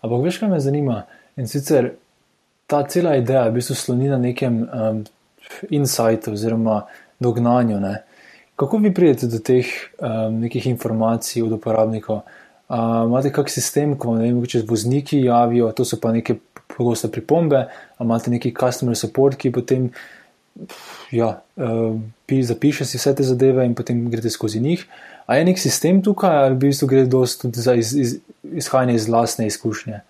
Ampak 0.00 0.24
veš, 0.24 0.38
kaj 0.40 0.48
me 0.48 0.60
zanima? 0.60 1.02
In 1.36 1.50
sicer 1.50 1.90
ta 2.66 2.80
cela 2.88 3.16
ideja 3.16 3.48
v 3.50 3.58
bistvu 3.58 3.76
sloni 3.76 4.08
na 4.08 4.18
nekem 4.18 4.62
um, 4.64 5.04
insightu 5.68 6.32
oziroma 6.32 6.80
dognanju. 7.20 7.80
Ne. 7.80 7.94
Kako 8.56 8.78
vi 8.78 8.94
pridete 8.94 9.26
do 9.26 9.38
teh 9.38 9.68
um, 9.98 10.40
nekih 10.40 10.66
informacij 10.72 11.42
od 11.42 11.52
uporabnikov? 11.58 12.22
Uh, 12.68 13.04
imate 13.04 13.32
kak 13.32 13.52
sistem, 13.52 13.98
ko 13.98 14.14
vam 14.14 14.22
ne 14.22 14.32
vem, 14.32 14.40
če 14.48 14.64
vozniki 14.68 15.20
javijo, 15.26 15.68
to 15.76 15.84
so 15.84 16.00
pa 16.00 16.14
neke 16.14 16.38
pogoste 16.76 17.10
pripombe, 17.12 17.66
imate 18.00 18.30
neki 18.30 18.54
customer 18.58 18.96
support, 18.98 19.38
ki 19.40 19.52
potem 19.54 19.90
ja, 21.10 21.42
uh, 21.56 22.42
zapiše 22.42 22.84
si 22.84 22.98
vse 22.98 23.14
te 23.14 23.26
zadeve 23.26 23.66
in 23.66 23.74
potem 23.74 24.06
greste 24.10 24.30
skozi 24.30 24.60
njih. 24.60 24.86
A 25.26 25.36
je 25.36 25.44
nek 25.44 25.58
sistem 25.58 26.02
tukaj, 26.02 26.44
ali 26.44 26.54
v 26.54 26.66
bistvu 26.66 26.88
gre 26.88 27.04
tudi 27.08 27.60
za 27.60 27.74
iz, 27.74 27.94
iz, 27.96 28.18
izhajanje 28.42 28.94
iz 28.94 29.08
lastne 29.08 29.46
izkušnje? 29.46 30.00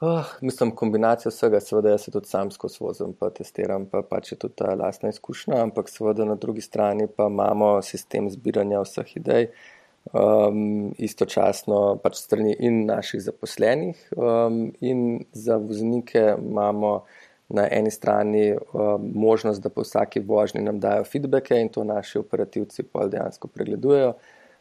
Oh, 0.00 0.26
mislim, 0.40 0.70
kombinacija 0.78 1.32
vsega, 1.32 1.58
seveda, 1.60 1.90
jaz 1.90 2.04
se 2.06 2.12
tudi 2.14 2.28
sam 2.30 2.52
skozi 2.54 2.78
vozim, 2.80 3.16
pa 3.18 3.32
testiram, 3.34 3.88
pa 3.90 4.04
pač 4.06 4.30
je 4.32 4.38
tudi 4.38 4.54
ta 4.60 4.76
lastna 4.78 5.10
izkušnja, 5.10 5.58
ampak 5.64 5.90
seveda 5.90 6.24
na 6.24 6.36
drugi 6.38 6.62
strani 6.62 7.08
pa 7.10 7.26
imamo 7.26 7.80
sistem 7.82 8.30
zbiranja 8.30 8.84
vseh 8.86 9.16
idej. 9.18 9.48
Uh, 9.50 9.77
um, 10.12 10.92
istočasno 10.98 11.96
pač 12.02 12.16
strani 12.22 12.56
in 12.58 12.84
naših 12.86 13.22
zaposlenih, 13.22 14.08
um, 14.16 14.72
in 14.80 15.24
za 15.32 15.56
voznike 15.56 16.34
imamo 16.38 17.04
na 17.48 17.68
eni 17.70 17.90
strani 17.90 18.52
um, 18.52 19.12
možnost, 19.14 19.62
da 19.62 19.68
po 19.68 19.82
vsaki 19.82 20.20
vožnji 20.20 20.60
nam 20.60 20.80
dajo 20.80 21.04
feedbacke 21.04 21.60
in 21.60 21.68
to 21.68 21.84
naši 21.84 22.18
operativci 22.18 22.82
pol 22.82 23.08
dejansko 23.08 23.48
pregledujejo. 23.48 24.12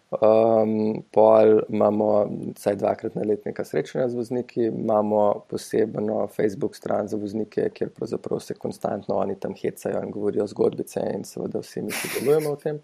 Um, 0.07 1.03
pol 1.11 1.59
imamo 1.69 2.29
vsaj 2.55 2.77
dvakrat 2.79 3.15
na 3.15 3.25
let 3.27 3.43
neka 3.45 3.65
srečanja 3.67 4.07
z 4.07 4.15
vozniki, 4.15 4.69
imamo 4.69 5.41
posebno 5.49 6.27
Facebook 6.27 6.75
stran 6.75 7.07
za 7.07 7.17
voznike, 7.17 7.69
kjer 7.73 7.89
pravzaprav 7.89 8.39
se 8.39 8.53
konstantno 8.53 9.15
oni 9.15 9.35
tam 9.35 9.55
hecajo 9.55 10.03
in 10.03 10.11
govorijo 10.11 10.47
zgodbice 10.47 11.03
in 11.15 11.27
seveda 11.27 11.59
vsi 11.59 11.81
mi 11.81 11.91
sodelujemo 11.91 12.55
v 12.55 12.63
tem. 12.63 12.79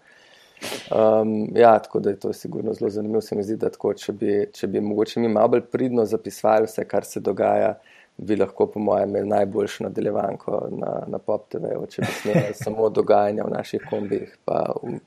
Um, 0.90 1.56
ja, 1.56 1.78
tako 1.78 2.00
da 2.00 2.10
je 2.10 2.20
to 2.20 2.32
sigurno 2.32 2.72
zelo 2.72 2.90
zanimivo. 2.90 3.20
Se 3.20 3.36
mi 3.36 3.42
zdi, 3.42 3.56
da 3.56 3.70
tako, 3.70 3.94
če, 3.94 4.12
bi, 4.12 4.36
če 4.52 4.66
bi 4.66 4.80
mogoče 4.80 5.20
mi 5.20 5.28
malo 5.28 5.48
bolj 5.56 5.64
pridno 5.72 6.04
zapisvali 6.04 6.68
vse, 6.68 6.84
kar 6.88 7.04
se 7.04 7.20
dogaja, 7.20 7.74
bi 8.16 8.36
lahko, 8.36 8.66
po 8.70 8.80
mojem, 8.80 9.08
imeli 9.10 9.28
najboljšo 9.28 9.84
nadaljevanko 9.84 10.60
na, 10.78 10.92
na 11.10 11.18
Pop 11.18 11.48
TV, 11.50 11.72
če 11.90 12.02
bi 12.02 12.12
snimali 12.20 12.58
samo 12.64 12.88
dogajanja 12.90 13.46
v 13.46 13.54
naših 13.56 13.86
kombih, 13.90 14.36
pa 14.44 14.60
v, 14.82 14.98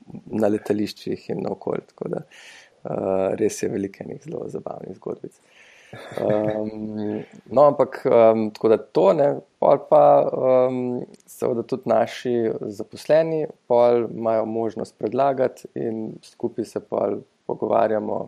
na 0.42 0.52
letališčih 0.52 1.30
in 1.34 1.46
na 1.46 1.54
okolju. 1.56 1.86
Tako 1.94 2.12
da 2.16 2.24
uh, 2.24 3.36
res 3.40 3.62
je 3.64 3.72
veliko 3.72 4.04
enih 4.04 4.22
zelo 4.26 4.48
zabavnih 4.52 4.98
zgodbic. 5.00 5.40
Um, 5.94 7.24
no, 7.46 7.62
ampak 7.62 8.02
um, 8.06 8.50
tako 8.52 8.70
da 8.70 8.78
to 8.78 9.06
ne, 9.16 9.28
pol 9.60 9.80
pa 9.90 10.02
um, 10.28 10.82
seveda 11.30 11.64
tudi 11.64 11.88
naši 11.90 12.34
zaposleni, 12.76 13.46
pol 13.72 14.08
imajo 14.12 14.46
možnost 14.46 14.98
predlagati 15.00 15.70
in 15.80 16.18
skupaj 16.24 16.66
se 16.66 16.84
pol 16.84 17.22
pogovarjamo, 17.48 18.20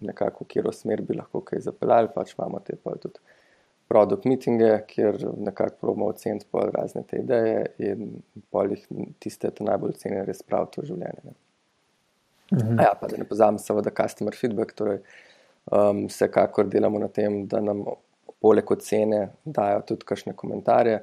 nekako, 0.00 0.44
v 0.44 0.48
katero 0.52 0.72
smer 0.72 1.02
bi 1.02 1.16
lahko 1.16 1.40
kaj 1.40 1.64
zapeljali. 1.64 2.12
Pač 2.14 2.34
imamo 2.36 2.60
te 2.64 2.76
pol 2.76 3.00
tudi 3.00 3.24
produkt 3.88 4.28
meetinge, 4.28 4.70
kjer 4.90 5.16
nekako 5.48 5.80
probamo 5.80 6.10
oceniti 6.12 6.46
pol 6.52 6.68
razne 6.74 7.02
te 7.08 7.22
ideje 7.22 7.64
in 7.78 8.18
pol 8.52 8.76
jih 8.76 8.84
tiste 9.22 9.50
najbolj 9.64 9.96
cenjene 10.02 10.26
res 10.28 10.44
praviti 10.44 10.82
v 10.82 10.90
življenju. 10.92 11.34
Mhm. 12.52 12.78
Ja, 12.80 12.92
pa 13.00 13.08
da 13.08 13.16
ne 13.16 13.24
pozamem 13.28 13.60
seveda 13.60 13.92
customer 13.96 14.36
feedback. 14.36 14.76
Torej, 14.76 15.00
Um, 15.68 16.06
vsekakor 16.08 16.68
delamo 16.68 16.98
na 16.98 17.08
tem, 17.08 17.42
da 17.46 17.60
nam 17.60 17.84
poleg 18.40 18.70
ocene 18.72 19.28
dajo 19.44 19.82
tudi 19.88 20.06
kakšne 20.08 20.32
komentarje. 20.36 21.02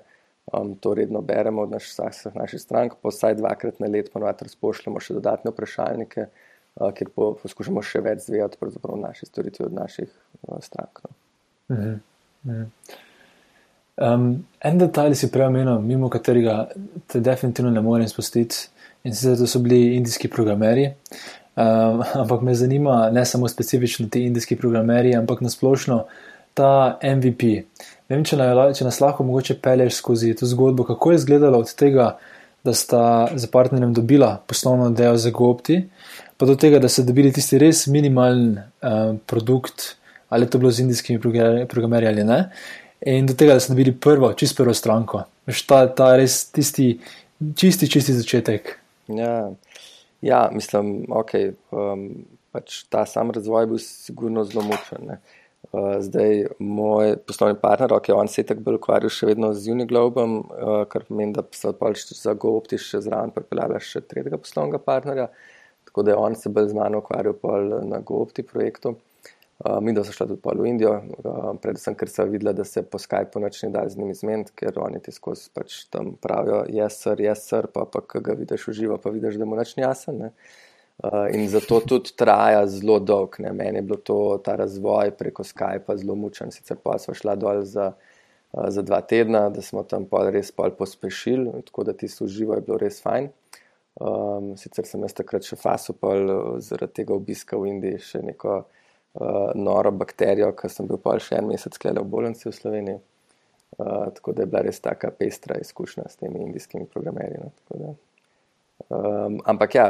Um, 0.53 0.75
to 0.81 0.93
redno 0.93 1.21
beremo 1.25 1.65
od 1.65 1.71
naš, 1.73 1.91
vseh 1.93 2.33
naših 2.35 2.61
strank, 2.61 2.97
pa 3.01 3.09
vsaj 3.09 3.37
dvakrat 3.39 3.79
na 3.81 3.89
let 3.89 4.11
ponovadi 4.13 4.45
razpošljamo 4.45 5.01
še 5.01 5.17
dodatne 5.17 5.53
vprašalnike, 5.53 6.27
uh, 6.27 6.91
kjer 6.97 7.09
po, 7.15 7.31
poskušamo 7.41 7.81
še 7.81 8.01
več 8.05 8.27
zvedeti 8.27 8.61
o 8.61 8.97
naši 9.01 9.25
storitvi 9.25 9.65
od 9.65 9.73
naših 9.73 10.09
uh, 10.47 10.61
strank. 10.61 11.01
No. 11.03 11.15
Uh 11.69 11.77
-huh. 11.77 11.99
Uh 12.45 12.51
-huh. 12.51 12.67
Um, 13.95 14.45
en 14.59 14.77
detalj 14.77 15.15
si 15.15 15.29
prej 15.31 15.47
omenil, 15.47 15.79
mimo 15.79 16.09
katerega 16.09 16.67
te 17.07 17.19
definitivno 17.19 17.71
ne 17.71 17.81
morem 17.81 18.07
spustiti, 18.07 18.67
in 19.03 19.13
sicer 19.15 19.37
to 19.37 19.47
so 19.47 19.59
bili 19.59 19.95
indijski 19.95 20.27
programeri. 20.27 20.89
Um, 21.55 22.03
ampak 22.21 22.41
me 22.41 22.55
zanima 22.55 23.09
ne 23.11 23.25
samo 23.25 23.47
specifično 23.47 24.07
ti 24.11 24.25
indijski 24.25 24.55
programeri, 24.55 25.15
ampak 25.15 25.41
nasplošno 25.41 26.05
ta 26.53 26.99
MVP. 27.03 27.43
Ne 28.09 28.15
vem, 28.17 28.23
če, 28.23 28.37
na, 28.39 28.47
če 28.73 28.87
nas 28.87 29.01
lahko 29.01 29.25
mogoče 29.27 29.57
pelješ 29.63 29.99
skozi 29.99 30.33
to 30.37 30.47
zgodbo, 30.47 30.83
kako 30.87 31.11
je 31.11 31.21
izgledalo 31.21 31.59
od 31.59 31.73
tega, 31.75 32.15
da 32.65 32.73
sta 32.73 33.27
za 33.35 33.47
partnerjem 33.51 33.93
dobila 33.93 34.39
poslovno 34.47 34.89
delo 34.89 35.17
za 35.21 35.29
GOPTI, 35.29 35.83
pa 36.37 36.47
do 36.49 36.55
tega, 36.57 36.79
da 36.81 36.89
so 36.89 37.03
dobili 37.05 37.31
tisti 37.33 37.59
res 37.61 37.85
minimalen 37.87 38.55
um, 38.57 39.19
produkt, 39.25 39.91
ali 40.29 40.49
to 40.49 40.57
bilo 40.57 40.71
z 40.71 40.81
indijskimi 40.81 41.21
programerji 41.69 42.09
ali 42.09 42.23
ne, 42.25 42.39
in 43.05 43.29
do 43.29 43.35
tega, 43.37 43.53
da 43.53 43.61
so 43.61 43.75
dobili 43.75 43.93
prvo, 43.93 44.31
čist 44.33 44.57
prvo 44.57 44.73
stranko. 44.73 45.23
Veš, 45.45 45.61
ta, 45.69 45.85
ta 45.93 46.15
res 46.17 46.39
tisti 46.51 46.95
čisti, 47.55 47.89
čisti 47.89 48.13
začetek. 48.13 48.77
Ja. 49.07 49.51
Ja, 50.25 50.49
mislim, 50.53 51.03
da 51.05 51.19
okay, 51.21 51.51
um, 51.71 52.25
pač 52.51 52.79
ta 52.89 53.03
sam 53.05 53.29
razvoj 53.31 53.61
je 53.63 53.67
bil 53.69 53.81
sigurno 53.83 54.43
zelo 54.43 54.63
mučen. 54.65 55.11
Uh, 55.69 55.99
zdaj, 56.01 56.47
moj 56.59 57.13
poslovni 57.29 57.59
partner, 57.61 57.93
ki 58.01 58.13
okay, 58.13 58.31
se 58.33 58.41
je 58.41 58.47
tako 58.49 58.63
bolj 58.65 58.79
ukvarjal 58.79 59.13
še 59.13 59.29
vedno 59.29 59.51
z 59.53 59.75
Uniglobom, 59.75 60.33
uh, 60.39 60.79
kar 60.89 61.05
pomeni, 61.05 61.35
da 61.35 61.43
so 61.53 61.75
pač 61.77 62.07
za 62.17 62.33
GoOpti 62.33 62.79
še 62.81 63.03
zraven 63.05 63.35
pripeljali 63.35 63.77
še 63.85 64.01
tretjega 64.01 64.41
poslovnega 64.41 64.81
partnerja, 64.81 65.27
tako 65.91 66.07
da 66.07 66.15
je 66.15 66.17
on 66.23 66.39
se 66.41 66.49
bolj 66.57 66.71
z 66.73 66.79
mano 66.79 67.03
ukvarjal 67.05 67.85
na 67.85 68.01
GoOpti 68.01 68.47
projektu. 68.49 68.95
Mi, 69.81 69.93
da 69.93 70.03
so 70.03 70.11
šli 70.11 70.27
tudi 70.27 70.59
v 70.59 70.67
Indijo, 70.67 70.91
uh, 71.23 71.53
predvsem, 71.61 71.95
ker 71.95 72.09
so 72.11 72.25
videli, 72.27 72.53
da 72.53 72.63
se 72.67 72.83
po 72.83 72.99
Skypeu 72.99 73.39
noč 73.39 73.61
ne 73.63 73.69
da 73.71 73.85
z 73.89 73.97
njimi 73.97 74.13
zmeniti, 74.13 74.51
ker 74.55 74.75
oni 74.83 74.99
ti 74.99 75.13
skozi 75.15 75.47
pač 75.55 75.85
tam 75.89 76.15
pravijo, 76.21 76.65
jaz 76.75 76.99
ser, 76.99 77.21
jaz 77.23 77.45
ser, 77.47 77.69
pa 77.71 77.85
pa 77.87 78.01
ki 78.03 78.19
ga 78.25 78.35
vidiš 78.35 78.67
v 78.67 78.75
živo, 78.81 78.97
pa 78.99 79.13
vidiš, 79.15 79.39
da 79.39 79.47
mu 79.47 79.55
noč 79.55 79.77
ni 79.77 79.85
jasen. 79.85 80.27
Uh, 80.27 81.27
in 81.31 81.47
zato 81.51 81.79
tudi 81.87 82.11
traja 82.19 82.67
zelo 82.67 82.99
dolg. 82.99 83.39
Ne. 83.39 83.53
Meni 83.55 83.79
je 83.79 83.87
bilo 83.87 83.99
to, 84.03 84.19
ta 84.43 84.55
razvoj 84.59 85.15
preko 85.15 85.43
Skypa 85.43 85.95
zelo 85.97 86.15
mučen. 86.19 86.51
Sicer 86.51 86.77
pa 86.83 86.99
smo 86.99 87.15
šli 87.15 87.39
dol 87.39 87.63
za, 87.63 87.93
za 88.51 88.83
dva 88.83 89.01
tedna, 89.01 89.49
da 89.49 89.63
smo 89.63 89.83
tam 89.83 90.07
pol 90.07 90.31
res 90.35 90.51
pol 90.51 90.75
pospešili, 90.75 91.63
tako 91.67 91.87
da 91.87 91.95
ti 91.95 92.11
so 92.11 92.27
živo 92.27 92.59
je 92.59 92.67
bilo 92.67 92.79
res 92.79 92.99
fajn. 93.03 93.31
Um, 93.95 94.55
sicer 94.59 94.83
sem 94.83 95.03
jaz 95.07 95.13
takrat 95.15 95.47
še 95.47 95.55
fasupal 95.55 96.59
zaradi 96.59 96.99
tega 96.99 97.15
obiska 97.15 97.55
v 97.55 97.69
Indiji 97.71 98.01
še 98.03 98.19
neko 98.27 98.65
uh, 99.15 99.51
noro 99.55 99.91
bakterijo, 99.91 100.51
ki 100.57 100.69
sem 100.71 100.87
bil 100.87 100.99
pa 101.01 101.17
še 101.21 101.39
en 101.39 101.49
mesec 101.49 101.77
sklepal 101.77 102.05
v 102.05 102.11
bolnici 102.11 102.47
v 102.49 102.55
Sloveniji. 102.55 103.01
Uh, 103.75 104.11
tako 104.15 104.31
da 104.31 104.43
je 104.43 104.51
bila 104.51 104.61
res 104.63 104.79
taka 104.79 105.11
pestra 105.11 105.57
izkušnja 105.59 106.07
s 106.07 106.21
temi 106.21 106.43
indijskimi 106.43 106.85
programerji. 106.91 107.49
No, 107.75 107.95
um, 108.87 109.41
ampak 109.43 109.75
ja, 109.75 109.87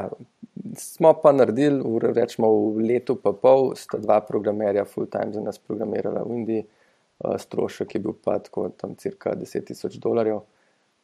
smo 0.80 1.14
pa 1.22 1.36
naredili, 1.36 1.82
v, 1.84 2.14
rečemo 2.16 2.50
v 2.74 2.88
letu 2.90 3.18
pa 3.22 3.34
pol, 3.34 3.76
sta 3.78 4.02
dva 4.02 4.22
programerja 4.26 4.88
full 4.90 5.10
time 5.12 5.36
za 5.36 5.44
nas 5.44 5.62
programirala 5.62 6.26
v 6.26 6.42
Indiji. 6.42 6.66
uh, 6.66 7.38
strošek 7.38 7.96
je 7.96 8.02
bil 8.02 8.18
pa 8.18 8.40
tako 8.40 8.70
tam 8.70 8.96
cirka 9.00 9.36
10 9.38 9.70
tisoč 9.70 10.00
dolarjev. 10.02 10.42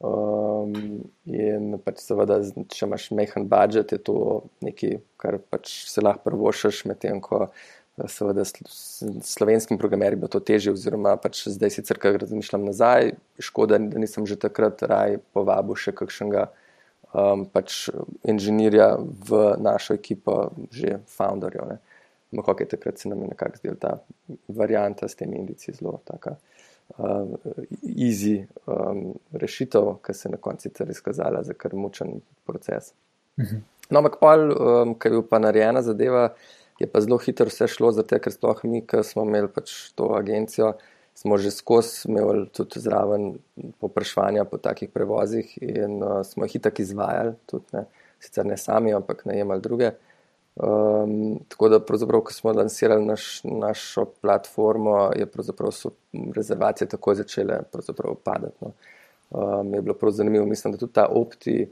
Um, 0.02 1.04
in 1.30 1.76
pač 1.86 2.00
seveda, 2.02 2.40
če 2.42 2.88
imaš 2.88 3.12
mehen 3.14 3.46
budžet, 3.46 3.92
je 3.94 4.00
to 4.02 4.16
nekaj, 4.66 4.96
kar 5.22 5.38
pač 5.54 5.76
se 5.92 6.02
lahko 6.02 6.26
prvošaš, 6.26 6.80
medtem 6.90 7.20
ko 7.22 7.52
seveda 8.08 8.44
slovenskim 9.22 9.78
programerjem 9.78 10.20
bo 10.22 10.28
to 10.32 10.40
težje, 10.40 10.74
oziroma 10.74 11.16
pač 11.22 11.44
zdaj 11.52 11.74
sicer, 11.78 12.00
kar 12.02 12.18
razmišljam 12.22 12.66
nazaj, 12.66 13.14
škoda, 13.40 13.80
da 13.80 14.02
nisem 14.02 14.26
že 14.30 14.40
takrat 14.40 14.82
raj 14.88 15.20
povabil 15.36 15.78
še 15.78 15.94
kakšnega 15.98 16.48
um, 17.14 17.46
pač 17.46 17.90
inženirja 18.24 18.96
v 19.00 19.42
našo 19.62 19.98
ekipo, 19.98 20.52
že 20.72 21.00
founderjev. 21.12 21.78
Ampak, 22.32 22.48
okay, 22.56 22.70
takrat 22.70 23.00
se 23.00 23.10
nam 23.10 23.22
je 23.26 23.34
nekako 23.34 23.60
zdela 23.60 23.76
ta 23.76 23.92
varianta 24.48 25.08
s 25.08 25.20
temi 25.20 25.36
indici 25.38 25.74
zelo 25.76 26.00
taka 26.08 26.38
uh, 26.98 27.28
easy 27.84 28.48
um, 28.66 29.12
rešitev, 29.34 29.98
ki 30.06 30.14
se 30.14 30.30
je 30.30 30.32
na 30.32 30.40
koncu 30.40 30.70
tudi 30.70 30.96
izkazala 30.96 31.44
za 31.44 31.54
kar 31.54 31.76
mučen 31.76 32.22
proces. 32.46 32.94
Mhm. 33.40 33.62
No, 33.92 34.00
ampak 34.00 34.20
pol, 34.22 34.52
um, 34.56 34.96
ki 34.96 35.10
je 35.10 35.12
bil 35.12 35.24
pa 35.28 35.40
narejena 35.44 35.82
zadeva, 35.84 36.30
je 36.82 36.88
pa 36.92 37.02
zelo 37.02 37.18
hitro 37.22 37.46
vse 37.50 37.68
šlo, 37.70 37.92
zato 37.96 38.20
ker 38.20 38.34
sploh 38.34 38.64
mi, 38.68 38.82
ki 38.86 39.04
smo 39.06 39.26
imeli 39.28 39.50
pač 39.54 39.92
to 39.98 40.12
agencijo, 40.18 40.74
smo 41.18 41.38
že 41.38 41.52
skozi 41.54 42.08
imeli 42.10 42.48
tudi 42.56 42.82
zraven 42.82 43.34
popraševanja 43.80 44.46
po 44.50 44.58
takih 44.58 44.90
prevozih 44.90 45.58
in 45.62 46.00
uh, 46.04 46.22
smo 46.26 46.48
jih 46.48 46.56
itak 46.62 46.80
izvajali, 46.82 47.36
tudi 47.52 47.78
ne, 47.78 47.86
sicer 48.20 48.48
ne 48.48 48.58
sami, 48.58 48.94
ampak 48.96 49.26
najemali 49.30 49.62
druge. 49.62 49.92
Um, 50.56 51.40
tako 51.48 51.70
da, 51.70 51.80
ko 51.80 52.34
smo 52.34 52.52
lansirali 52.52 53.06
naš, 53.06 53.42
našo 53.44 54.06
platformo, 54.22 55.12
je 55.16 55.28
so 55.72 55.92
rezervacije 56.36 56.88
tako 56.88 57.16
začele 57.16 57.62
padati. 58.24 58.58
No. 58.62 58.74
Um, 59.32 59.74
je 59.74 59.82
bilo 59.82 59.96
prav 59.96 60.12
zanimivo, 60.12 60.46
mislim, 60.46 60.72
da 60.74 60.78
tudi 60.78 60.94
ta 60.94 61.06
opti, 61.06 61.70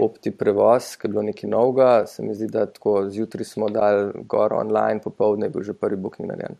opti 0.00 0.30
prevoz, 0.30 0.96
ki 0.96 1.06
je 1.06 1.10
bilo 1.10 1.22
nekaj 1.22 1.50
novega, 1.50 2.06
se 2.06 2.22
mi 2.22 2.34
zdi, 2.34 2.46
da 2.52 2.66
tako 2.66 3.08
zjutraj 3.10 3.44
smo 3.44 3.68
dali 3.68 4.12
gor 4.28 4.52
online, 4.52 5.00
popoldne 5.04 5.46
je 5.46 5.50
bil 5.50 5.62
že 5.62 5.72
prvi 5.72 5.96
booking 5.96 6.28
narejen. 6.28 6.56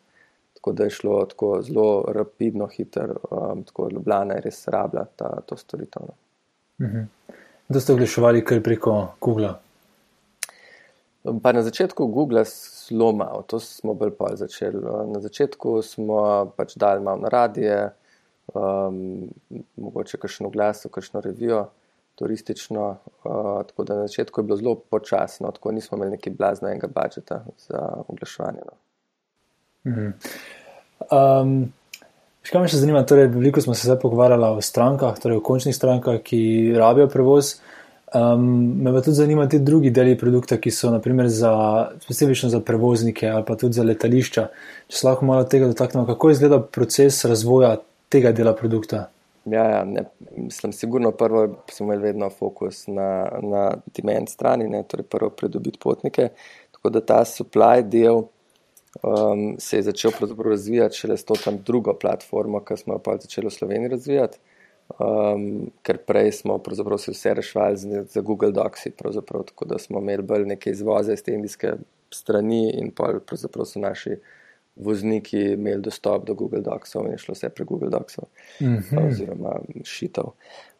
Tako 0.54 0.72
da 0.72 0.84
je 0.84 0.90
šlo 0.90 1.24
tako 1.26 1.62
zelo 1.62 2.04
rapidno, 2.08 2.66
hitro, 2.66 3.14
um, 3.30 3.62
tako 3.64 3.88
Ljubljana 3.92 4.34
je 4.34 4.40
res 4.40 4.68
rabila 4.68 5.04
ta, 5.16 5.40
to 5.46 5.56
storitev. 5.56 6.02
No. 6.08 6.14
Mhm. 6.86 7.06
Da 7.68 7.80
ste 7.80 7.92
oglaševali 7.92 8.44
kar 8.44 8.62
preko 8.62 9.06
Google. 9.20 9.54
Pa 11.42 11.52
na 11.52 11.62
začetku 11.62 12.06
Google 12.06 12.44
zelo 12.44 13.12
malo, 13.12 13.42
to 13.42 13.60
smo 13.60 13.94
bolj 13.94 14.14
pa 14.18 14.32
začeli. 14.36 14.80
Na 15.12 15.20
začetku 15.20 15.82
smo 15.82 16.20
pač 16.56 16.76
dali 16.76 17.04
malo 17.04 17.20
na 17.20 17.28
radije, 17.28 17.90
um, 18.54 19.28
mogoče 19.76 20.16
kakšno 20.16 20.48
glas, 20.50 20.86
kakšno 20.90 21.20
revijo, 21.20 21.66
turistično. 22.18 22.90
Uh, 23.24 23.62
tako 23.68 23.85
da 23.85 23.96
na 23.96 24.07
začetku 24.07 24.40
je 24.40 24.44
bilo 24.44 24.57
zelo 24.57 24.74
počasno, 24.74 25.50
tako 25.54 25.72
nismo 25.72 25.98
imeli 25.98 26.16
neki 26.16 26.31
blaznega 26.31 26.88
budžeta 26.94 27.44
za 27.68 27.88
oglaševanje. 28.09 28.66
No. 28.66 28.76
Mhm. 29.90 30.11
Um, 31.11 31.72
kaj 32.48 32.62
me 32.64 32.68
še 32.68 32.81
zanima, 32.81 33.04
torej, 33.07 33.28
veliko 33.33 33.61
smo 33.61 33.74
se 33.76 33.88
zdaj 33.88 34.00
pogovarjali 34.02 34.46
o 34.57 34.62
strankah, 34.64 35.18
torej 35.20 35.38
o 35.38 35.44
končnih 35.44 35.76
strankah, 35.76 36.20
ki 36.24 36.40
rabijo 36.76 37.09
prevoz. 37.12 37.59
Um, 38.14 38.44
me 38.81 38.92
pa 38.92 39.02
tudi 39.04 39.18
zanimajo 39.18 39.50
ti 39.52 39.59
drugi 39.61 39.90
deli 39.92 40.16
produkta, 40.18 40.57
ki 40.57 40.70
so 40.72 40.88
naprimer 40.90 41.28
za, 41.28 41.52
specifično 42.00 42.48
za 42.48 42.61
prevoznike 42.64 43.28
ali 43.28 43.44
pa 43.44 43.57
tudi 43.57 43.76
za 43.76 43.85
letališča. 43.85 44.46
Če 44.88 44.96
se 44.96 45.07
lahko 45.07 45.28
malo 45.28 45.44
tega 45.44 45.68
dotaknemo, 45.68 46.07
kako 46.09 46.31
izgleda 46.33 46.62
proces 46.62 47.20
razvoja 47.28 47.76
tega 48.09 48.33
dela 48.33 48.54
produkta? 48.57 49.11
Ja, 49.52 49.64
ja 49.70 49.84
ne, 49.84 50.04
mislim, 50.37 50.72
sigurno 50.72 51.11
prvo 51.11 51.64
smo 51.70 51.87
imeli 51.87 52.02
vedno 52.02 52.30
fokus 52.30 52.87
na, 52.87 53.28
na 53.42 53.76
demand 53.96 54.28
strani, 54.28 54.68
ne, 54.68 54.82
torej 54.82 55.06
prvo 55.06 55.30
pridobiti 55.30 55.78
potnike. 55.82 56.28
Tako 56.72 56.90
da 56.90 57.00
ta 57.00 57.24
supply 57.24 57.82
del 57.82 58.22
um, 59.02 59.56
se 59.58 59.76
je 59.76 59.82
začel 59.82 60.12
razvijati 60.44 60.96
šele 60.96 61.16
s 61.16 61.24
to 61.24 61.34
tam 61.44 61.58
drugo 61.66 61.94
platformo, 61.94 62.61
ki 62.64 62.76
smo 62.76 62.94
jo 62.94 62.98
pa 62.98 63.16
začeli 63.16 63.46
v 63.46 63.56
Sloveniji 63.58 63.88
razvijati 63.88 64.38
um, 64.96 65.70
ker 65.82 65.98
prej 66.06 66.32
smo 66.32 66.61
se 66.98 67.11
vse 67.12 67.34
rešvali 67.34 67.76
z, 67.76 68.04
z 68.08 68.20
Google 68.20 68.52
Docsi, 68.52 68.90
tako 68.90 69.64
da 69.64 69.78
smo 69.78 70.00
imeli 70.00 70.22
bolj 70.22 70.46
neke 70.46 70.70
izvoze 70.70 71.12
iz 71.12 71.22
te 71.22 71.34
indijske 71.34 71.72
strani 72.11 72.70
in 72.70 72.90
pa 72.90 73.12
so 73.64 73.80
naši 73.80 74.16
vozniki 74.78 75.40
imeli 75.40 75.82
dostop 75.82 76.26
do 76.26 76.34
Google 76.34 76.60
Docsov 76.60 77.06
in 77.06 77.12
je 77.12 77.18
šlo 77.18 77.34
vse 77.34 77.48
prek 77.48 77.68
Google 77.68 77.90
Docsov 77.90 78.24
mm 78.60 78.76
-hmm. 78.76 79.06
oziroma 79.08 79.60
šitev. 79.84 80.24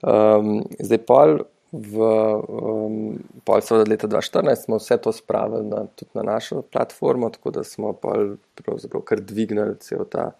Um, 0.03 0.65
zdaj 0.81 0.99
pol. 0.99 1.39
V 1.73 2.01
um, 2.49 3.19
pol 3.45 3.61
seveda 3.61 3.91
leta 3.91 4.09
2014 4.09 4.65
smo 4.65 4.77
vse 4.77 4.97
to 4.97 5.13
spravili 5.13 5.67
na, 5.67 5.87
tudi 5.87 6.11
na 6.15 6.23
našo 6.23 6.63
platformo, 6.63 7.31
tako 7.31 7.51
da 7.51 7.65
smo 7.65 7.93
pol 7.93 8.37
pravzaprav 8.55 9.03
kar 9.03 9.21
dvignili 9.21 9.77
cel 9.81 10.05
ta 10.11 10.31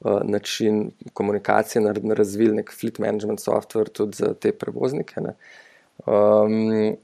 uh, 0.00 0.20
način 0.22 0.90
komunikacije, 1.12 1.82
razvili 2.14 2.54
nek 2.56 2.72
fleet 2.80 2.98
management 2.98 3.40
software 3.40 3.88
tudi 3.92 4.16
za 4.16 4.34
te 4.34 4.52
prevoznike. 4.52 5.20
Um, 6.06 6.96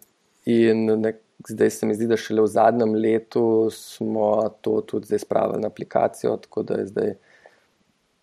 in 0.45 0.85
nek, 1.01 1.17
zdaj 1.49 1.71
se 1.71 1.87
mi 1.87 1.95
zdi, 1.95 2.07
da 2.07 2.17
šele 2.17 2.43
v 2.43 2.47
zadnjem 2.47 2.95
letu 2.95 3.71
smo 3.73 4.49
to 4.61 4.81
tudi 4.81 5.07
zdaj 5.07 5.19
spravili 5.19 5.61
na 5.63 5.69
aplikacijo, 5.69 6.37
tako 6.37 6.63
da 6.63 6.79
je 6.81 6.87
zdaj 6.87 7.15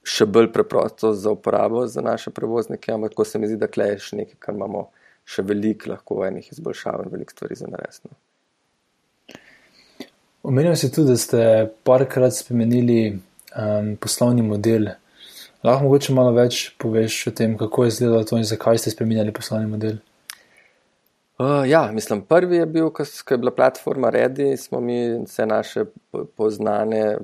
še 0.04 0.26
bolj 0.26 0.50
preprosto 0.54 1.14
za 1.14 1.32
uporabo 1.32 1.86
za 1.88 2.02
naše 2.02 2.32
prevoznike, 2.32 2.92
ampak 2.92 3.14
tako 3.14 3.26
se 3.26 3.40
mi 3.40 3.48
zdi, 3.48 3.58
da 3.62 3.70
kleješ 3.70 4.12
nekaj, 4.18 4.40
kar 4.40 4.56
imamo 4.56 4.88
še 5.26 5.46
veliko, 5.46 5.92
lahko 5.94 6.24
enih 6.26 6.52
izboljšav 6.52 7.06
in 7.06 7.12
veliko 7.14 7.36
stvari 7.36 7.56
za 7.56 7.70
naresno. 7.70 8.10
Omenil 10.44 10.76
si 10.76 10.90
tudi, 10.92 11.14
da 11.14 11.18
ste 11.22 11.44
parkrat 11.86 12.34
spremenili 12.34 13.14
um, 13.14 13.94
poslovni 14.02 14.42
model. 14.42 14.90
Lahko 15.64 15.86
mogoče 15.86 16.16
malo 16.18 16.34
več 16.34 16.72
poveš 16.82 17.28
o 17.30 17.34
tem, 17.38 17.54
kako 17.58 17.86
je 17.86 17.94
izgledalo 17.94 18.26
to 18.26 18.40
in 18.42 18.48
zakaj 18.50 18.82
ste 18.82 18.94
spremenili 18.96 19.34
poslovni 19.34 19.70
model. 19.70 20.02
Uh, 21.42 21.70
ja, 21.70 21.92
mislim, 21.92 22.22
prvi 22.22 22.56
je 22.56 22.66
bil, 22.66 22.90
ko 22.90 23.04
je 23.30 23.38
bila 23.38 23.52
platforma 23.52 24.10
Redi, 24.10 24.58
smo 24.58 24.80
mi 24.80 25.24
vse 25.24 25.46
naše 25.46 25.86
poznane 26.38 27.18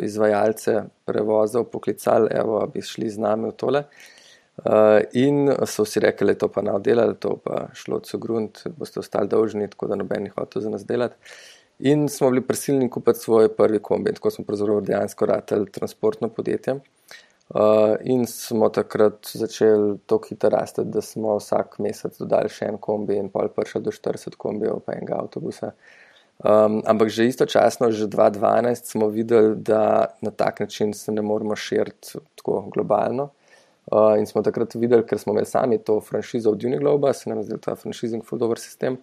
izvajalce 0.00 0.82
prevozov 1.04 1.64
poklicali, 1.64 2.28
evo, 2.30 2.66
bi 2.74 2.82
šli 2.82 3.08
z 3.10 3.18
nami 3.18 3.48
v 3.48 3.52
tole. 3.56 3.84
Uh, 4.56 5.00
in 5.12 5.48
so 5.66 5.86
vsi 5.86 6.00
rekli, 6.04 6.26
da 6.26 6.32
je 6.32 6.38
to 6.38 6.48
pa 6.48 6.62
nav 6.62 6.82
delali, 6.84 7.16
to 7.16 7.38
pa 7.44 7.70
šlo 7.72 7.96
od 7.96 8.06
Sogrunt, 8.06 8.60
boste 8.76 9.00
ostali 9.00 9.28
dolžni, 9.28 9.70
tako 9.70 9.88
da 9.88 9.96
noben 9.96 10.28
jih 10.28 10.34
hoče 10.36 10.60
za 10.60 10.70
nas 10.70 10.84
delati. 10.86 11.16
In 11.78 12.08
smo 12.08 12.30
bili 12.30 12.44
prisiljeni 12.46 12.90
kupiti 12.90 13.18
svoj 13.18 13.48
prvi 13.56 13.78
kombi, 13.78 14.12
tako 14.12 14.30
smo 14.30 14.44
pravzaprav 14.44 14.80
dejansko 14.80 15.26
rateli 15.26 15.72
transportno 15.72 16.28
podjetje. 16.28 16.80
Uh, 17.52 17.98
in 18.08 18.24
smo 18.26 18.68
takrat 18.72 19.28
začeli 19.34 19.98
tako 20.06 20.28
hitro 20.28 20.48
rasti, 20.50 20.84
da 20.84 21.02
smo 21.04 21.34
vsak 21.36 21.74
mesec 21.84 22.16
dodali 22.16 22.48
še 22.48 22.70
en 22.70 22.78
kombi 22.80 23.18
in 23.20 23.28
pol 23.28 23.50
prišel 23.52 23.82
do 23.84 23.92
40 23.92 24.38
kombijev, 24.40 24.78
pa 24.86 24.94
enega 24.96 25.18
avtobusa. 25.20 25.74
Um, 26.40 26.80
ampak 26.88 27.12
že 27.12 27.28
istočasno, 27.28 27.90
že 27.92 28.08
2012 28.08 28.88
smo 28.94 29.10
videli, 29.12 29.52
da 29.60 30.16
na 30.24 30.32
tak 30.32 30.64
način 30.64 30.94
se 30.96 31.12
ne 31.12 31.22
moremo 31.22 31.56
širiti 31.56 32.22
tako 32.40 32.62
globalno. 32.72 33.28
Uh, 33.92 34.16
in 34.16 34.24
smo 34.26 34.40
takrat 34.42 34.72
videli, 34.74 35.04
ker 35.04 35.20
smo 35.20 35.36
imeli 35.36 35.46
sami 35.46 35.78
to 35.78 36.00
franšizo 36.00 36.50
od 36.56 36.64
Unigloba, 36.64 37.12
se 37.12 37.28
nam 37.28 37.42
je 37.42 37.50
zdel 37.50 37.60
ta 37.60 37.76
franšizing 37.76 38.24
full 38.24 38.40
dobro 38.40 38.56
sistem. 38.56 38.96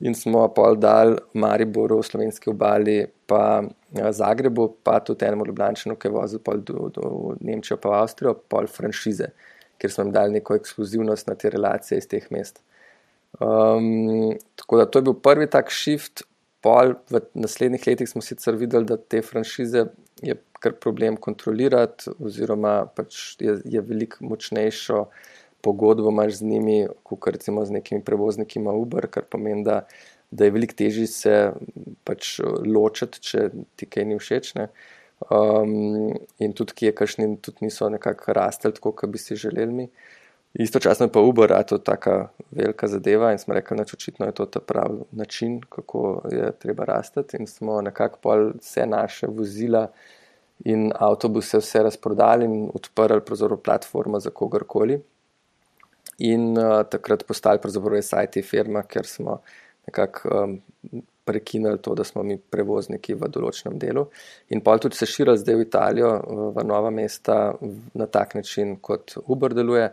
In 0.00 0.14
smo 0.14 0.44
pol 0.54 0.76
dal 0.78 1.16
Mariboru, 1.34 1.98
slovenski 2.06 2.50
obali, 2.52 3.00
pa 3.26 3.64
ja, 3.96 4.12
Zagrebu, 4.14 4.68
pa 4.86 5.00
tudi 5.02 5.26
enemu 5.26 5.46
Ljubljanu, 5.48 5.96
ki 5.98 6.06
je 6.06 6.14
vozil 6.14 6.42
pol 6.44 6.62
do, 6.62 6.86
do 6.94 7.10
Nemčijo, 7.40 7.80
pa 7.82 7.96
Avstrijo, 8.04 8.36
pol 8.48 8.70
franšize, 8.70 9.32
ker 9.78 9.90
smo 9.90 10.06
jim 10.06 10.14
dali 10.14 10.38
neko 10.38 10.54
ekskluzivnost 10.58 11.26
na 11.26 11.34
te 11.34 11.50
relacije 11.50 11.98
iz 11.98 12.06
teh 12.10 12.30
mest. 12.30 12.62
Um, 13.40 14.36
tako 14.56 14.78
da 14.78 14.86
to 14.86 14.98
je 14.98 15.08
bil 15.10 15.18
prvi 15.22 15.50
tak 15.50 15.72
shift. 15.74 16.22
Pol 16.62 16.94
v 17.10 17.20
naslednjih 17.38 17.84
letih 17.86 18.08
smo 18.10 18.22
sicer 18.22 18.56
videli, 18.58 18.86
da 18.86 18.96
te 18.98 19.22
franšize 19.22 19.84
je 20.22 20.34
kar 20.58 20.74
problem 20.82 21.16
kontrolirati, 21.22 22.10
oziroma 22.18 22.80
pač 22.94 23.36
je, 23.42 23.60
je 23.64 23.82
veliko 23.82 24.26
močnejšo 24.26 25.04
pogodbo 25.60 26.10
imaš 26.10 26.38
z 26.38 26.42
njimi, 26.42 26.86
kot 27.02 27.26
recimo 27.26 27.64
z 27.64 27.70
nekimi 27.70 28.04
prevozniki 28.04 28.60
Uber, 28.60 29.06
kar 29.10 29.24
pomeni, 29.30 29.64
da, 29.64 29.86
da 30.30 30.44
je 30.44 30.50
veliko 30.50 30.74
težje 30.74 31.06
se 31.06 31.34
pač 32.04 32.38
ločiti, 32.66 33.20
če 33.20 33.50
ti 33.76 33.86
kaj 33.86 34.04
ni 34.04 34.18
všeč. 34.18 34.54
Um, 35.34 36.14
in 36.38 36.52
tudi, 36.54 36.76
ki 36.78 36.86
je 36.86 36.94
kašni, 36.94 37.36
tudi 37.42 37.66
niso 37.66 37.88
nekako 37.90 38.32
rastel, 38.38 38.72
tako 38.72 38.92
kot 38.92 39.10
bi 39.10 39.18
si 39.18 39.36
želeli 39.36 39.72
mi. 39.72 39.88
Istočasno 40.54 41.08
pa 41.12 41.20
Uber, 41.20 41.52
a 41.52 41.62
to 41.62 41.76
je 41.76 41.84
tako 41.84 42.28
velika 42.50 42.88
zadeva 42.88 43.32
in 43.32 43.38
smo 43.38 43.54
rekli, 43.54 43.76
da 43.76 43.82
očitno 43.82 44.26
je 44.26 44.32
to 44.32 44.46
ta 44.46 44.60
pravi 44.60 45.02
način, 45.12 45.60
kako 45.68 46.22
je 46.30 46.52
treba 46.58 46.84
rasti. 46.84 47.20
In 47.38 47.46
smo 47.46 47.82
nekako 47.82 48.18
pol 48.22 48.50
vse 48.60 48.86
naše 48.86 49.26
vozila 49.26 49.88
in 50.64 50.92
avtobuse 50.94 51.58
vse 51.58 51.82
razprodali 51.82 52.44
in 52.44 52.70
odprli 52.74 53.20
platformo 53.64 54.20
za 54.20 54.30
kogarkoli. 54.30 55.02
In 56.18 56.50
uh, 56.58 56.82
takrat 56.90 57.22
postali 57.26 57.62
pravzaprav 57.62 58.02
SIT 58.02 58.40
firma, 58.44 58.82
ker 58.82 59.06
smo 59.06 59.40
nekako 59.86 60.28
um, 60.34 60.56
prekinili 61.28 61.78
to, 61.78 61.94
da 61.94 62.04
smo 62.04 62.22
mi 62.24 62.38
prevozniki 62.38 63.14
v 63.14 63.28
določenem 63.28 63.78
delu. 63.78 64.06
In 64.54 64.62
pa 64.64 64.78
tudi 64.80 64.96
se 64.96 65.06
širili 65.06 65.38
zdaj 65.38 65.58
v 65.60 65.66
Italijo, 65.66 66.12
v 66.56 66.64
nova 66.64 66.90
mesta 66.90 67.52
na 67.94 68.06
tak 68.08 68.34
način, 68.38 68.78
kot 68.80 69.18
Uber 69.26 69.54
deluje. 69.56 69.90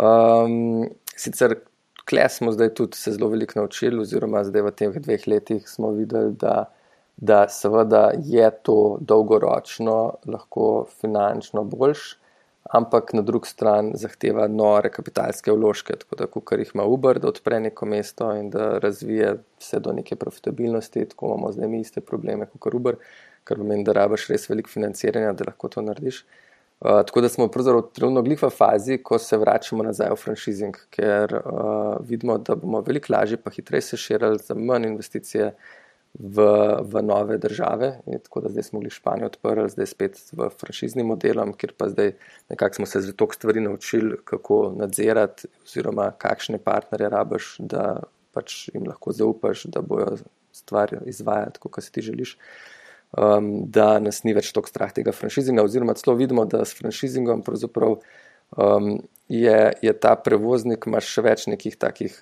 Um, 0.00 0.88
sicer 1.16 1.58
kle 2.06 2.28
smo 2.30 2.52
zdaj 2.52 2.74
tudi 2.74 2.96
se 2.96 3.12
zelo 3.12 3.28
veliko 3.28 3.60
naučili, 3.60 4.00
oziroma 4.00 4.44
zdaj 4.46 4.62
v 4.62 4.74
teh 4.80 4.98
dveh 5.04 5.26
letih 5.28 5.68
smo 5.68 5.90
videli, 5.96 6.32
da, 6.40 6.70
da 7.16 7.46
seveda 7.52 8.10
je 8.24 8.50
to 8.62 8.98
dolgoročno 9.00 9.98
lahko 10.30 10.86
finančno 11.00 11.64
boljš, 11.64 12.14
ampak 12.74 13.12
na 13.12 13.22
drugi 13.22 13.48
strani 13.48 13.92
zahteva 13.94 14.46
nore 14.48 14.90
kapitalske 14.90 15.52
vložke, 15.52 15.96
tako 16.00 16.16
da 16.16 16.26
kar 16.26 16.60
jih 16.60 16.70
ima 16.74 16.84
Uber, 16.84 17.18
da 17.18 17.28
odpre 17.28 17.60
neko 17.60 17.86
mesto 17.86 18.30
in 18.34 18.50
da 18.50 18.78
razvije 18.82 19.36
vse 19.58 19.80
do 19.80 19.92
neke 19.92 20.16
profitabilnosti, 20.16 21.04
tako 21.08 21.26
imamo 21.26 21.52
zdaj 21.52 21.68
mi 21.68 21.80
iste 21.80 22.00
probleme 22.00 22.46
kot 22.58 22.74
Uber, 22.74 22.98
kar 23.44 23.56
pomeni, 23.56 23.84
da 23.84 23.92
rabaš 23.92 24.26
res 24.32 24.48
veliko 24.50 24.70
financiranja, 24.70 25.32
da 25.32 25.46
lahko 25.46 25.68
to 25.68 25.82
narediš. 25.82 26.24
Uh, 26.80 27.00
tako 27.06 27.22
da 27.24 27.28
smo 27.28 27.48
pravzaprav 27.48 27.86
trenutno 27.96 28.22
glih 28.22 28.42
v 28.42 28.50
fazi, 28.52 28.98
ko 28.98 29.18
se 29.18 29.36
vračamo 29.40 29.84
nazaj 29.86 30.10
v 30.12 30.18
franšizing, 30.20 30.76
ker 30.92 31.32
uh, 31.38 31.96
vidimo, 32.04 32.36
da 32.38 32.56
bomo 32.58 32.82
veliko 32.84 33.14
lažje 33.14 33.38
pa 33.40 33.50
hitreje 33.50 33.86
se 33.86 33.96
širili 33.96 34.38
za 34.38 34.54
manj 34.54 34.90
investicije 34.90 35.54
v, 36.18 36.42
v 36.82 37.02
nove 37.02 37.38
države. 37.38 38.00
In 38.06 38.18
tako 38.18 38.40
da 38.40 38.48
zdaj 38.48 38.62
smo 38.62 38.80
bili 38.80 38.90
Španijo 38.90 39.26
odprli, 39.26 39.68
zdaj 39.70 39.86
spet 39.86 40.20
v 40.32 40.48
franšiznim 40.60 41.06
modelom, 41.06 41.52
kjer 41.52 41.72
pa 41.78 41.88
zdaj 41.88 42.12
nekako 42.48 42.74
smo 42.74 42.86
se 42.86 43.00
za 43.00 43.12
toliko 43.12 43.34
stvari 43.34 43.60
naučili, 43.60 44.16
kako 44.24 44.72
nadzirati 44.76 45.48
oziroma 45.64 46.10
kakšne 46.18 46.58
partnerje 46.58 47.08
rabaš, 47.08 47.56
da 47.58 48.02
pač 48.32 48.68
jim 48.74 48.86
lahko 48.86 49.12
zaupaš, 49.12 49.64
da 49.64 49.80
bojo 49.80 50.16
stvari 50.52 50.98
izvajati, 51.06 51.60
kot 51.60 51.84
si 51.84 51.92
ti 51.92 52.02
želiš. 52.02 52.38
Um, 53.16 53.70
da 53.70 53.98
nas 54.02 54.24
ni 54.24 54.34
več 54.34 54.50
tako 54.52 54.68
strah 54.68 54.90
tega 54.92 55.12
franšizinga, 55.12 55.64
oziroma 55.64 55.94
celo 55.94 56.16
vidimo, 56.16 56.44
da 56.44 56.64
s 56.64 56.74
franšizingom 56.76 57.44
um, 58.56 58.88
je, 59.28 59.72
je 59.82 59.92
ta 60.00 60.16
prevoznik 60.16 60.84
ima 60.86 61.00
še 61.00 61.22
več 61.22 61.46
nekih 61.46 61.76
takih 61.76 62.16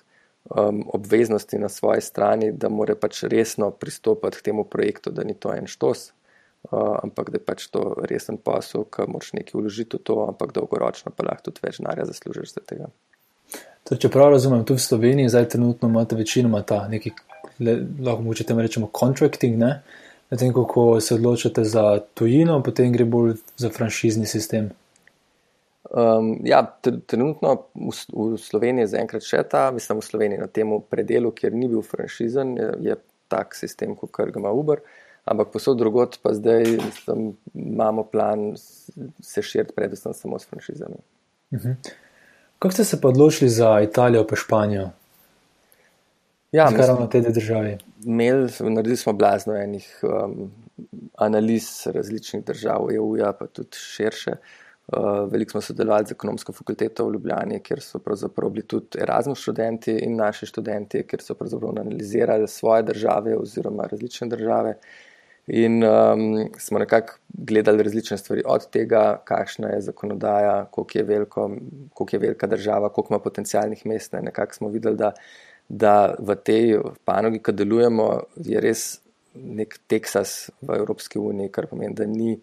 um, 0.49 0.83
obveznosti 0.93 1.57
na 1.57 1.69
svoji 1.69 2.01
strani, 2.01 2.51
da 2.51 2.69
mora 2.69 2.95
pač 2.95 3.23
resno 3.23 3.71
pristopiti 3.71 4.37
k 4.37 4.41
temu 4.41 4.63
projektu, 4.63 5.11
da 5.11 5.23
ni 5.23 5.33
to 5.33 5.53
en 5.53 5.67
štos. 5.67 6.11
Uh, 6.71 6.97
ampak 7.03 7.29
da 7.29 7.37
je 7.37 7.45
pač 7.45 7.67
to 7.69 7.95
resen 8.09 8.37
posel, 8.37 8.87
ki 8.89 9.05
moraš 9.07 9.35
nekaj 9.37 9.59
vložiti 9.59 9.99
v 9.99 10.03
to, 10.03 10.15
ampak 10.25 10.53
dolgoročno 10.53 11.11
pa 11.13 11.27
lahko 11.27 11.51
tudi 11.51 11.61
več 11.61 11.77
denarja 11.77 12.07
zaslužiš 12.09 12.55
za 12.55 12.63
tega. 12.65 12.89
To, 13.85 13.93
če 14.01 14.09
prav 14.09 14.31
razumem, 14.33 14.63
tu 14.65 14.73
v 14.73 14.81
Sloveniji 14.81 15.29
zdaj 15.29 15.49
trenutno 15.53 15.89
imate 15.91 16.17
večinoma 16.17 16.63
ta 16.65 16.87
neki, 16.89 17.11
le, 17.61 17.75
lahko 18.01 18.33
temu 18.41 18.65
rečemo, 18.65 18.89
contracting, 18.89 19.59
ne? 19.61 19.83
Medtem 20.31 20.53
ko 20.53 20.99
se 21.01 21.13
odločite 21.15 21.63
za 21.69 21.99
tujino, 22.17 22.57
potem 22.65 22.89
gre 22.91 23.05
bolj 23.05 23.35
za 23.61 23.69
franšizni 23.69 24.25
sistem. 24.25 24.71
Um, 25.89 26.39
ja, 26.43 26.63
trenutno 27.05 27.67
v, 27.75 27.93
v 28.09 28.37
Sloveniji 28.41 28.89
zaenkrat 28.89 29.25
še 29.25 29.43
ta, 29.45 29.67
mislim, 29.71 29.99
v 30.01 30.05
Sloveniji 30.05 30.41
na 30.41 30.47
tem 30.49 30.71
predelu, 30.89 31.29
kjer 31.35 31.53
ni 31.53 31.69
bil 31.69 31.83
franšizen, 31.85 32.55
je, 32.57 32.69
je 32.89 32.95
tak 33.29 33.53
sistem, 33.57 33.93
kot 33.99 34.09
ga 34.15 34.41
ima 34.41 34.49
Uber. 34.49 34.81
Ampak 35.29 35.53
posod 35.53 35.77
drugot, 35.77 36.17
pa 36.21 36.33
zdaj 36.37 36.65
mislim, 36.77 37.31
imamo 37.53 38.03
plan 38.09 38.53
se 38.57 39.41
širiti, 39.41 39.73
predvsem 39.77 40.13
samo 40.13 40.39
s 40.41 40.49
franšizami. 40.49 40.97
Uh 41.51 41.59
mhm. 41.59 41.69
-huh. 41.69 41.93
Kako 42.59 42.73
ste 42.73 42.83
se 42.83 43.01
pa 43.01 43.07
odločili 43.07 43.49
za 43.49 43.81
Italijo, 43.81 44.27
pa 44.27 44.35
Španijo? 44.35 44.89
Ja, 46.51 46.69
Zakaj 46.71 46.87
ravno 46.87 47.07
te 47.07 47.21
države? 47.21 47.77
Naredili 48.59 48.97
smo 48.97 49.13
blazno 49.13 49.53
enih 49.55 49.99
um, 50.03 50.51
analiz 51.17 51.87
različnih 51.87 52.45
držav, 52.45 52.87
EU-ja, 52.91 53.33
pa 53.33 53.47
tudi 53.47 53.77
širše. 53.77 54.31
Uh, 54.31 54.64
veliko 55.31 55.51
smo 55.51 55.61
sodelovali 55.61 56.05
z 56.05 56.13
ekonomsko 56.13 56.53
fakulteto 56.53 57.07
v 57.07 57.13
Ljubljani, 57.13 57.59
kjer 57.65 57.81
so 57.81 57.99
pravzaprav 57.99 58.51
bili 58.53 58.67
tudi 58.67 59.01
Erasmus 59.01 59.41
študenti 59.41 59.97
in 60.05 60.15
naši 60.19 60.45
študenti, 60.45 61.03
kjer 61.07 61.23
so 61.25 61.35
pravzaprav 61.35 61.79
analizirali 61.79 62.47
svoje 62.47 62.83
države 62.83 63.37
oziroma 63.37 63.87
različne 63.91 64.27
države. 64.27 64.77
In 65.47 65.83
um, 65.83 66.49
smo 66.57 66.79
nekako 66.79 67.17
gledali 67.29 67.83
različne 67.83 68.17
stvari, 68.17 68.41
od 68.45 68.69
tega, 68.69 69.21
kakšna 69.25 69.75
je 69.75 69.81
zakonodaja, 69.81 70.65
koliko 70.71 70.97
je, 70.97 71.03
veliko, 71.03 71.49
koliko 71.93 72.15
je 72.15 72.19
velika 72.19 72.47
država, 72.47 72.89
koliko 72.89 73.13
ima 73.13 73.19
potencijalnih 73.19 73.85
mest. 73.85 74.13
Nekako 74.13 74.53
smo 74.53 74.69
videli, 74.69 74.97
da 74.97 75.11
da 75.67 76.13
v 76.19 76.35
tej 76.37 76.77
panogi, 77.05 77.41
ki 77.41 77.53
delujemo, 77.53 78.07
je 78.37 78.61
res 78.61 78.85
nek 79.35 79.79
Teksas 79.89 80.51
v 80.61 80.77
Evropski 80.77 81.19
uniji, 81.19 81.51
kar 81.51 81.67
pomeni, 81.67 81.95
da 81.97 82.05
ni 82.05 82.37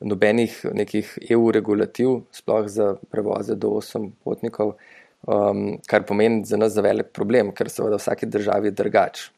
nobenih 0.00 0.54
nekih 0.74 1.18
EU 1.30 1.50
regulativ, 1.52 2.22
sploh 2.32 2.68
za 2.68 2.94
prevoze 3.10 3.54
do 3.54 3.74
8 3.80 4.10
potnikov, 4.24 4.74
um, 5.26 5.78
kar 5.86 6.06
pomeni 6.08 6.44
za 6.44 6.56
nas 6.56 6.72
za 6.72 6.84
velik 6.84 7.12
problem, 7.12 7.52
ker 7.52 7.68
seveda 7.68 7.98
v 7.98 8.04
vsaki 8.04 8.26
državi 8.26 8.70
je 8.70 8.76
drugač. 8.82 9.28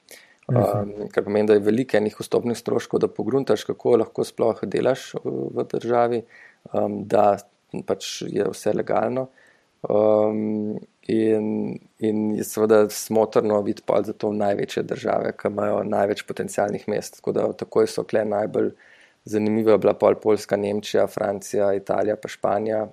Um, 0.52 0.58
mhm. 0.58 1.08
kar 1.14 1.24
pomeni, 1.24 1.46
da 1.46 1.54
je 1.54 1.62
veliko 1.62 1.96
enih 1.96 2.16
vstopnih 2.18 2.58
stroškov, 2.58 3.00
da 3.00 3.08
pogruntaš, 3.08 3.64
kako 3.64 3.96
lahko 4.02 4.24
sploh 4.26 4.64
delaš 4.66 5.12
v 5.24 5.66
državi, 5.70 6.22
um, 6.74 7.02
da 7.06 7.36
pač 7.86 8.22
je 8.26 8.48
vse 8.50 8.74
legalno. 8.74 9.28
Um, 9.82 10.78
in, 11.10 11.78
in 11.98 12.18
je 12.36 12.44
seveda 12.46 12.84
smotrno 12.90 13.58
videti 13.66 13.82
pa 13.86 14.02
za 14.02 14.12
to 14.12 14.30
največje 14.32 14.82
države, 14.86 15.32
ki 15.38 15.50
imajo 15.50 15.82
največ 15.84 16.22
potencijalnih 16.26 16.88
mest. 16.88 17.18
Tako 17.18 17.32
da 17.32 17.48
takoj 17.64 17.88
so 17.90 18.04
kle 18.06 18.24
najbolj 18.24 18.70
zanimive 19.24 19.78
bila 19.78 19.94
pol 19.94 20.14
Poljska, 20.22 20.56
Nemčija, 20.56 21.06
Francija, 21.06 21.74
Italija 21.74 22.16
pa 22.16 22.28
Španija. 22.28 22.86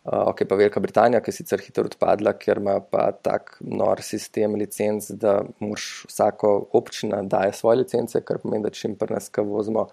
Uh, 0.00 0.12
ok, 0.30 0.46
pa 0.48 0.56
Velika 0.56 0.80
Britanija, 0.80 1.20
ki 1.20 1.28
je 1.28 1.36
sicer 1.36 1.60
hitro 1.60 1.84
odpadla, 1.84 2.32
ker 2.40 2.56
ima 2.56 2.78
pa 2.80 3.10
tak 3.12 3.58
nor 3.60 4.00
sistem 4.00 4.54
licenc, 4.56 5.10
da 5.10 5.42
moš 5.60 6.06
vsako 6.08 6.54
občina 6.72 7.20
daje 7.22 7.52
svoje 7.52 7.82
licence, 7.82 8.22
kar 8.24 8.38
pomeni, 8.40 8.64
da 8.64 8.72
čim 8.72 8.94
pri 8.96 9.12
nas, 9.12 9.28
ko 9.28 9.44
vozimo 9.44 9.90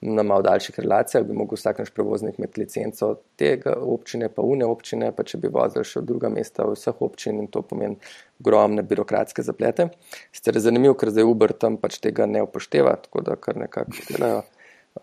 na 0.00 0.22
malo 0.22 0.42
daljših 0.42 0.78
relacijah, 0.80 1.24
bi 1.28 1.36
lahko 1.36 1.58
vsak 1.58 1.78
naš 1.78 1.90
prevoznik 1.92 2.38
imel 2.38 2.48
licenco 2.56 3.10
tega 3.36 3.74
občine, 3.76 4.30
pa 4.32 4.42
une 4.42 4.64
občine, 4.64 5.10
pa 5.12 5.26
če 5.28 5.42
bi 5.42 5.50
vozil 5.52 5.84
še 5.84 6.00
v 6.00 6.08
druga 6.08 6.30
mesta, 6.32 6.64
vseh 6.64 7.02
občin 7.04 7.42
in 7.42 7.50
to 7.52 7.60
pomeni 7.60 7.98
ogromne 8.40 8.82
birokratske 8.82 9.44
zaplete. 9.44 9.90
Sicer 10.32 10.56
je 10.56 10.64
zanimivo, 10.64 10.96
ker 10.96 11.12
zdaj 11.12 11.28
Uber 11.28 11.52
tam 11.52 11.76
pač 11.76 12.00
tega 12.00 12.24
ne 12.26 12.40
upošteva, 12.46 12.96
tako 13.04 13.26
da 13.28 13.36
kar 13.36 13.60
nekako 13.60 14.08
delajo. 14.08 14.40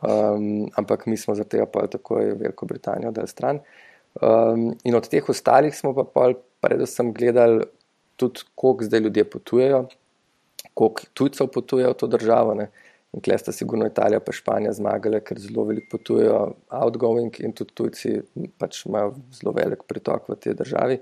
Um, 0.02 0.68
ampak 0.76 1.06
mi 1.08 1.18
smo 1.18 1.36
za 1.36 1.44
tega 1.44 1.66
pa 1.66 1.88
takoj 1.88 2.34
Veliko 2.36 2.66
Britanijo 2.66 3.12
dal 3.12 3.28
stran. 3.28 3.60
Um, 4.22 4.74
in 4.84 4.96
od 4.96 5.08
teh 5.08 5.30
ostalih 5.30 5.76
smo 5.76 5.94
pa 5.96 6.04
pol 6.04 6.36
predvsem 6.62 7.14
gledali 7.14 7.66
tudi, 8.16 8.44
koliko 8.56 8.84
zdaj 8.84 9.00
ljudje 9.00 9.24
potujejo, 9.30 9.86
koliko 10.74 11.02
tujcev 11.14 11.48
potujejo 11.54 11.94
v 11.94 11.98
to 11.98 12.08
državo. 12.08 12.54
Ne. 12.58 12.70
In 13.16 13.24
klej 13.24 13.40
sta 13.40 13.52
sigurno 13.56 13.88
Italija 13.88 14.20
in 14.20 14.34
Španija 14.34 14.74
zmagale, 14.74 15.22
ker 15.24 15.40
zelo 15.40 15.64
veliko 15.64 15.98
potujejo 15.98 16.42
outgoing 16.70 17.40
in 17.40 17.54
tudi 17.56 17.74
tujci 17.74 18.18
pač 18.60 18.84
imajo 18.86 19.16
zelo 19.40 19.54
velik 19.56 19.88
pritok 19.88 20.28
v 20.30 20.36
tej 20.36 20.58
državi. 20.60 21.00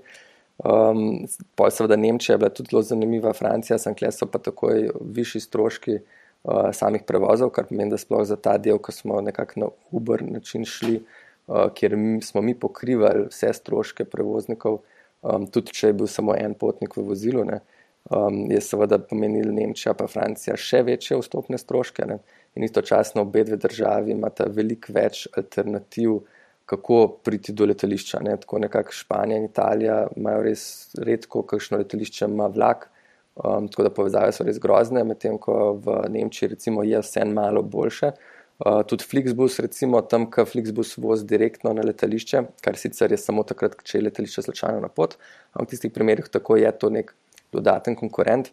Um, 0.64 1.26
Pol 1.56 1.70
seveda 1.70 1.96
Nemčija 2.00 2.34
je 2.34 2.38
bila 2.38 2.50
tudi 2.54 2.70
zelo 2.70 2.82
zanimiva, 2.82 3.32
Francija, 3.36 3.78
sem 3.78 3.94
klej 3.94 4.14
so 4.14 4.28
pa 4.30 4.38
takoj 4.38 4.88
višji 5.00 5.42
stroški 5.44 5.98
uh, 6.46 6.70
samih 6.72 7.02
prevozov, 7.06 7.50
kar 7.52 7.68
pomeni, 7.68 7.92
da 7.92 8.00
sploh 8.00 8.24
za 8.26 8.38
ta 8.40 8.56
del, 8.62 8.78
ko 8.78 8.94
smo 8.94 9.20
nekako 9.20 9.60
na 9.60 9.70
Uber 9.90 10.22
način 10.22 10.64
šli, 10.64 11.00
uh, 11.02 11.66
kjer 11.74 11.98
smo 12.22 12.42
mi 12.42 12.54
pokrivali 12.54 13.26
vse 13.28 13.52
stroške 13.58 14.06
prevoznikov, 14.08 14.80
um, 15.22 15.46
tudi 15.50 15.74
če 15.74 15.92
je 15.92 15.98
bil 16.02 16.10
samo 16.10 16.38
en 16.38 16.54
potnik 16.54 16.96
v 16.96 17.06
vozilu. 17.10 17.44
Ne, 17.44 17.60
uh, 17.60 17.76
um, 18.10 18.50
je 18.50 18.60
seveda 18.60 18.98
pomenil 18.98 19.52
Nemčija 19.54 19.94
in 20.00 20.08
Francija 20.10 20.56
še 20.56 20.82
večje 20.86 21.18
vstopne 21.20 21.58
stroške. 21.58 22.06
Ne? 22.06 22.18
In 22.56 22.64
istočasno 22.64 23.24
obe 23.26 23.44
dve 23.44 23.58
državi 23.60 24.14
imata 24.14 24.46
veliko 24.48 24.94
več 24.96 25.26
alternativ, 25.36 26.20
kako 26.66 27.00
priti 27.22 27.52
do 27.54 27.66
letališča. 27.66 28.20
Ne? 28.26 28.36
Tako 28.42 28.62
nekako 28.64 28.94
Španija 28.94 29.38
in 29.38 29.48
Italija 29.50 29.98
imajo 30.16 30.44
res 30.48 30.64
redko, 30.98 31.44
kakšno 31.46 31.82
letališče 31.82 32.30
ima 32.30 32.48
vlak. 32.52 32.88
Um, 33.36 33.68
tako 33.68 33.82
da 33.82 33.90
povezave 33.92 34.32
so 34.32 34.44
res 34.48 34.56
grozne, 34.62 35.02
medtem 35.04 35.36
ko 35.38 35.74
v 35.84 35.96
Nemčiji 36.08 36.54
recimo, 36.54 36.84
je 36.84 37.02
vse 37.02 37.24
malo 37.28 37.60
boljše. 37.62 38.14
Uh, 38.56 38.80
tudi 38.88 39.04
Flixbus, 39.04 39.58
recimo 39.60 40.00
tam, 40.00 40.24
ki 40.32 40.46
Flixbus 40.48 40.94
vozi 40.96 41.26
direktno 41.28 41.74
na 41.76 41.84
letališče, 41.84 42.42
kar 42.64 42.78
sicer 42.80 43.12
je 43.12 43.18
samo 43.20 43.44
takrat, 43.44 43.76
če 43.84 43.98
je 43.98 44.06
letališče 44.06 44.46
slučajno 44.46 44.80
na 44.80 44.88
pot, 44.88 45.18
ampak 45.52 45.68
v 45.68 45.74
tistih 45.74 45.92
primerih 45.92 46.30
tako 46.32 46.56
je 46.56 46.72
to 46.80 46.88
nek 46.94 47.12
dodaten 47.52 47.98
konkurent. 48.00 48.48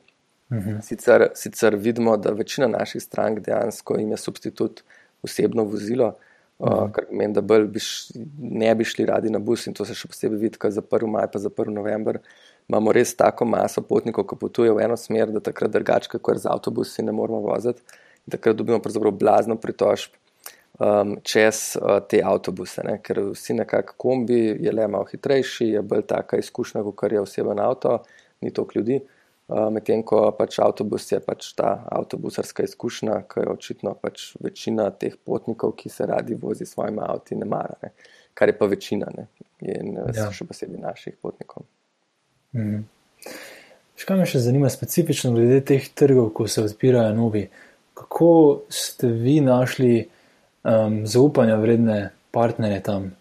Mhm. 0.52 0.82
Sicer, 0.84 1.30
sicer 1.40 1.80
vidimo, 1.80 2.18
da 2.18 2.36
večina 2.36 2.68
naših 2.68 3.02
strank 3.02 3.40
dejansko 3.40 3.98
ima 4.04 4.20
substitut 4.20 4.84
osebno 5.24 5.64
vozilo, 5.64 6.12
Uh, 6.12 6.33
kar 6.60 7.06
pomeni, 7.10 7.34
da 7.34 7.42
bi 7.42 7.80
š, 7.80 8.14
ne 8.40 8.76
bi 8.76 8.86
šli 8.86 9.06
radi 9.06 9.30
na 9.30 9.40
bus 9.40 9.68
in 9.68 9.74
to 9.74 9.86
se 9.86 9.96
še 9.98 10.08
posebej 10.08 10.40
vidi, 10.40 10.60
ker 10.62 10.72
za 10.72 10.82
1. 10.82 11.10
maj 11.10 11.28
pa 11.34 11.42
za 11.42 11.50
1. 11.50 11.74
november 11.74 12.20
imamo 12.70 12.94
res 12.96 13.16
tako 13.20 13.46
maso 13.46 13.82
potnikov, 13.84 14.28
ki 14.30 14.40
potujejo 14.40 14.78
v 14.78 14.86
eno 14.86 14.98
smer, 14.98 15.32
da 15.34 15.42
takrat 15.44 15.74
drugače, 15.74 16.20
kot 16.20 16.40
z 16.40 16.48
avtobusi, 16.52 17.04
ne 17.04 17.12
moramo 17.12 17.42
voziti. 17.44 17.84
In 18.24 18.38
takrat 18.38 18.56
dobimo 18.56 18.80
pravzaprav 18.80 19.18
blazno 19.20 19.58
pritožb 19.60 20.16
um, 20.80 21.18
čez 21.24 21.74
uh, 21.76 21.98
te 22.08 22.22
avtobuse, 22.24 22.86
ne? 22.88 23.00
ker 23.04 23.20
vsi 23.34 23.58
nekako 23.60 23.98
kombi 23.98 24.40
je 24.64 24.72
le 24.72 24.88
malo 24.88 25.10
hitrejši, 25.12 25.74
je 25.76 25.82
bolj 25.82 26.06
taka 26.08 26.40
izkušnja, 26.40 26.86
kot 26.96 27.12
je 27.12 27.22
oseben 27.22 27.60
avto, 27.60 28.00
ni 28.42 28.54
toliko 28.54 28.80
ljudi. 28.80 29.02
Uh, 29.54 29.68
Medtem 29.70 30.02
ko 30.02 30.24
pač 30.34 30.56
avtobus 30.64 31.06
je 31.12 31.20
pač 31.22 31.52
ta 31.54 31.76
avtobusarska 31.94 32.66
izkušnja, 32.66 33.20
ki 33.30 33.44
je 33.44 33.52
očitno 33.52 33.94
pač 34.02 34.32
večina 34.42 34.88
teh 34.98 35.14
potnikov, 35.14 35.76
ki 35.78 35.92
se 35.94 36.08
radi 36.10 36.34
vozi 36.42 36.66
s 36.66 36.74
svojimi 36.74 37.04
avti, 37.06 37.38
ne 37.38 37.46
mara, 37.46 37.76
ne? 37.84 37.92
kar 38.34 38.50
je 38.50 38.58
pa 38.58 38.66
večina 38.66 39.12
ne? 39.14 39.28
in 39.62 39.94
uh, 40.02 40.10
ja. 40.10 40.32
še 40.34 40.48
posebej 40.50 40.82
naših 40.82 41.20
potnikov. 41.22 41.68
Mhm. 42.58 42.82
Kaj 44.04 44.18
me 44.20 44.26
še 44.28 44.42
zanima 44.44 44.68
specifično 44.74 45.32
glede 45.36 45.62
teh 45.70 45.86
trgov, 45.96 46.34
ko 46.36 46.48
se 46.50 46.64
odpirajo 46.66 47.14
novi? 47.16 47.46
Kako 47.96 48.32
ste 48.74 49.08
vi 49.08 49.38
našli 49.40 50.02
um, 50.02 51.04
zaupanja 51.08 51.56
vredne 51.62 52.00
partnerje 52.36 52.82
tam? 52.84 53.12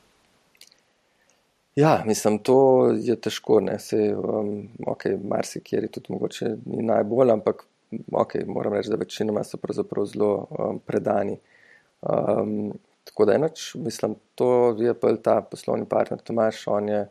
Ja, 1.77 2.03
mislim, 2.07 2.39
to 2.39 2.91
je 3.01 3.17
težko. 3.17 3.61
Se, 3.79 4.15
um, 4.17 4.69
okay, 4.87 5.17
Marsikjer 5.29 5.85
je 5.85 5.89
tudi 5.89 6.13
mogoče 6.13 6.57
ni 6.67 6.83
najbolj, 6.83 7.31
ampak 7.31 7.65
okay, 8.13 8.47
moram 8.47 8.75
reči, 8.77 8.91
da 8.91 9.01
večinoma 9.01 9.45
so 9.45 9.57
pravzaprav 9.57 10.07
zelo 10.07 10.47
um, 10.51 10.81
predani. 10.87 11.39
Um, 12.03 12.73
tako 13.05 13.25
da 13.25 13.35
enoč, 13.35 13.75
mislim, 13.75 14.15
to 14.35 14.77
je 14.79 14.95
pa 14.95 15.17
ta 15.17 15.41
poslovni 15.41 15.89
partner 15.89 16.21
Tomaš, 16.21 16.67
on 16.67 16.89
je. 16.89 17.09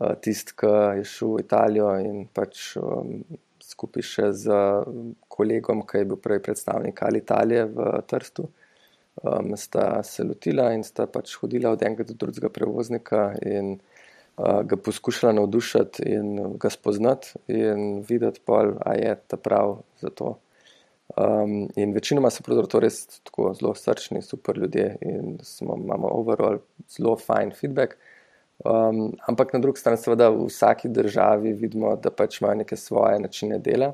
Eh, 0.00 0.14
tisti, 0.20 0.52
ki 0.60 0.70
je 0.98 1.04
šel 1.08 1.30
v 1.34 1.40
Italijo 1.40 1.88
in 2.04 2.26
pač 2.36 2.74
um, 2.76 3.22
skupaj 3.64 4.04
še 4.04 4.26
z 4.36 4.56
kolegom, 5.32 5.80
ki 5.88 6.02
je 6.02 6.08
bil 6.10 6.18
prej 6.20 6.42
predstavnik 6.44 7.00
ali 7.06 7.22
Italije 7.24 7.62
v 7.72 7.86
Trstu, 8.10 8.44
um, 9.22 9.56
sta 9.56 10.02
se 10.02 10.24
lotila 10.24 10.72
in 10.72 10.84
sta 10.84 11.06
pač 11.06 11.36
hodila 11.40 11.70
od 11.70 11.82
enega 11.82 12.04
do 12.04 12.14
drugega 12.14 12.48
prevoznika 12.52 13.28
in 13.42 13.76
uh, 13.76 14.62
ga 14.62 14.76
poskušala 14.76 15.32
navdušiti 15.40 16.08
in 16.12 16.58
ga 16.58 16.70
spoznati 16.70 17.38
in 17.48 18.02
videti, 18.08 18.40
pol, 18.44 18.74
a 18.84 18.94
je 18.94 19.14
ta 19.26 19.36
prav 19.36 19.80
za 20.00 20.10
to. 20.10 20.36
Um, 21.16 21.68
in 21.76 21.94
večinoma 21.94 22.30
so 22.30 22.42
pravzaprav 22.42 22.68
to 22.68 22.80
res 22.82 23.06
tako 23.24 23.52
zelo 23.54 23.74
srčni, 23.74 24.22
super 24.22 24.58
ljudje 24.58 24.96
in 25.00 25.38
smo, 25.42 25.76
imamo 25.78 26.10
overall 26.12 26.58
zelo 26.90 27.16
fajn 27.16 27.54
feedback. 27.60 27.96
Um, 28.64 29.12
ampak 29.28 29.52
na 29.52 29.60
drugi 29.60 29.80
strani, 29.80 30.00
seveda, 30.00 30.30
v 30.32 30.48
vsaki 30.48 30.88
državi 30.88 31.52
vidimo, 31.52 31.94
da 31.96 32.10
pač 32.10 32.40
imajo 32.40 32.62
neke 32.62 32.76
svoje 32.76 33.20
načine 33.20 33.58
dela. 33.58 33.92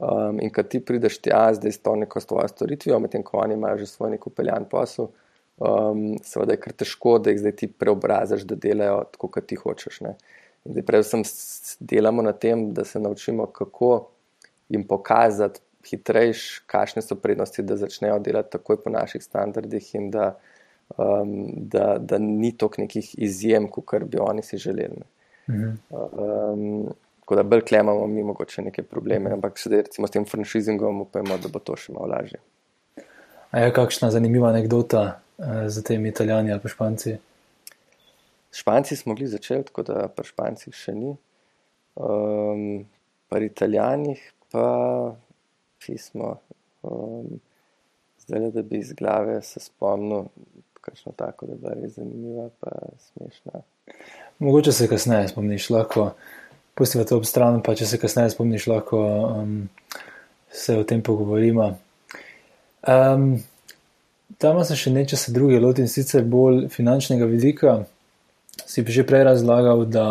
Um, 0.00 0.38
in 0.40 0.50
kad 0.50 0.68
ti 0.68 0.80
prideš 0.80 1.18
tja, 1.20 1.50
zdaj 1.54 1.72
s 1.72 1.82
to 1.84 1.92
neko 1.96 2.20
svojo 2.20 2.48
storitvijo, 2.48 2.98
medtem 2.98 3.22
ko 3.22 3.42
oni 3.42 3.54
imajo 3.54 3.82
že 3.82 3.86
svoj 3.86 4.14
nek 4.14 4.26
upeljan 4.26 4.64
posel, 4.70 5.10
um, 5.58 6.14
seveda 6.24 6.56
je 6.56 6.60
kar 6.60 6.72
težko, 6.72 7.18
da 7.18 7.34
jih 7.34 7.40
zdaj 7.42 7.56
ti 7.56 7.68
preobrazaš, 7.68 8.46
da 8.48 8.56
delajo 8.56 9.02
tako, 9.12 9.28
kot 9.28 9.46
ti 9.46 9.58
hočeš. 9.60 10.00
Ne. 10.06 10.14
In 10.64 10.72
zdaj 10.72 10.86
predvsem 10.88 11.24
delamo 11.80 12.24
na 12.24 12.32
tem, 12.32 12.70
da 12.74 12.84
se 12.84 13.00
naučimo, 13.00 13.46
kako 13.46 14.08
jim 14.68 14.86
pokazati 14.88 15.60
hitrejš, 15.90 16.62
kakšne 16.70 17.02
so 17.02 17.16
prednosti, 17.16 17.62
da 17.62 17.76
začnejo 17.76 18.18
delati 18.24 18.56
takoj 18.56 18.80
po 18.84 18.90
naših 18.90 19.22
standardih 19.24 19.94
in 19.94 20.10
da 20.10 20.32
um, 20.96 21.52
da, 21.56 21.98
da 21.98 22.18
ni 22.18 22.56
toliko 22.56 22.82
nekih 22.82 23.14
izjem, 23.18 23.68
kot 23.68 24.04
bi 24.04 24.18
oni 24.20 24.42
si 24.42 24.58
želeli. 24.58 25.04
Mhm. 25.50 25.70
Um, 25.90 26.88
tako 27.30 27.36
da 27.36 27.42
bolj 27.42 27.60
klemamo, 27.60 28.06
mi 28.06 28.22
mogoče 28.22 28.62
neke 28.62 28.82
probleme, 28.82 29.24
mhm. 29.24 29.32
ampak 29.32 29.58
sedaj 29.58 29.82
recimo 29.82 30.06
s 30.06 30.10
tem 30.10 30.24
franšizingom 30.26 31.00
upajmo, 31.00 31.36
da 31.38 31.48
bo 31.48 31.60
to 31.62 31.76
še 31.78 31.92
malo 31.94 32.08
lažje. 32.10 32.40
A 33.54 33.60
je 33.62 33.74
kakšna 33.74 34.08
zanimiva 34.10 34.48
anekdota 34.50 35.02
uh, 35.38 35.68
za 35.70 35.82
temi 35.86 36.10
italijani 36.10 36.50
ali 36.50 36.62
pa 36.62 36.72
španci? 36.72 37.14
Španci 38.50 38.98
smo 38.98 39.14
bili 39.14 39.28
začeli, 39.30 39.62
tako 39.68 39.84
da 39.86 40.08
pa 40.10 40.26
špancih 40.26 40.74
še 40.74 40.96
ni. 40.96 41.14
Um, 41.94 42.82
pri 43.30 43.46
italijanih 43.46 44.26
pa 44.50 44.66
pismo. 45.78 46.40
Um, 46.82 47.38
zdaj, 48.26 48.50
da 48.58 48.66
bi 48.66 48.82
iz 48.82 48.90
glave 48.98 49.38
se 49.46 49.62
spomnil, 49.62 50.26
kakšno 50.80 51.14
tako, 51.14 51.46
da 51.46 51.54
je 51.54 51.62
bila 51.62 51.78
res 51.78 51.94
zanimiva, 51.94 52.50
pa 52.58 52.74
smešna. 53.06 53.62
Mogoče 54.42 54.74
se 54.74 54.90
kasneje 54.90 55.30
spomniš, 55.30 55.70
lahko 55.70 56.10
pustiva 56.74 57.04
to 57.04 57.18
ob 57.20 57.26
stran, 57.26 57.60
pa 57.62 57.74
če 57.76 57.86
se 57.86 57.98
kasneje 58.00 58.34
spomniš, 58.34 58.66
lahko 58.70 59.00
um, 59.42 59.54
se 60.52 60.78
o 60.78 60.84
tem 60.84 61.02
pogovorimo. 61.02 61.70
Um, 62.88 63.42
tam 64.40 64.60
se 64.64 64.76
še 64.78 64.92
neče 64.94 65.18
se 65.20 65.32
druge 65.32 65.60
loti 65.60 65.84
in 65.84 65.90
sicer 65.92 66.24
bolj 66.24 66.68
finančnega 66.72 67.28
vidika. 67.28 67.80
Si 68.66 68.84
že 68.86 69.04
prej 69.06 69.24
razlagal, 69.28 69.84
da 69.86 70.06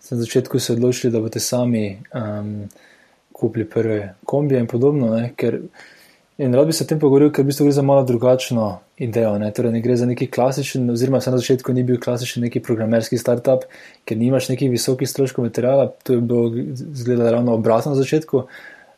ste 0.00 0.14
na 0.14 0.22
začetku 0.22 0.60
se 0.60 0.72
odločili, 0.72 1.12
da 1.12 1.20
boste 1.24 1.40
sami 1.40 1.98
um, 2.12 2.68
kupili 3.32 3.64
prve 3.64 4.14
kombije 4.24 4.60
in 4.60 4.66
podobno, 4.66 5.10
ne? 5.16 5.32
ker 5.36 5.58
In 6.36 6.54
rad 6.54 6.66
bi 6.66 6.72
se 6.72 6.82
o 6.82 6.86
tem 6.90 6.98
pogovoril, 6.98 7.30
ker 7.30 7.44
v 7.44 7.52
bistvu 7.52 7.68
gre 7.68 7.72
za 7.76 7.82
malo 7.86 8.02
drugačno 8.02 8.80
idejo. 8.98 9.36
Ne? 9.38 9.52
Torej, 9.54 9.70
ne 9.70 9.80
gre 9.80 9.94
za 9.94 10.06
neki 10.10 10.26
klasičen, 10.26 10.88
oziroma 10.90 11.20
na 11.22 11.38
začetku 11.38 11.72
ni 11.72 11.84
bil 11.86 12.00
klasičen 12.02 12.42
neki 12.42 12.58
programerski 12.58 13.18
startup, 13.18 13.68
ker 14.02 14.18
nimaš 14.18 14.48
nekih 14.50 14.72
visokih 14.72 15.06
stroškov 15.06 15.46
materiala, 15.46 15.92
to 16.02 16.16
je 16.16 16.20
bilo 16.20 16.50
zgleda 16.74 17.30
ravno 17.30 17.54
obratno 17.54 17.94
na 17.94 18.00
začetku. 18.00 18.42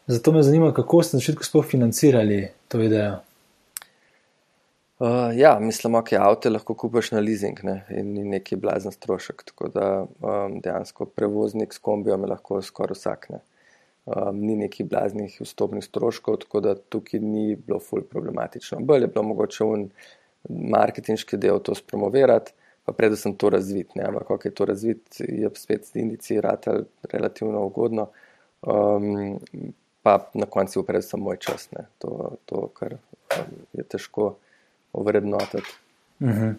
Zato 0.07 0.33
me 0.33 0.43
zanima, 0.43 0.73
kako 0.73 1.03
ste 1.03 1.19
na 1.19 1.21
začetku 1.21 1.45
sploh 1.45 1.67
financirali 1.69 2.47
to 2.73 2.81
idejo. 2.81 3.19
Uh, 4.97 5.29
ja, 5.37 5.59
mislim, 5.61 5.93
da 5.93 5.99
okay, 5.99 6.17
avto 6.17 6.49
lahko 6.49 6.75
kupiš 6.75 7.11
na 7.13 7.21
leasing 7.21 7.61
ne? 7.69 7.83
in 7.91 8.15
ni 8.15 8.25
neki 8.25 8.57
blazen 8.57 8.97
strošek. 8.97 9.45
Tako 9.51 9.69
da 9.75 9.91
um, 10.07 10.57
dejansko 10.65 11.05
prevoznik 11.05 11.77
s 11.77 11.85
kombijo 11.85 12.17
me 12.17 12.33
lahko 12.33 12.63
skoraj 12.65 12.97
vsakne 12.97 13.43
um, 14.07 14.39
ni 14.41 14.57
nekih 14.57 14.87
blaznih 14.89 15.39
vstopnih 15.41 15.85
stroškov, 15.85 16.37
tako 16.45 16.61
da 16.61 16.75
tukaj 16.75 17.21
ni 17.21 17.57
bilo 17.57 17.81
ful 17.81 18.03
problematično. 18.03 18.79
Bolje 18.81 19.09
je 19.09 19.15
bilo 19.15 19.25
mogoče 19.33 19.65
un 19.65 19.89
marketinški 20.49 21.37
del 21.37 21.59
to 21.59 21.75
spromovirati, 21.75 22.53
pa 22.87 22.93
predvsem 22.93 23.35
to 23.35 23.51
razviti. 23.51 24.01
Ampak, 24.01 24.29
kako 24.29 24.49
je 24.49 24.55
to 24.55 24.65
razviti, 24.65 25.25
je 25.29 25.51
spet 25.55 25.87
z 25.87 25.97
indici 25.97 26.41
ratelj 26.41 26.85
relativno 27.13 27.65
ugodno. 27.67 28.09
Um, 28.63 29.39
pa 30.03 30.31
na 30.35 30.47
koncu 30.47 30.81
je 30.81 30.87
predvsem 30.87 31.21
moj 31.21 31.37
čas, 31.37 31.71
ne. 31.73 31.87
to, 31.99 32.37
to 32.45 32.69
kar 32.75 32.95
um, 32.95 33.57
je 33.73 33.83
težko 33.83 34.37
ovrednotiti. 34.93 35.75
-huh. 36.21 36.55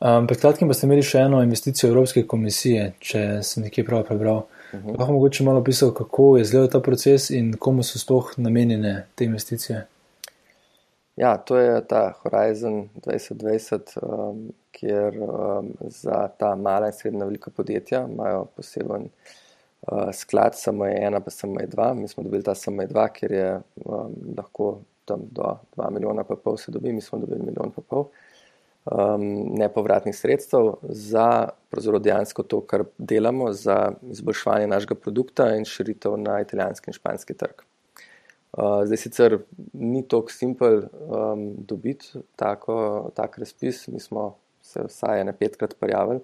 um, 0.00 0.26
pred 0.26 0.40
kratkim 0.40 0.68
pa 0.68 0.74
ste 0.74 0.86
imeli 0.86 1.02
še 1.02 1.18
eno 1.18 1.42
investicijo 1.42 1.90
Evropske 1.90 2.26
komisije, 2.26 2.92
če 2.98 3.42
sem 3.42 3.62
nekaj 3.62 3.84
prav 3.84 4.04
prebral. 4.04 4.44
-huh. 4.72 4.78
Mhm. 4.80 4.90
Lahko 4.98 5.12
mogoče 5.12 5.44
malo 5.44 5.60
opisal, 5.60 5.94
kako 5.94 6.36
je 6.36 6.42
izgledal 6.42 6.68
ta 6.68 6.80
proces 6.80 7.30
in 7.30 7.56
komu 7.58 7.82
so 7.82 7.98
sploh 7.98 8.32
namenjene 8.36 9.06
te 9.14 9.24
investicije. 9.24 9.86
Ja, 11.16 11.36
to 11.36 11.56
je 11.56 11.86
ta 11.88 12.12
Horizon 12.22 12.88
2020, 13.06 13.98
um, 14.02 14.52
kjer 14.72 15.14
um, 15.22 15.72
za 15.80 16.28
ta 16.38 16.54
mala 16.54 16.86
in 16.86 16.92
srednja 16.92 17.24
velika 17.24 17.50
podjetja 17.50 18.06
imajo 18.12 18.44
poseben 18.44 19.08
uh, 19.82 20.12
sklad, 20.12 20.52
samo 20.54 20.86
je 20.86 21.06
ena, 21.06 21.20
pa 21.20 21.30
samo 21.30 21.60
je 21.60 21.66
dva. 21.66 21.94
Mi 21.94 22.08
smo 22.08 22.22
dobili 22.22 22.42
ta 22.42 22.54
samo 22.54 22.82
je 22.82 22.88
dva, 22.88 23.08
ker 23.08 23.32
je 23.32 23.60
um, 23.84 24.12
lahko 24.36 24.78
tam 25.04 25.20
do 25.30 25.56
2 25.76 25.90
milijona 25.90 26.24
pa 26.24 26.34
pol 26.36 26.56
se 26.56 26.72
dobi, 26.72 26.92
mi 26.92 27.00
smo 27.00 27.18
dobili 27.18 27.40
milijon 27.40 27.70
pa 27.70 27.82
pol. 27.88 28.00
Uh, 28.00 28.06
um, 28.86 29.22
nepovratnih 29.58 30.16
sredstev 30.16 30.74
za 30.82 31.48
dejansko 32.00 32.42
to, 32.42 32.60
kar 32.60 32.84
delamo, 32.98 33.52
za 33.52 33.92
izboljšanje 34.10 34.66
našega 34.66 34.94
produkta 34.94 35.54
in 35.56 35.64
širitev 35.64 36.16
na 36.16 36.40
italijanski 36.40 36.90
in 36.90 36.94
španski 36.94 37.34
trg. 37.34 37.62
Uh, 38.56 38.84
zdaj 38.84 38.96
sicer 38.96 39.38
ni 39.72 40.08
tako 40.08 40.32
simpel 40.32 40.82
um, 40.86 41.54
dobiti 41.58 42.12
tako, 42.36 43.10
tak 43.14 43.38
razpis, 43.38 43.88
mi 43.88 44.00
smo 44.00 44.36
se 44.62 44.82
vsaj 44.86 45.20
ene 45.20 45.32
petkrat 45.32 45.74
prijavili, 45.80 46.20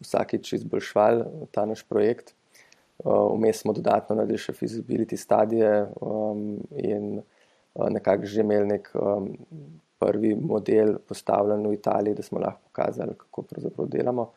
vsakič 0.00 0.52
izboljšvali 0.52 1.24
ta 1.52 1.66
naš 1.66 1.82
projekt. 1.88 2.34
Uh, 2.98 3.36
vmes 3.36 3.56
uh, 3.56 3.60
smo 3.60 3.72
dodatno 3.72 4.16
naredili 4.16 4.38
še 4.38 4.54
feasibility 4.54 5.16
stadije 5.16 5.86
um, 6.00 6.58
in 6.78 7.20
uh, 7.20 7.88
nekako 7.90 8.26
že 8.26 8.40
imeli 8.40 8.66
nek 8.66 8.90
um, 8.94 9.32
prvi 10.04 10.34
model 10.36 10.98
postavljen 11.08 11.64
v 11.66 11.74
Italiji, 11.78 12.14
da 12.14 12.22
smo 12.22 12.42
lahko 12.42 12.60
pokazali, 12.68 13.16
kako 13.18 13.42
pravzaprav 13.42 13.88
delamo. 13.88 14.30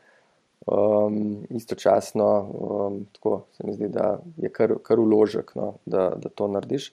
Um, 0.67 1.45
istočasno, 1.49 2.29
um, 2.59 2.95
tako 3.13 3.41
se 3.51 3.63
mi 3.67 3.73
zdi, 3.73 3.87
da 3.93 4.17
je 4.37 4.49
kar, 4.51 4.73
kar 4.83 4.99
uložek, 4.99 5.53
no, 5.55 5.73
da, 5.85 6.09
da 6.15 6.29
to 6.29 6.47
narediš. 6.51 6.89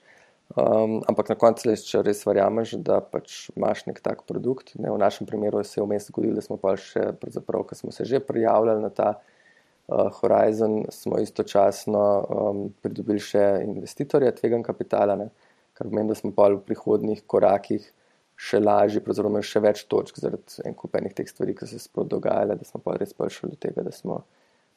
Um, 0.54 1.00
ampak 1.08 1.32
na 1.32 1.36
koncu, 1.40 1.72
če 1.88 2.02
res 2.04 2.20
verjameš, 2.26 2.76
da 2.86 3.00
pač 3.00 3.48
imaš 3.56 3.86
nek 3.88 4.02
tak 4.04 4.22
produkt, 4.28 4.74
ne, 4.76 4.92
v 4.92 5.00
našem 5.00 5.26
primeru 5.26 5.62
se 5.64 5.80
je 5.80 5.86
vmes 5.86 6.10
zgodilo, 6.10 6.36
da 6.36 6.44
smo 6.44 6.58
pa 6.60 6.76
še, 6.78 7.08
ko 7.18 7.78
smo 7.78 7.90
se 7.90 8.04
že 8.06 8.20
prijavljali 8.22 8.84
na 8.84 8.92
ta 8.94 9.08
uh, 9.16 10.12
Horizon, 10.20 10.84
smo 10.94 11.18
istočasno 11.18 12.04
um, 12.22 12.62
pridobili 12.84 13.24
še 13.24 13.42
investitorje 13.64 14.30
tvegan 14.36 14.62
kapitala, 14.62 15.16
ne, 15.18 15.30
kar 15.74 15.88
pomeni, 15.88 16.12
da 16.12 16.20
smo 16.20 16.30
pa 16.36 16.52
v 16.52 16.62
prihodnih 16.68 17.24
korakih 17.26 17.90
še 18.36 18.60
lažje, 18.60 19.02
pravzaprav 19.04 19.42
še 19.46 19.62
več 19.62 19.84
točk 19.90 20.18
zaradi 20.20 20.64
en 20.66 20.74
kupenih 20.74 21.14
teh 21.14 21.28
stvari, 21.28 21.54
ki 21.54 21.66
so 21.66 21.78
se 21.78 21.86
sploh 21.86 22.06
dogajale, 22.08 22.56
da 22.58 22.66
smo 22.66 22.80
pa 22.82 22.96
res 22.98 23.14
prišli 23.14 23.52
do 23.54 23.58
tega, 23.60 23.84
da 23.86 23.92
smo 23.94 24.20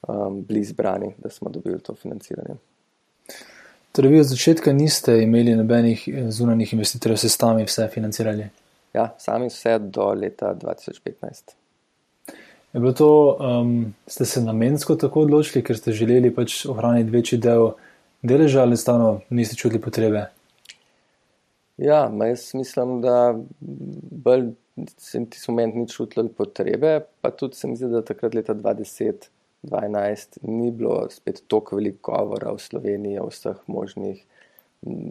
um, 0.08 0.42
bili 0.46 0.62
izbrani, 0.62 1.14
da 1.18 1.30
smo 1.34 1.50
dobili 1.54 1.80
to 1.82 1.96
financiranje. 1.98 2.58
Torej, 3.98 4.12
vi 4.14 4.20
od 4.22 4.30
začetka 4.30 4.74
niste 4.78 5.16
imeli 5.24 5.56
nobenih 5.58 6.08
eh, 6.08 6.32
zunanjih 6.32 6.74
investitorjev, 6.74 7.18
ste 7.18 7.34
sami 7.34 7.66
vse 7.66 7.88
financirali? 7.94 8.50
Ja, 8.94 9.10
sami 9.18 9.50
vse 9.50 9.80
do 9.80 10.12
leta 10.14 10.54
2015. 10.54 11.56
Je 12.74 12.80
bilo 12.80 12.94
to, 12.94 13.38
um, 13.40 13.94
ste 14.08 14.26
se 14.26 14.42
namensko 14.42 14.96
tako 14.96 15.26
odločili, 15.26 15.64
ker 15.66 15.78
ste 15.78 15.96
želeli 15.98 16.30
pač 16.36 16.66
ohraniti 16.70 17.10
večji 17.10 17.40
del 17.42 17.72
deleža 18.22 18.62
ali 18.62 18.78
stano 18.78 19.22
niste 19.30 19.56
čutili 19.56 19.82
potrebe? 19.82 20.28
Ja, 21.78 22.12
jaz 22.26 22.52
mislim, 22.58 23.02
da 23.02 23.36
bolj 24.28 24.52
sem 24.98 25.26
ti 25.30 25.40
moment 25.48 25.76
ni 25.76 25.88
čutil 25.90 26.30
potrebe, 26.38 27.00
pa 27.22 27.32
tudi 27.32 27.56
se 27.56 27.68
mi 27.68 27.76
zdi, 27.78 27.90
da 27.92 28.02
takrat 28.06 28.34
leta 28.38 28.56
2010 28.58 29.30
2011 29.64 30.38
ni 30.42 30.72
bilo 30.72 31.10
spet 31.10 31.44
toliko 31.48 31.76
veliko 31.76 32.12
govora 32.12 32.52
v 32.54 32.62
Sloveniji 32.62 33.20
o 33.20 33.28
vseh 33.30 33.62
možnih 33.68 34.24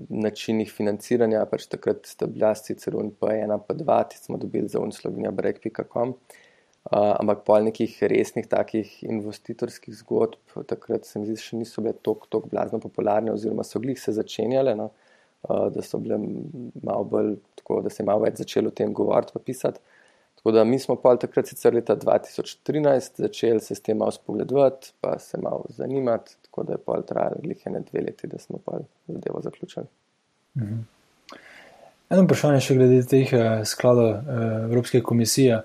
načinih 0.08 0.70
financiranja, 0.70 1.42
pač 1.50 1.66
takrat 1.66 2.06
sta 2.06 2.28
bila 2.30 2.52
sicer 2.54 2.94
UNP1, 2.94 3.58
pa 3.66 3.74
2, 3.74 3.96
ti 4.10 4.20
smo 4.22 4.38
dobili 4.38 4.68
za 4.70 4.80
unslovenija 4.80 5.32
break.com, 5.34 6.14
uh, 6.14 6.92
ampak 6.92 7.42
pol 7.48 7.66
nekih 7.66 7.98
resnih 8.02 8.46
takih 8.46 8.92
investitorskih 9.04 9.94
zgodb, 9.98 10.38
takrat 10.70 11.04
se 11.04 11.18
mi 11.18 11.26
zdi, 11.26 11.40
še 11.42 11.58
niso 11.58 11.82
bile 11.82 11.96
toliko 11.98 12.30
tok 12.30 12.46
blazno 12.52 12.78
popularne 12.80 13.34
oziroma 13.34 13.66
so 13.66 13.82
glih 13.82 13.98
se 14.00 14.14
začenjale, 14.14 14.76
no, 14.78 14.92
uh, 14.92 15.05
da 15.48 15.82
so 15.82 15.98
bile 15.98 16.18
malo 16.82 17.04
bolj, 17.04 17.36
tako 17.54 17.80
da 17.80 17.90
se 17.90 18.02
je 18.02 18.06
malo 18.06 18.24
več 18.24 18.40
začelo 18.42 18.72
o 18.72 18.74
tem 18.74 18.92
govoriti 18.92 19.32
pa 19.34 19.40
pisati. 19.40 19.80
Tako 20.36 20.52
da 20.52 20.64
mi 20.64 20.78
smo 20.78 20.96
pa 20.96 21.16
takrat, 21.16 21.48
sicer 21.48 21.74
leta 21.74 21.96
2013, 21.96 23.20
začeli 23.22 23.60
se 23.60 23.74
s 23.74 23.80
tem 23.82 23.98
malo 23.98 24.12
spogledovati, 24.14 24.92
pa 25.00 25.18
se 25.18 25.38
malo 25.42 25.64
zanimati, 25.68 26.36
tako 26.42 26.62
da 26.62 26.72
je 26.72 26.82
pa 26.86 27.00
trajalo 27.02 27.40
glihene 27.42 27.80
dve 27.90 28.00
leti, 28.00 28.26
da 28.26 28.38
smo 28.38 28.58
pa 28.64 28.78
zadevo 29.06 29.40
zaključili. 29.42 29.86
Mhm. 30.56 30.84
Eno 32.10 32.22
vprašanje 32.22 32.60
še 32.62 32.74
glede 32.78 33.00
teh 33.10 33.32
uh, 33.34 33.64
skladov 33.66 34.10
uh, 34.10 34.20
Evropske 34.68 35.00
komisije. 35.02 35.62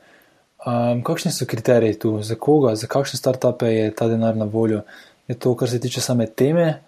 Um, 0.65 1.03
kakšni 1.05 1.31
so 1.31 1.45
kriteriji 1.45 1.99
tu, 2.01 2.15
za 2.21 2.35
koga, 2.35 2.73
za 2.75 2.89
kakšne 2.89 3.19
startupe 3.19 3.69
je 3.69 3.91
ta 3.95 4.07
denar 4.09 4.37
na 4.37 4.45
voljo? 4.45 4.81
Je 5.27 5.37
to, 5.37 5.53
kar 5.55 5.69
se 5.69 5.79
tiče 5.79 6.01
same 6.01 6.25
teme, 6.25 6.81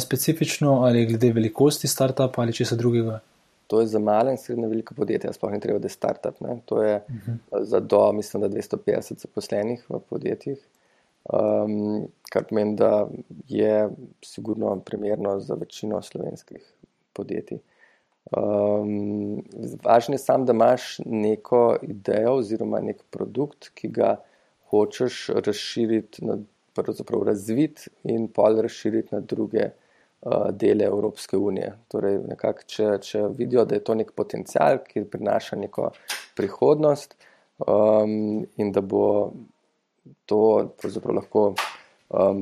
specifično 0.00 0.72
ali 0.72 1.06
glede 1.06 1.32
velikosti 1.32 1.88
startupa 1.88 2.42
ali 2.42 2.52
česa 2.52 2.76
drugega? 2.76 3.20
To 3.66 3.80
je 3.80 3.86
za 3.86 3.98
male 3.98 4.30
in 4.30 4.38
srednje 4.38 4.68
velike 4.68 4.94
podjetja, 4.94 5.32
sploh 5.32 5.52
ne 5.52 5.60
treba, 5.60 5.78
da 5.78 5.86
je 5.86 5.96
startup. 5.96 6.40
Ne? 6.40 6.58
To 6.64 6.82
je 6.82 6.96
uh 6.96 7.14
mhm. 7.14 7.32
-huh. 7.50 7.64
za 7.64 7.80
do, 7.80 8.12
mislim, 8.12 8.40
da 8.42 8.48
250 8.48 9.20
zaposlenih 9.20 9.86
v 9.88 10.00
podjetjih, 10.10 10.58
um, 11.32 12.08
kar 12.32 12.44
pomeni, 12.44 12.76
da 12.76 13.08
je 13.48 13.88
sigurno 14.22 14.80
primerno 14.80 15.40
za 15.40 15.54
večino 15.54 16.02
slovenskih 16.02 16.72
podjetij. 17.12 17.58
Um, 18.36 19.44
važno 19.84 20.14
je 20.14 20.18
sam, 20.18 20.46
da 20.46 20.52
imaš 20.52 20.98
neko 21.04 21.76
idejo 21.82 22.34
oziroma 22.34 22.80
nek 22.80 23.02
produkt, 23.10 23.68
ki 23.74 23.88
ga 23.88 24.16
hočeš 24.70 25.28
razširiti, 25.28 26.22
pravzaprav 26.22 26.53
razviti 27.24 27.90
in 28.04 28.28
pol 28.28 28.60
razširiti 28.62 29.14
na 29.14 29.20
druge. 29.20 29.70
Eh, 30.24 30.52
dele 30.52 30.84
Evropske 30.84 31.36
unije. 31.36 31.72
Torej, 31.92 32.14
nekak, 32.30 32.62
če, 32.64 32.86
če 33.04 33.26
vidijo, 33.36 33.66
da 33.68 33.76
je 33.76 33.82
to 33.84 33.94
nek 33.98 34.14
potencial, 34.16 34.78
ki 34.86 35.02
prinaša 35.12 35.58
neko 35.60 35.90
prihodnost 36.32 37.12
um, 37.60 38.46
in 38.56 38.72
da 38.72 38.80
bo 38.80 39.34
to 40.24 40.40
lahko 41.12 41.44
um, 42.08 42.40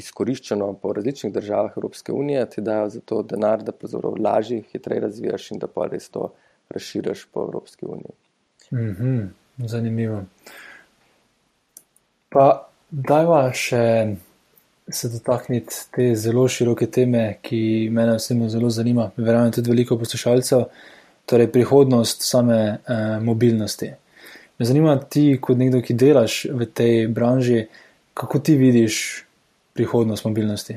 izkoriščeno 0.00 0.70
po 0.80 0.94
različnih 0.96 1.34
državah 1.34 1.76
Evropske 1.76 2.12
unije, 2.12 2.48
ti 2.56 2.64
dajo 2.64 2.88
za 2.96 3.04
to 3.04 3.20
denar, 3.22 3.60
da 3.68 3.76
lažje, 4.24 4.62
hitreje 4.72 5.04
razvijaš 5.04 5.50
in 5.52 5.60
da 5.60 5.68
pa 5.68 5.90
res 5.92 6.08
to 6.08 6.30
razširiš 6.72 7.28
po 7.36 7.44
Evropski 7.50 7.86
uniji. 7.86 8.16
Mm 8.72 8.96
-hmm, 8.96 9.28
zanimivo. 9.68 10.24
Pa 12.28 12.70
dajva 12.94 13.48
še 13.52 13.84
se 14.88 15.08
dotakniti 15.08 15.74
te 15.94 16.10
zelo 16.16 16.44
široke 16.48 16.86
teme, 16.92 17.38
ki 17.42 17.88
me 17.92 18.06
osebno 18.12 18.48
zelo 18.52 18.70
zanima, 18.70 19.10
verjamem 19.16 19.52
tudi 19.52 19.72
veliko 19.72 19.98
poslušalcev, 19.98 20.66
torej 21.26 21.48
prihodnost 21.52 22.22
same 22.22 22.58
eh, 22.60 23.04
mobilnosti. 23.20 23.90
Me 24.58 24.66
zanima 24.66 24.98
ti, 25.10 25.38
kot 25.42 25.58
nekdo, 25.58 25.80
ki 25.82 25.96
delaš 25.98 26.44
v 26.52 26.66
tej 26.68 27.06
branži, 27.10 27.64
kako 28.14 28.38
ti 28.38 28.58
vidiš 28.60 28.98
prihodnost 29.74 30.28
mobilnosti? 30.28 30.76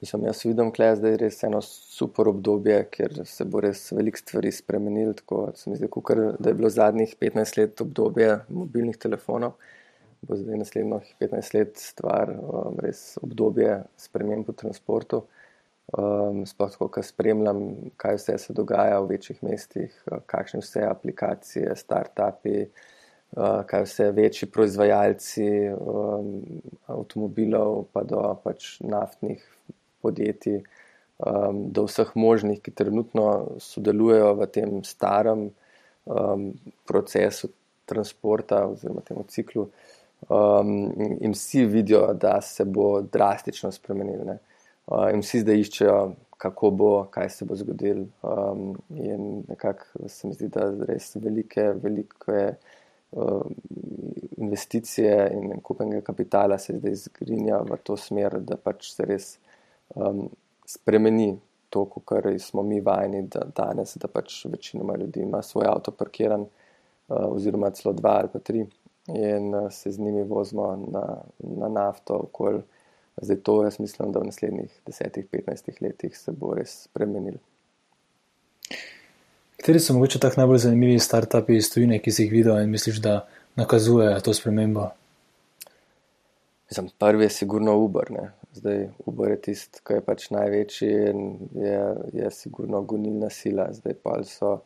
Mislim, 0.00 0.28
jaz 0.28 0.44
vidim, 0.44 0.70
da 0.76 1.08
je 1.08 1.16
res 1.18 1.42
eno 1.42 1.58
super 1.64 2.28
obdobje, 2.30 2.84
ker 2.92 3.16
se 3.26 3.44
bo 3.44 3.64
res 3.64 3.88
veliko 3.90 4.20
stvari 4.20 4.52
spremenil. 4.54 5.16
Tako 5.18 5.48
se 5.56 5.70
mi 5.70 5.80
zdi, 5.80 5.88
kukar, 5.90 6.20
da 6.38 6.52
je 6.52 6.54
bilo 6.60 6.70
zadnjih 6.70 7.16
15 7.18 7.58
let 7.58 7.80
obdobje 7.82 8.36
mobilnih 8.48 9.00
telefonov 9.00 9.56
bo 10.22 10.36
zdaj 10.36 10.58
naslednjih 10.58 11.14
15 11.20 11.54
let 11.54 11.78
stvar, 11.78 12.32
um, 12.34 12.78
res 12.82 13.18
obdobje 13.22 13.82
sprememb 14.00 14.48
v 14.48 14.56
transportu. 14.58 15.24
Um, 15.88 16.42
sploh 16.44 16.68
tako, 16.74 16.90
ko 16.92 17.02
spremljam, 17.02 17.62
kaj 17.96 18.18
vse 18.18 18.34
se 18.42 18.52
dogaja 18.52 18.98
v 19.00 19.14
večjih 19.14 19.38
mestih, 19.46 19.94
uh, 20.10 20.18
kakšne 20.28 20.60
vse 20.60 20.82
aplikacije, 20.84 21.76
start-upi, 21.80 22.66
uh, 22.66 23.62
kaj 23.68 23.86
vse 23.86 24.10
večji 24.12 24.50
proizvajalci 24.52 25.48
um, 25.72 26.34
avtomobilov, 26.92 27.86
pa 27.94 28.04
do 28.04 28.20
pač 28.44 28.74
naftnih 28.84 29.40
podjetij, 30.04 30.60
um, 31.24 31.64
do 31.72 31.86
vseh 31.88 32.12
možnih, 32.14 32.60
ki 32.60 32.74
trenutno 32.82 33.56
sodelujejo 33.56 34.34
v 34.42 34.50
tem 34.52 34.82
starem 34.84 35.48
um, 36.04 36.50
procesu 36.84 37.48
transporta 37.88 38.66
oziroma 38.68 39.00
temu 39.00 39.24
ciklu. 39.28 39.70
Um, 40.26 40.92
in 41.20 41.32
vsi 41.32 41.64
vidijo, 41.64 42.14
da 42.14 42.40
se 42.40 42.64
bo 42.64 43.00
drastično 43.02 43.70
spremenil. 43.72 44.20
Uh, 44.86 45.06
in 45.14 45.22
vsi 45.22 45.44
zdaj 45.44 45.60
iščejo, 45.62 45.98
kako 46.38 46.70
bo, 46.70 46.90
kaj 47.10 47.30
se 47.30 47.46
bo 47.46 47.56
zgodil. 47.56 48.04
Um, 48.26 48.72
in 48.90 49.44
nekako 49.48 50.08
se 50.08 50.28
mi 50.28 50.34
zdi, 50.34 50.48
da 50.52 50.66
res 50.88 51.12
velike, 51.16 51.70
velike 51.82 52.40
uh, 53.10 53.46
investicije 54.36 55.30
in 55.34 55.60
kupenega 55.62 56.02
kapitala 56.10 56.58
se 56.58 56.76
zdaj 56.78 56.98
zgrinja 57.06 57.62
v 57.70 57.78
to 57.82 57.96
smer, 57.96 58.40
da 58.42 58.58
pač 58.58 58.90
se 58.96 59.06
res 59.06 59.30
um, 59.94 60.26
spremeni 60.66 61.30
to, 61.70 61.84
kar 62.04 62.26
smo 62.42 62.62
mi 62.66 62.80
vajeni 62.80 63.22
da 63.30 63.46
danes, 63.54 63.94
da 64.02 64.10
pač 64.10 64.42
večinoma 64.50 64.96
ljudi 64.98 65.22
ima 65.22 65.42
svoj 65.42 65.70
avto 65.70 65.94
parkiran, 65.94 66.42
uh, 66.42 67.24
oziroma 67.30 67.70
celo 67.70 67.94
dva 67.94 68.18
ali 68.18 68.34
pa 68.34 68.42
tri 68.42 68.66
in 69.14 69.54
uh, 69.54 69.72
se 69.72 69.90
z 69.90 69.98
njimi 69.98 70.22
vozimo 70.22 70.76
na, 70.92 71.22
na 71.40 71.68
nafto. 71.68 72.14
Okol. 72.14 72.60
Zdaj 73.22 73.36
to 73.36 73.64
jaz 73.64 73.80
mislim, 73.80 74.12
da 74.12 74.20
v 74.20 74.24
naslednjih 74.24 74.80
10-15 74.86 75.82
letih 75.82 76.18
se 76.18 76.32
bo 76.32 76.54
res 76.54 76.82
spremenil. 76.84 77.40
Kateri 79.56 79.80
so 79.80 79.94
mogoče 79.94 80.20
tako 80.22 80.40
najbolj 80.40 80.58
zanimivi 80.58 80.98
startupi 80.98 81.56
iz 81.56 81.72
tujine, 81.72 81.98
ki 81.98 82.12
si 82.12 82.22
jih 82.22 82.32
videl 82.32 82.60
in 82.62 82.70
misliš, 82.70 83.00
da 83.02 83.26
nakazujejo 83.56 84.20
to 84.20 84.34
spremembo? 84.34 84.90
Mislim, 86.70 86.90
prvi 86.98 87.24
je 87.24 87.30
sigurno 87.30 87.78
Uber. 87.78 88.10
Ne. 88.10 88.30
Zdaj 88.52 88.88
Uber 89.06 89.30
je 89.30 89.40
tisti, 89.40 89.80
ki 89.86 89.98
je 89.98 90.04
pač 90.04 90.30
največji 90.30 90.90
in 91.10 91.24
je, 91.54 91.80
je 92.12 92.30
sigurno 92.30 92.82
gonilna 92.82 93.30
sila. 93.30 93.66
Zdaj 93.72 93.98
pa 94.02 94.20
so 94.24 94.60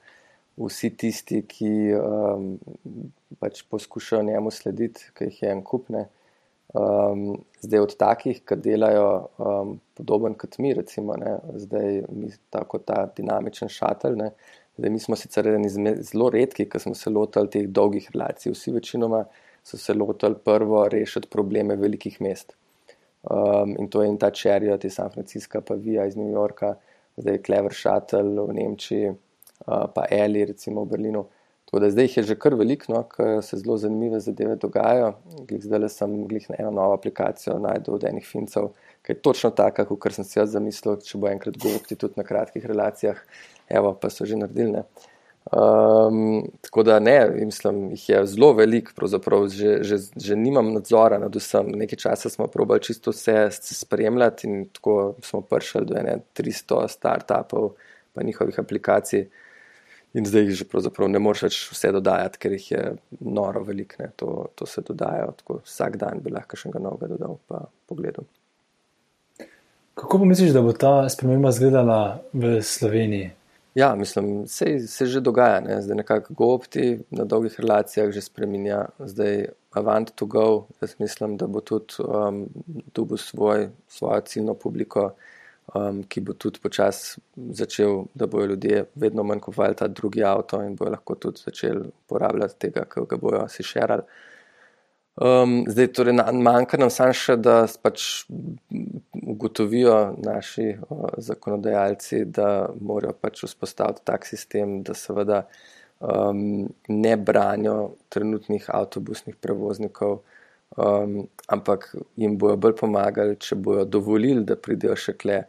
vsi 0.56 0.90
tisti, 0.96 1.42
ki 1.48 1.70
um, 1.96 2.48
pač 3.40 3.62
poskušajo 3.70 4.22
njemu 4.22 4.50
slediti, 4.50 5.08
ki 5.16 5.30
jih 5.30 5.42
je 5.42 5.52
en 5.52 5.62
kupne. 5.64 6.06
Um, 6.72 7.42
zdaj 7.60 7.84
od 7.84 7.94
takih, 8.00 8.40
ki 8.48 8.56
delajo 8.64 9.08
um, 9.36 9.74
podoben 9.96 10.36
kot 10.40 10.56
mi, 10.58 10.72
recimo, 10.76 11.16
ne, 11.20 11.36
zdaj 11.64 12.02
mi 12.08 12.32
tako 12.52 12.80
ta 12.80 13.04
dinamičen 13.16 13.68
šatelj. 13.72 14.16
Ne, 14.20 14.30
zdaj 14.78 14.92
mi 14.92 15.00
smo 15.00 15.16
sicer 15.16 15.50
eni 15.52 15.68
zelo 15.72 16.30
redki, 16.32 16.68
ki 16.68 16.80
smo 16.80 16.94
se 16.96 17.12
lotili 17.12 17.52
teh 17.52 17.68
dolgih 17.68 18.08
relacij. 18.14 18.54
Vsi 18.54 18.72
večinoma 18.78 19.24
so 19.64 19.78
se 19.78 19.94
lotili 19.94 20.40
prvo 20.44 20.86
rešiti 20.88 21.28
probleme 21.30 21.76
velikih 21.76 22.20
mest. 22.20 22.56
Um, 23.22 23.76
in 23.78 23.88
to 23.88 24.02
je 24.02 24.08
in 24.08 24.16
ta 24.18 24.30
čerja, 24.30 24.78
ti 24.78 24.90
San 24.90 25.12
Francisco, 25.12 25.60
pa 25.60 25.74
Vija 25.74 26.06
iz 26.06 26.16
New 26.16 26.32
Yorka. 26.32 26.74
zdaj 27.16 27.42
Clever 27.46 27.74
Shuttle 27.74 28.46
v 28.46 28.54
Nemčiji, 28.56 29.12
pa 29.66 30.06
Eli, 30.10 30.44
recimo 30.44 30.84
v 30.84 30.88
Berlinu. 30.94 31.26
Tako 31.64 31.80
da 31.80 31.90
zdaj 31.90 32.04
jih 32.04 32.16
je 32.16 32.22
že 32.22 32.34
kar 32.36 32.54
veliko, 32.54 32.92
no, 32.92 33.02
ker 33.08 33.38
se 33.42 33.56
zelo 33.56 33.78
zanimive 33.80 34.20
zadeve 34.20 34.56
dogajajo. 34.60 35.14
Zdaj 35.48 35.88
sem 35.88 36.26
glih 36.28 36.50
na 36.50 36.56
eno 36.58 36.70
novo 36.70 36.98
aplikacijo 36.98 37.58
najdel 37.58 37.94
od 37.94 38.04
enih 38.04 38.26
fincev, 38.26 38.68
ki 39.02 39.12
je 39.12 39.22
točno 39.24 39.50
taka, 39.50 39.86
kot 39.86 40.12
sem 40.12 40.24
si 40.24 40.38
jaz 40.38 40.52
zamislil, 40.52 40.98
če 41.00 41.18
bo 41.18 41.30
enkrat 41.30 41.56
govoriti 41.56 41.96
tudi 41.96 42.20
na 42.20 42.26
kratkih 42.28 42.66
relacijah. 42.66 43.22
Evo, 43.72 43.94
pa 43.94 44.10
so 44.10 44.26
že 44.28 44.36
naredili. 44.36 44.82
Um, 45.52 46.44
tako 46.60 46.82
da 46.82 46.98
ne, 47.00 47.30
mislim, 47.44 47.90
jih 47.90 48.08
je 48.08 48.26
zelo 48.26 48.52
velik, 48.52 48.92
pravzaprav 48.94 49.48
že, 49.48 49.78
že, 49.82 49.96
že 50.16 50.36
nimam 50.36 50.74
nadzora 50.74 51.18
nad 51.18 51.34
vsem. 51.34 51.72
Nekaj 51.80 51.98
časa 51.98 52.30
smo 52.30 52.46
probali 52.46 52.82
čisto 52.82 53.10
vse 53.10 53.48
spremljati 53.50 54.46
in 54.46 54.68
tako 54.68 55.14
smo 55.22 55.40
prišli 55.40 55.86
do 55.86 55.96
ene 55.98 56.18
300 56.36 56.88
startupov 56.88 57.72
pa 58.12 58.22
njihovih 58.22 58.58
aplikacij. 58.58 59.26
In 60.14 60.26
zdaj 60.28 60.42
jih 60.44 60.58
že 60.60 60.68
pravzaprav 60.68 61.08
ne 61.08 61.20
moreš 61.22 61.42
več 61.46 61.58
vse 61.72 61.90
dodajati, 61.96 62.38
ker 62.38 62.52
jih 62.58 62.70
je 62.70 62.82
noro 63.24 63.62
velik, 63.64 63.96
ne, 63.98 64.10
to, 64.16 64.50
to 64.54 64.68
se 64.68 64.84
dodaja, 64.84 65.30
tako 65.38 65.62
vsak 65.64 65.96
dan 66.00 66.20
bi 66.20 66.32
lahko 66.34 66.58
še 66.60 66.68
nekaj 66.68 66.84
novega 66.84 67.08
dodal, 67.14 67.38
pa 67.48 67.64
pogledal. 67.88 68.28
Kako 69.96 70.18
pa 70.18 70.28
misliš, 70.28 70.52
da 70.52 70.60
bo 70.64 70.72
ta 70.76 71.08
sprememba 71.12 71.52
izgledala 71.52 72.00
v 72.32 72.58
Sloveniji? 72.64 73.30
Ja, 73.74 73.94
mislim, 73.96 74.46
se, 74.48 74.78
se 74.88 75.06
že 75.06 75.20
dogaja, 75.20 75.60
ne? 75.64 75.80
zdaj 75.82 75.96
nekako 75.96 76.34
GoOpti 76.36 76.98
na 77.10 77.24
dolgih 77.24 77.56
relacijah 77.60 78.10
že 78.12 78.20
spremenja, 78.20 78.86
zdaj 78.98 79.46
Avant 79.72 80.12
to 80.14 80.26
Go, 80.26 80.66
jaz 80.80 80.94
mislim, 80.98 81.36
da 81.36 81.46
bo 81.46 81.60
tudi 81.60 82.04
um, 82.04 82.44
dobil 82.94 83.16
svoj, 83.16 83.70
svojo 83.88 84.20
ciljno 84.20 84.54
publiko, 84.54 85.14
um, 85.74 86.02
ki 86.08 86.20
bo 86.20 86.34
tudi 86.34 86.60
počasi 86.62 87.20
začel, 87.36 88.04
da 88.14 88.26
bojo 88.26 88.52
ljudje 88.52 88.84
vedno 88.94 89.22
manj 89.22 89.40
kupovali 89.40 89.76
ta 89.76 89.88
drugi 89.88 90.24
avto 90.24 90.62
in 90.62 90.76
bojo 90.76 90.90
lahko 90.90 91.14
tudi 91.14 91.42
začeli 91.44 91.88
uporabljati 91.88 92.58
tega, 92.58 92.84
ki 92.84 93.06
ga 93.08 93.16
bojo 93.16 93.46
si 93.48 93.62
šerali. 93.62 94.02
Um, 95.16 95.64
zdaj, 95.68 95.90
torej, 95.92 96.16
manjka 96.32 96.78
nam 96.80 96.88
samo 96.90 97.12
še, 97.12 97.36
da 97.36 97.66
pač 97.84 98.24
ugotovijo 99.12 99.96
naši 100.24 100.70
uh, 100.72 101.10
zakonodajalci, 101.20 102.24
da 102.32 102.70
morajo 102.80 103.12
pač 103.20 103.42
vzpostaviti 103.44 104.06
tak 104.08 104.24
sistem, 104.24 104.78
da 104.86 104.96
seveda 104.96 105.42
um, 106.00 106.64
ne 106.88 107.16
branijo 107.16 107.92
trenutnih 108.08 108.70
avtobusnih 108.72 109.36
prevoznikov, 109.36 110.22
um, 110.76 111.22
ampak 111.48 111.88
jim 112.16 112.36
bojo 112.38 112.56
bolj 112.56 112.76
pomagali, 112.80 113.36
če 113.36 113.56
bojo 113.56 113.84
dovolili, 113.84 114.44
da 114.44 114.56
pridejo 114.56 114.96
še 114.96 115.16
kle 115.18 115.42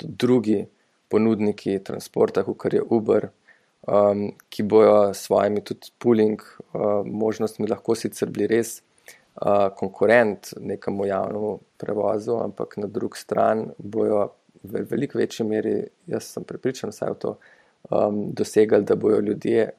drugi 0.00 0.62
ponudniki 1.10 1.78
transporta, 1.84 2.44
kot 2.44 2.72
je 2.74 2.82
Uber. 2.82 3.30
Um, 3.90 4.26
ki 4.52 4.62
bojo 4.68 5.14
s 5.14 5.24
svojimi 5.24 5.62
tudi 5.64 5.88
pooling 5.98 6.42
uh, 6.44 7.00
možnostmi 7.06 7.64
lahko 7.68 7.94
sicer 7.96 8.28
bili 8.28 8.46
res 8.50 8.82
konkurent 9.76 10.52
nekemu 10.60 11.06
javnemu 11.06 11.60
prevozu, 11.78 12.36
ampak 12.44 12.76
na 12.76 12.86
drugi 12.86 13.18
strani 13.18 13.70
bojo 13.78 14.30
v 14.62 14.84
veliko 14.90 15.18
večji 15.18 15.46
meri, 15.46 15.86
jaz 16.06 16.34
sem 16.34 16.44
prepričan, 16.44 16.90
vsaj 16.92 17.14
v 17.14 17.18
to, 17.18 17.36
um, 17.90 18.18
dosegali, 18.34 18.84
da 18.84 18.96
bojo 18.96 19.20
ljudje 19.20 19.70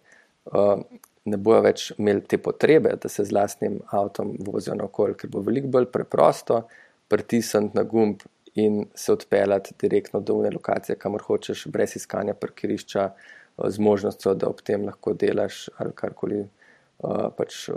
um, 0.45 0.83
ne 1.25 1.37
bojo 1.37 1.61
več 1.65 1.89
imeli 1.97 2.23
te 2.27 2.39
potrebe, 2.41 2.95
da 3.01 3.09
se 3.09 3.25
z 3.25 3.35
lastnim 3.35 3.79
avtom 3.93 4.33
vozijo 4.45 4.75
na 4.77 4.87
okolje, 4.87 5.19
ker 5.21 5.33
bo 5.33 5.43
veliko 5.45 5.69
bolj 5.75 5.89
preprosto 5.93 6.63
pritisniti 7.11 7.77
na 7.77 7.83
gumb 7.83 8.23
in 8.59 8.85
se 8.95 9.13
odpeljati 9.13 9.75
direktno 9.79 10.19
do 10.19 10.39
une 10.41 10.51
lokacije, 10.51 10.97
kamor 10.99 11.23
hočeš, 11.27 11.67
brez 11.71 11.95
iskanja 11.95 12.33
parkirišča, 12.33 13.11
z 13.61 13.83
možnostjo, 13.83 14.33
da 14.33 14.47
ob 14.49 14.61
tem 14.65 14.85
lahko 14.87 15.13
delaš 15.13 15.67
ali 15.77 15.93
karkoli 15.95 16.41
pač 17.37 17.67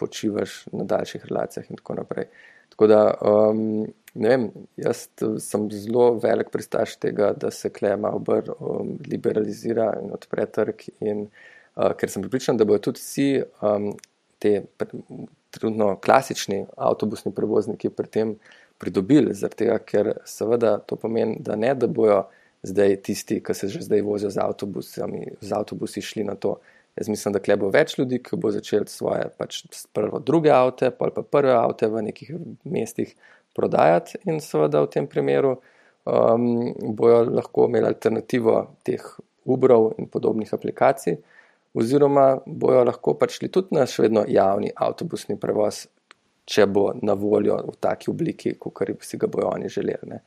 počivaš 0.00 0.62
na 0.72 0.84
daljših 0.88 1.24
relacijah 1.28 1.70
in 1.70 1.78
tako 1.80 1.96
naprej. 2.00 2.26
Tako 2.72 2.86
da, 2.88 3.00
um, 3.28 3.84
ne 4.14 4.30
vem, 4.32 4.46
jaz 4.80 5.04
sem 5.44 5.66
zelo 5.70 6.06
velik 6.22 6.48
pristaš 6.52 6.96
tega, 7.00 7.32
da 7.36 7.50
se 7.52 7.70
klema 7.72 8.14
obr 8.16 8.48
um, 8.58 8.94
liberalizira 9.08 9.90
in 10.00 10.08
odpre 10.16 10.46
trg 10.56 10.86
in 11.00 11.26
uh, 11.26 11.50
ker 11.74 12.10
sem 12.10 12.24
pripričan, 12.24 12.56
da 12.56 12.66
bodo 12.68 12.90
tudi 12.90 13.00
vsi 13.00 13.28
um, 13.62 13.92
te 14.42 14.64
trenutno 15.52 15.96
klasični 16.00 16.64
avtobusni 16.76 17.32
prevozniki 17.34 17.90
pri 17.90 18.08
tem 18.08 18.36
pridobili, 18.80 19.34
zaradi 19.34 19.64
tega, 19.64 19.78
ker 19.78 20.12
seveda 20.26 20.78
to 20.86 20.96
pomeni, 20.98 21.38
da 21.40 21.56
ne, 21.56 21.74
da 21.74 21.86
bojo 21.86 22.24
zdaj 22.66 22.96
tisti, 23.06 23.40
ki 23.44 23.54
se 23.54 23.68
že 23.68 23.82
zdaj 23.84 24.02
vozijo 24.02 24.30
z 24.30 24.42
avtobusi, 24.42 25.02
z 25.40 25.52
avtobusi 25.52 26.02
šli 26.02 26.24
na 26.24 26.34
to, 26.34 26.58
Jaz 26.96 27.08
mislim, 27.08 27.32
da 27.32 27.56
bo 27.56 27.70
več 27.72 27.94
ljudi, 27.96 28.18
ki 28.20 28.36
bo 28.36 28.50
začel 28.52 28.84
svoje 28.86 29.30
pač 29.40 29.62
prvo, 29.96 30.18
druge 30.20 30.50
avto, 30.52 30.90
pa 30.92 31.08
pa 31.14 31.22
prve 31.24 31.54
avto 31.56 31.88
v 31.88 32.02
nekih 32.08 32.34
mestih 32.68 33.14
prodajati, 33.56 34.20
in 34.28 34.40
seveda 34.44 34.82
v 34.84 34.90
tem 34.92 35.06
primeru 35.08 35.54
um, 36.04 36.44
bojo 36.96 37.22
lahko 37.30 37.64
imeli 37.70 37.88
alternativo 37.88 38.58
teh 38.84 39.00
Uberov 39.48 39.94
in 39.98 40.06
podobnih 40.12 40.52
aplikacij, 40.52 41.16
oziroma 41.74 42.26
bojo 42.46 42.84
lahko 42.84 43.14
pač 43.18 43.38
šli 43.38 43.48
tudi 43.52 43.76
na 43.76 43.86
še 43.88 44.06
vedno 44.06 44.24
javni 44.28 44.72
avtobusni 44.76 45.38
prevoz, 45.40 45.86
če 46.44 46.66
bo 46.66 46.90
na 47.02 47.14
voljo 47.18 47.56
v 47.68 47.76
taki 47.80 48.10
obliki, 48.10 48.56
kot 48.60 48.82
si 49.00 49.18
ga 49.18 49.30
bojo 49.30 49.52
oni 49.54 49.70
želeli. 49.72 50.20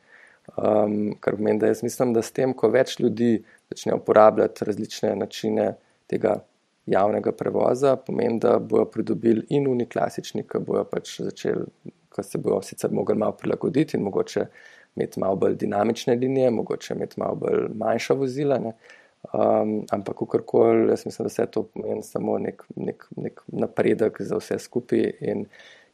Um, 0.56 1.16
kar 1.20 1.34
pomeni, 1.36 1.58
da 1.58 1.70
jaz 1.72 1.82
mislim, 1.82 2.12
da 2.14 2.22
s 2.22 2.30
tem, 2.32 2.52
ko 2.54 2.70
več 2.70 3.00
ljudi 3.00 3.40
začne 3.72 3.96
uporabljati 3.98 4.64
različne 4.64 5.10
načine 5.18 5.72
tega 6.06 6.36
javnega 6.86 7.32
prevoza, 7.34 7.96
pomeni, 7.96 8.38
da 8.40 8.58
bodo 8.58 8.86
pridobili 8.90 9.42
in 9.58 9.66
uni 9.68 9.88
klasični, 9.90 10.46
ki 10.46 10.62
bojo 10.66 10.84
pač 10.90 11.16
začeli, 11.26 11.66
ki 12.14 12.24
se 12.24 12.38
bojo 12.38 12.60
sicer 12.64 12.94
mogli 12.94 13.18
malo 13.18 13.34
prilagoditi 13.36 13.98
in 13.98 14.06
mogoče 14.06 14.46
imeti 14.96 15.20
malo 15.20 15.36
bolj 15.36 15.58
dinamične 15.60 16.14
linije, 16.14 16.50
mogoče 16.50 16.94
imeti 16.94 17.20
malo 17.20 17.34
bolj 17.42 17.66
manjša 17.74 18.14
vozila. 18.14 18.60
Um, 19.32 19.84
ampak, 19.90 20.16
kakorkoli, 20.18 20.90
jaz 20.90 21.06
mislim, 21.06 21.24
da 21.24 21.28
vse 21.28 21.46
to 21.50 21.62
pomeni 21.62 22.02
samo 22.02 22.38
nek, 22.38 22.62
nek, 22.76 23.08
nek 23.16 23.40
napredek 23.46 24.20
za 24.20 24.36
vse 24.36 24.58
skupaj 24.58 25.12
in, 25.20 25.44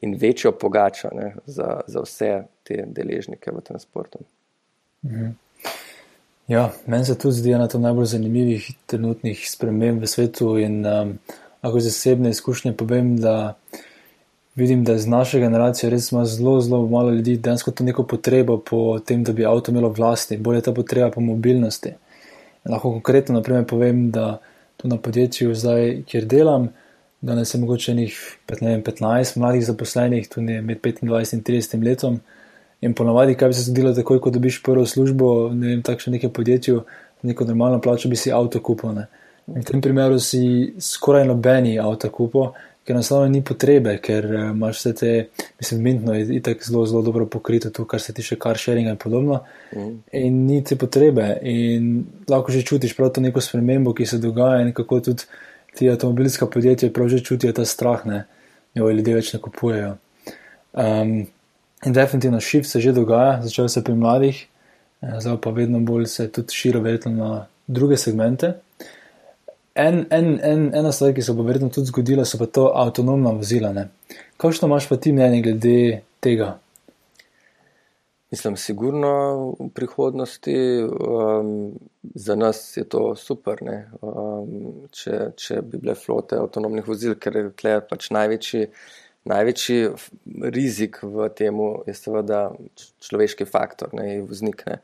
in 0.00 0.16
večjo 0.20 0.52
pogačo 0.52 1.08
ne, 1.14 1.34
za, 1.46 1.80
za 1.86 2.02
vse 2.04 2.42
te 2.62 2.84
deležnike 2.86 3.50
v 3.50 3.60
transportu. 3.60 4.18
Mhm. 5.04 5.30
Ja, 6.48 6.70
meni 6.86 7.04
se 7.04 7.18
tudi 7.18 7.34
zdi 7.34 7.52
ena 7.52 7.64
od 7.64 7.80
najbolj 7.80 8.06
zanimivih 8.06 8.70
trenutnih 8.86 9.50
sprememb 9.50 10.02
v 10.02 10.06
svetu. 10.06 10.58
In 10.58 10.82
um, 10.86 11.14
lahko 11.62 11.78
iz 11.78 11.86
osebne 11.86 12.30
izkušnje 12.30 12.72
povem, 12.76 13.16
da 13.16 13.54
vidim, 14.54 14.84
da 14.84 14.98
z 14.98 15.08
naše 15.08 15.40
generacije 15.40 15.90
res 15.90 16.12
ima 16.12 16.24
zelo, 16.24 16.60
zelo 16.60 16.86
malo 16.86 17.10
ljudi 17.10 17.36
dejansko 17.36 17.70
to 17.70 17.84
neko 17.84 18.02
potrebo 18.02 18.58
po 18.58 18.98
tem, 18.98 19.24
da 19.24 19.32
bi 19.32 19.46
avto 19.46 19.72
imelo 19.72 19.88
vlasti, 19.88 20.36
bolje 20.36 20.60
ta 20.60 20.72
potreba 20.72 21.10
po 21.10 21.20
mobilnosti. 21.20 21.94
Lahko 22.68 22.90
konkretno 22.90 23.34
naprimer, 23.34 23.66
povem, 23.66 24.10
da 24.10 24.38
tu 24.76 24.88
na 24.88 24.96
podjetju, 24.96 25.54
zdaj, 25.54 26.02
kjer 26.06 26.26
delam, 26.26 26.68
da 27.20 27.34
ne 27.34 27.44
se 27.44 27.58
mogoče 27.58 27.94
njih 27.94 28.38
15 28.48 29.38
mladih 29.38 29.66
zaposlenih, 29.66 30.28
tudi 30.28 30.60
med 30.60 30.80
25 30.80 31.34
in 31.34 31.42
30 31.42 31.84
letom. 31.84 32.20
In 32.80 32.94
ponovadi, 32.94 33.34
kaj 33.34 33.48
bi 33.48 33.54
se 33.54 33.62
zgodilo, 33.62 33.94
takoj, 33.94 34.20
ko 34.20 34.30
dobiš 34.30 34.62
prvo 34.62 34.86
službo, 34.86 35.50
ne 35.54 35.68
vem, 35.68 35.82
takšno 35.82 36.12
nekaj 36.16 36.32
podjetju, 36.34 36.82
neko 37.22 37.44
normalno 37.44 37.80
plačo, 37.80 38.08
bi 38.08 38.16
si 38.16 38.32
avto 38.32 38.60
kupil. 38.62 38.90
Ne. 38.92 39.06
V 39.46 39.62
tem 39.66 39.80
primeru 39.80 40.18
si 40.18 40.74
skoraj 40.80 41.26
nobeni 41.26 41.78
avto 41.78 42.10
kupil, 42.10 42.50
ker 42.86 42.96
enostavno 42.96 43.28
ni 43.28 43.42
potrebe, 43.44 43.96
ker 44.02 44.26
uh, 44.26 44.44
imaš 44.50 44.78
vse 44.80 44.94
te, 44.98 45.12
mislim, 45.60 45.82
mintno 45.82 46.14
je 46.14 46.26
itak 46.36 46.64
zelo, 46.66 46.86
zelo 46.86 47.02
dobro 47.02 47.26
pokrito 47.26 47.70
to, 47.70 47.84
kar 47.84 48.00
se 48.00 48.12
tiče 48.12 48.36
car 48.42 48.58
sharinga 48.58 48.90
in 48.90 48.96
podobno. 48.96 49.42
Mm. 49.76 49.98
In 50.12 50.40
ni 50.46 50.64
te 50.64 50.76
potrebe. 50.76 51.36
In 51.42 52.04
lahko 52.28 52.52
že 52.52 52.62
čutiš 52.62 52.96
prav 52.96 53.12
to 53.12 53.20
neko 53.20 53.40
spremembo, 53.40 53.94
ki 53.94 54.06
se 54.06 54.18
dogaja 54.18 54.62
in 54.62 54.72
kako 54.72 55.00
tudi 55.00 55.28
ti 55.76 55.90
avtomobilska 55.90 56.46
podjetja 56.46 56.90
prav 56.90 57.08
že 57.08 57.22
čutijo 57.24 57.52
ta 57.52 57.64
strah, 57.64 58.06
ne, 58.06 58.24
jo 58.74 58.90
ljudje 58.90 59.14
več 59.14 59.32
ne 59.32 59.40
kupujejo. 59.40 59.94
Um, 60.72 61.22
In 61.82 61.92
definitivno 61.92 62.40
shift 62.40 62.70
se 62.70 62.80
že 62.80 62.92
dogaja, 62.92 63.42
začel 63.42 63.68
se 63.68 63.84
pri 63.84 63.94
mladih, 63.94 64.46
eh, 65.02 65.20
zdaj 65.20 65.36
pa 65.42 65.50
vedno 65.50 65.80
bolj 65.80 66.06
se 66.06 66.28
tudi 66.28 66.54
širi 66.54 66.80
verjetno 66.80 67.10
na 67.10 67.46
druge 67.66 67.96
segmente. 67.96 68.54
En, 69.74 70.06
en, 70.10 70.40
en, 70.44 70.66
ena 70.76 70.92
stvar, 70.92 71.14
ki 71.16 71.22
se 71.24 71.32
bo 71.32 71.46
verjetno 71.46 71.70
tudi 71.72 71.88
zgodila, 71.88 72.26
so 72.28 72.36
pa 72.40 72.46
to 72.46 72.66
avtonomna 72.76 73.32
vozila. 73.36 73.72
Kakšno 74.40 74.68
imaš 74.68 74.88
pa 74.90 74.98
ti 75.00 75.12
mnenje 75.12 75.40
glede 75.46 75.78
tega? 76.20 76.58
Mislim, 78.32 78.56
sigurno 78.56 79.12
v 79.60 79.68
prihodnosti 79.74 80.56
um, 80.84 81.72
za 82.14 82.34
nas 82.34 82.76
je 82.76 82.84
to 82.88 83.14
super, 83.16 83.60
um, 84.00 84.86
če, 84.88 85.18
če 85.36 85.60
bi 85.68 85.80
bile 85.80 85.94
flote 85.96 86.38
avtonomnih 86.40 86.88
vozil, 86.88 87.16
ker 87.20 87.36
je 87.36 87.78
pač 87.88 88.10
največji. 88.12 88.68
Največji 89.28 89.76
rizik 90.50 90.96
v 91.06 91.28
tem 91.38 91.60
je 91.86 91.92
seveda 91.94 92.40
človeški 93.06 93.46
faktor, 93.46 93.92
ne 93.94 94.16
voznik. 94.26 94.64
Ne. 94.66 94.80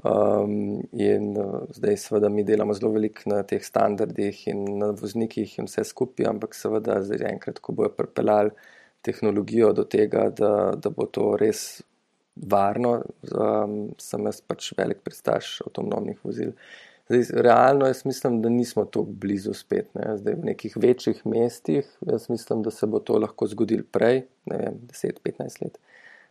Um, 0.00 0.80
in 0.96 1.34
uh, 1.36 1.66
zdaj, 1.76 1.96
seveda, 2.00 2.30
mi 2.32 2.44
delamo 2.44 2.72
zelo 2.72 2.92
veliko 2.94 3.28
na 3.28 3.42
teh 3.44 3.60
standardih 3.60 4.46
in 4.48 4.62
na 4.80 4.94
voznikih 4.96 5.58
in 5.60 5.68
vse 5.68 5.84
skupaj, 5.84 6.24
ampak 6.30 6.56
seveda, 6.56 7.02
zdaj 7.04 7.26
enkrat, 7.28 7.60
ko 7.60 7.74
bojo 7.76 7.92
pripeljali 7.92 8.54
tehnologijo 9.04 9.74
do 9.76 9.84
tega, 9.84 10.30
da, 10.32 10.52
da 10.76 10.92
bo 10.94 11.04
to 11.04 11.34
res 11.40 11.82
varno, 12.36 12.94
um, 13.34 13.74
sem 14.00 14.24
jaz 14.30 14.40
pač 14.40 14.70
velik 14.78 15.02
pristaš 15.04 15.58
avtonomnih 15.66 16.22
vozil. 16.24 16.54
Zdaj, 17.10 17.42
realno 17.42 17.88
jaz 17.90 18.04
mislim, 18.06 18.40
da 18.40 18.48
nismo 18.48 18.84
tako 18.86 19.04
blizu 19.20 19.52
spet. 19.58 19.90
Ne. 19.98 20.14
Zdaj, 20.16 20.36
v 20.40 20.52
nekih 20.52 20.76
večjih 20.80 21.24
mestih, 21.26 21.88
jaz 22.06 22.28
mislim, 22.30 22.62
da 22.62 22.70
se 22.70 22.86
bo 22.86 23.02
to 23.04 23.18
lahko 23.18 23.50
zgodilo 23.50 23.84
prej, 23.92 24.24
ne 24.46 24.60
vem, 24.64 24.80
10-15 24.94 25.64
let. 25.64 25.80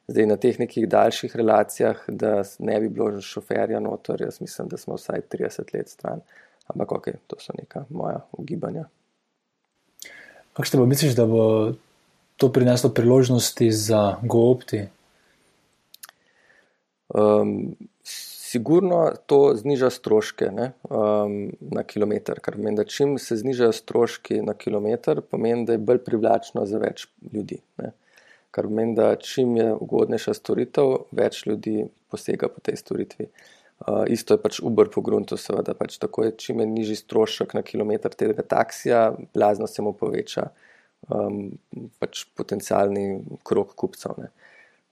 Zdaj 0.10 0.26
na 0.26 0.38
teh 0.41 0.57
nekih 0.57 0.88
daljših 0.89 1.36
relacijah, 1.38 1.99
da 2.07 2.41
ne 2.60 2.80
bi 2.82 2.89
bilo 2.89 3.22
šoferja 3.22 3.80
notor, 3.80 4.22
jaz 4.22 4.39
mislim, 4.41 4.68
da 4.68 4.78
smo 4.78 4.95
vsaj 4.97 5.22
30 5.32 5.74
let 5.74 5.89
stran. 5.89 6.24
Ampak 6.68 6.91
ok, 6.91 7.10
to 7.28 7.38
so 7.39 7.53
neka 7.57 7.84
moja 7.89 8.24
ugibanja. 8.32 8.88
Kakšne 10.57 10.80
pa 10.80 10.86
misliš, 10.89 11.14
da 11.18 11.28
bo 11.30 11.43
to 12.41 12.49
prineslo 12.53 12.89
priložnosti 12.89 13.70
za 13.72 14.18
GoOpti? 14.22 14.82
Um, 17.10 17.76
sigurno 18.03 19.12
to 19.26 19.53
zniža 19.62 19.89
stroške 19.93 20.49
ne, 20.51 20.72
um, 20.89 21.39
na 21.62 21.84
kilometr, 21.84 22.41
kar 22.41 22.57
pomeni, 22.57 22.82
da 22.82 22.89
čim 22.89 23.18
se 23.22 23.38
znižajo 23.38 23.78
stroški 23.78 24.41
na 24.41 24.57
kilometr, 24.57 25.22
pomeni, 25.22 25.66
da 25.66 25.78
je 25.78 25.86
bolj 25.86 26.03
privlačno 26.05 26.66
za 26.66 26.82
več 26.82 27.07
ljudi. 27.34 27.62
Ne 27.78 27.93
kar 28.51 28.67
pomeni, 28.67 28.95
da 28.97 29.13
čim 29.15 29.55
je 29.57 29.69
ugodnejša 29.73 30.33
storitev, 30.37 30.95
več 31.11 31.43
ljudi 31.45 31.83
posega 32.09 32.49
po 32.49 32.61
tej 32.65 32.79
storitvi. 32.81 33.29
Uh, 33.79 34.03
isto 34.11 34.35
je 34.35 34.41
pač 34.43 34.59
Uber 34.65 34.89
po 34.91 35.01
gruntu, 35.05 35.37
seveda. 35.39 35.75
Pač 35.77 35.97
tako 36.01 36.25
je, 36.27 36.33
čim 36.41 36.59
je 36.59 36.65
nižji 36.67 36.97
strošek 36.99 37.53
na 37.55 37.63
kilometr 37.63 38.11
tega 38.11 38.43
taksija, 38.43 39.05
blazno 39.35 39.69
se 39.71 39.85
mu 39.85 39.93
poveča 39.95 40.49
um, 41.07 41.45
pač 42.01 42.25
potencialni 42.35 43.21
krok 43.47 43.75
kupcev. 43.79 44.17
Ne. 44.19 44.33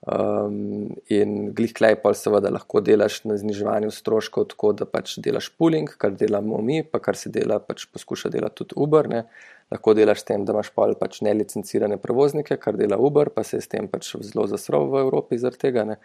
Um, 0.05 0.93
in 1.09 1.55
glih 1.57 1.71
klejpal, 1.73 2.13
seveda, 2.15 2.51
lahko 2.53 2.83
delaš 2.85 3.23
na 3.25 3.33
zniževanju 3.41 3.89
stroškov, 3.91 4.45
tako 4.53 4.69
da 4.77 4.85
pač 4.85 5.15
delaš 5.25 5.49
pooling, 5.57 5.89
kar 5.99 6.13
delamo 6.13 6.59
mi, 6.61 6.83
pa 6.85 7.01
kar 7.01 7.17
se 7.17 7.31
dela, 7.33 7.57
pač 7.59 7.87
poskuša 7.89 8.29
delati 8.35 8.61
tudi 8.61 8.77
Uber. 8.77 9.09
Ne. 9.09 9.23
Lahko 9.73 9.95
delaš 9.97 10.21
s 10.21 10.29
tem, 10.29 10.45
da 10.45 10.53
imaš 10.53 10.69
pol 10.77 10.93
pač 11.01 11.17
nelicencirane 11.25 11.97
prevoznike, 11.99 12.59
kar 12.61 12.77
dela 12.77 13.01
Uber, 13.01 13.33
pa 13.33 13.43
se 13.43 13.57
je 13.57 13.65
s 13.65 13.73
tem 13.73 13.89
pač 13.89 14.13
zelo 14.29 14.45
zasrl 14.47 14.85
v 14.93 15.01
Evropi 15.07 15.41
zaradi 15.41 15.63
tega. 15.65 15.89
Ne. 15.89 15.99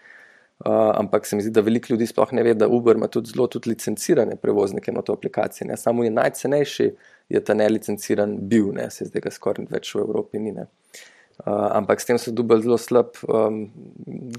Uh, 0.62 0.88
ampak 0.97 1.28
se 1.28 1.36
mi 1.36 1.45
zdi, 1.45 1.53
da 1.53 1.61
veliko 1.61 1.93
ljudi 1.93 2.09
sploh 2.09 2.32
ne 2.32 2.43
ve, 2.47 2.57
da 2.57 2.72
Uber 2.72 2.97
ima 2.97 3.12
tudi 3.12 3.34
zelo 3.34 3.49
tudi 3.51 3.74
licencirane 3.74 4.38
prevoznike 4.40 4.93
na 4.95 5.05
to 5.05 5.20
aplikacijo. 5.20 5.68
Ne. 5.68 5.76
Samo 5.76 6.09
je 6.09 6.16
najcenejši, 6.16 6.93
je 7.28 7.45
ta 7.45 7.55
nelicenciran 7.55 8.38
bil, 8.40 8.72
ne. 8.72 8.88
se 8.90 9.12
zdaj 9.12 9.28
ga 9.28 9.36
skoraj 9.36 9.68
več 9.68 9.93
v 9.93 10.07
Evropi 10.07 10.40
ni. 10.40 10.57
Ne. 10.57 10.70
Uh, 10.70 11.12
ampak 11.47 12.01
s 12.01 12.07
tem 12.07 12.18
so 12.18 12.30
dobili 12.30 12.62
zelo 12.62 12.78
slab 12.78 13.16
um, 13.28 13.70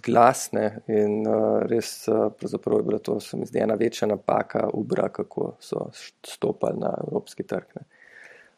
glas 0.05 0.51
ne? 0.51 0.79
in 0.87 1.27
uh, 1.27 1.63
res 1.67 2.07
uh, 2.07 2.31
je 2.41 2.57
bila 2.83 2.99
to, 2.99 3.19
se 3.19 3.37
mi 3.37 3.45
zdi, 3.45 3.59
ena 3.59 3.75
večja 3.75 4.07
napaka 4.07 4.69
Ubra, 4.73 5.09
kako 5.09 5.55
so 5.59 5.89
stopili 6.25 6.79
na 6.79 6.93
evropski 7.03 7.43
trg. 7.43 7.83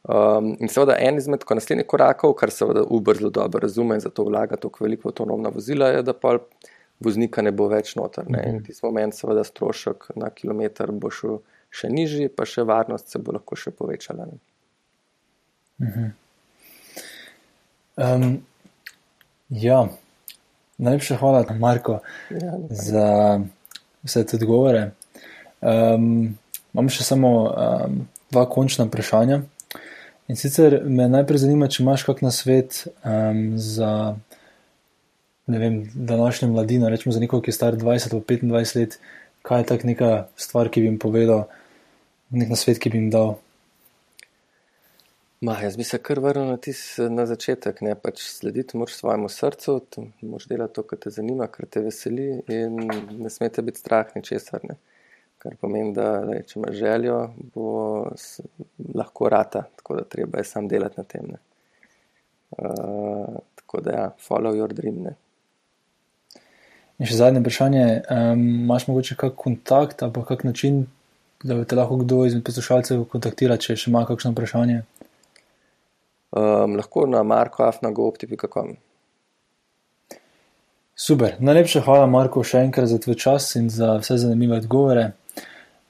Um, 0.03 0.51
in 0.59 0.69
seveda 0.69 0.99
en 0.99 1.17
izmed 1.17 1.43
naslednjih 1.49 1.88
korakov, 1.88 2.36
kar 2.38 2.51
seveda 2.53 2.83
Uber 2.89 3.17
zelo 3.17 3.29
dobro 3.29 3.59
razume 3.59 3.95
in 3.95 4.01
zato 4.01 4.23
vlaga 4.23 4.55
tako 4.55 4.83
veliko 4.83 5.09
avtonomna 5.09 5.49
vozila, 5.49 5.88
je, 5.88 6.03
da 6.03 6.13
pa 6.13 6.38
voznika 6.99 7.41
ne 7.41 7.51
bo 7.51 7.67
več 7.71 7.95
noter. 7.95 8.29
Ne? 8.29 8.43
In 8.49 8.59
v 8.59 8.67
tem 8.67 8.77
momentu 8.83 9.23
seveda 9.23 9.43
strošek 9.43 10.11
na 10.15 10.29
kilometr 10.29 10.91
bo 10.91 11.09
šel 11.09 11.39
še 11.75 11.89
nižji, 11.89 12.29
pa 12.29 12.45
še 12.45 12.63
varnost 12.67 13.09
se 13.11 13.19
bo 13.19 13.33
lahko 13.36 13.57
še 13.59 13.73
povečala. 13.75 14.29
Mhm. 15.81 16.13
Um, 17.95 18.41
ja, 19.49 19.87
najlepša 20.77 21.17
hvala, 21.17 21.45
Marko, 21.59 21.99
ja, 22.29 22.57
za 22.69 23.07
vse 24.03 24.25
te 24.25 24.35
odgovore. 24.35 24.91
Um, 25.61 26.35
imam 26.73 26.89
še 26.91 27.07
samo 27.07 27.31
um, 27.47 28.01
dva 28.31 28.45
končna 28.51 28.85
vprašanja. 28.89 29.41
In 30.27 30.35
sicer 30.35 30.81
me 30.83 31.07
najprej 31.07 31.45
zanima, 31.45 31.69
če 31.71 31.83
imaš 31.83 32.03
kak 32.07 32.23
na 32.25 32.33
svet 32.33 32.83
um, 33.05 33.55
za 33.61 34.15
vem, 35.47 35.91
današnjo 35.93 36.47
mladino, 36.47 36.89
rečemo 36.89 37.13
za 37.13 37.19
nekoga, 37.19 37.45
ki 37.45 37.53
je 37.53 37.59
star 37.59 37.77
20 37.77 38.13
ali 38.13 38.21
25 38.21 38.75
let, 38.79 38.99
kaj 39.41 39.59
je 39.59 39.65
tak 39.65 39.83
neka 39.83 40.27
stvar, 40.35 40.69
ki 40.69 40.81
bi 40.81 40.89
jim 40.89 40.99
povedal, 40.99 41.45
nek 42.33 42.49
na 42.49 42.57
svet, 42.59 42.81
ki 42.81 42.89
bi 42.89 42.97
jim 42.97 43.09
dal. 43.13 43.37
Ma, 45.45 45.59
jaz 45.61 45.75
bi 45.77 45.83
se 45.83 45.97
kar 46.01 46.19
vrnil 46.23 46.47
na, 46.49 46.57
tis, 46.57 46.79
na 47.11 47.25
začetek. 47.29 47.81
Ne? 47.85 47.93
Pač 48.01 48.23
slediti 48.23 48.77
moraš 48.79 48.95
svojemu 48.97 49.29
srcu, 49.29 49.75
moraš 50.25 50.47
delati 50.49 50.73
to, 50.73 50.83
kar 50.89 50.99
te 51.03 51.11
zanima, 51.13 51.47
kar 51.53 51.67
te 51.69 51.83
veseli, 51.85 52.29
in 52.49 52.79
ne 53.19 53.29
smete 53.29 53.61
biti 53.65 53.83
strah 53.83 54.15
ničesar. 54.15 54.63
Kar 55.43 55.57
pomeni, 55.61 55.93
da 55.93 56.07
le, 56.25 56.39
če 56.49 56.57
imaš 56.59 56.79
željo, 56.79 57.19
bo 57.53 57.67
lahko 58.97 59.29
rata, 59.29 59.67
tako 59.77 59.99
da 59.99 60.07
treba 60.15 60.41
je 60.41 60.47
sam 60.49 60.71
delati 60.71 60.97
na 60.97 61.05
tem. 61.13 61.35
Uh, 62.55 63.37
tako 63.61 63.83
da, 63.85 63.99
ja, 63.99 64.09
follow 64.29 64.57
your 64.57 64.73
dream. 64.73 65.03
Ne? 65.05 65.13
In 66.97 67.05
še 67.05 67.19
zadnje 67.19 67.43
vprašanje, 67.43 67.85
um, 68.01 68.45
imaš 68.63 68.87
mogoče 68.89 69.19
kak 69.19 69.37
kontakt 69.37 70.01
ali 70.01 70.25
kak 70.25 70.47
način, 70.47 70.85
da 71.43 71.59
bi 71.59 71.69
te 71.69 71.77
lahko 71.77 71.99
kdo 72.01 72.23
izmed 72.25 72.45
poslušalcev 72.47 73.05
kontaktiral, 73.11 73.61
če 73.61 73.75
še 73.77 73.91
ima 73.91 74.07
kakšno 74.09 74.33
vprašanje? 74.33 74.81
Um, 76.36 76.75
lahko 76.75 77.05
na 77.07 77.23
markoafnagoopti.com. 77.23 78.75
Super, 80.95 81.36
najlepša 81.39 81.81
hvala, 81.83 82.07
Marko, 82.07 82.39
še 82.47 82.61
enkrat 82.63 82.88
za 82.88 82.99
tvoj 83.03 83.17
čas 83.19 83.49
in 83.59 83.65
za 83.67 83.97
vse 83.99 84.15
zanimive 84.21 84.61
odgovore. 84.61 85.09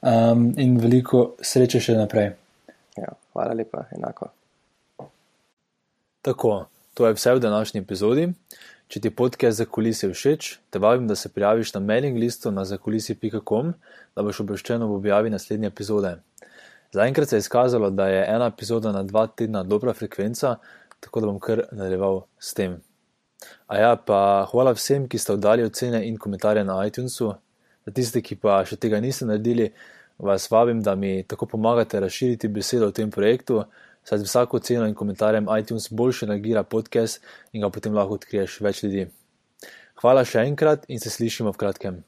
Um, 0.02 0.48
in 0.58 0.74
veliko 0.82 1.36
sreče 1.42 1.78
še 1.82 1.94
naprej. 1.94 2.32
Ja, 2.98 3.12
hvala 3.34 3.54
lepa, 3.54 3.84
enako. 3.94 4.32
Tako, 6.26 6.54
to 6.98 7.06
je 7.06 7.14
vse 7.14 7.36
v 7.36 7.42
današnji 7.44 7.84
epizodi. 7.84 8.26
Če 8.90 9.02
ti 9.02 9.10
podcast 9.14 9.58
za 9.62 9.66
kulise 9.70 10.10
všeč, 10.10 10.48
te 10.70 10.82
vabim, 10.82 11.06
da 11.06 11.14
se 11.18 11.30
prijaviš 11.30 11.72
na 11.74 11.80
mailing 11.86 12.18
listu 12.18 12.50
na 12.54 12.64
zakulisi.com, 12.66 13.72
da 14.14 14.26
boš 14.26 14.42
obveščen 14.42 14.82
ob 14.86 14.98
objavi 14.98 15.30
naslednje 15.30 15.70
epizode. 15.70 16.16
Zaenkrat 16.92 17.28
se 17.28 17.36
je 17.36 17.44
izkazalo, 17.44 17.90
da 17.90 18.08
je 18.08 18.24
ena 18.28 18.46
epizoda 18.46 18.92
na 18.92 19.02
dva 19.02 19.26
tedna 19.26 19.62
dobra 19.62 19.92
frekvenca, 19.94 20.56
tako 21.00 21.20
da 21.20 21.26
bom 21.26 21.40
kar 21.40 21.64
nadaljeval 21.72 22.22
s 22.38 22.54
tem. 22.54 22.78
A 23.66 23.78
ja, 23.78 23.96
pa 23.96 24.46
hvala 24.50 24.72
vsem, 24.72 25.08
ki 25.08 25.18
ste 25.18 25.34
oddali 25.34 25.64
ocene 25.66 26.06
in 26.08 26.16
komentarje 26.18 26.64
na 26.64 26.78
iTunesu. 26.86 27.34
Za 27.86 27.92
tiste, 27.94 28.22
ki 28.22 28.38
pa 28.42 28.62
še 28.66 28.78
tega 28.80 29.00
niste 29.00 29.26
naredili, 29.28 29.68
vas 30.18 30.48
vabim, 30.50 30.80
da 30.82 30.94
mi 30.94 31.22
tako 31.28 31.46
pomagate 31.46 32.00
razširiti 32.00 32.48
besedo 32.48 32.88
o 32.88 32.94
tem 32.94 33.10
projektu, 33.10 33.64
saj 34.06 34.22
z 34.22 34.28
vsako 34.30 34.56
oceno 34.62 34.86
in 34.88 34.94
komentarjem 34.94 35.50
iTunes 35.58 35.90
boljše 35.90 36.26
nagira 36.26 36.62
podcast 36.62 37.22
in 37.52 37.60
ga 37.60 37.70
potem 37.70 37.94
lahko 37.94 38.20
odkriješ 38.20 38.60
več 38.64 38.82
ljudi. 38.82 39.08
Hvala 40.00 40.24
še 40.24 40.46
enkrat 40.46 40.84
in 40.88 41.00
se 41.00 41.10
slišimo 41.10 41.52
v 41.52 41.60
kratkem. 41.60 42.04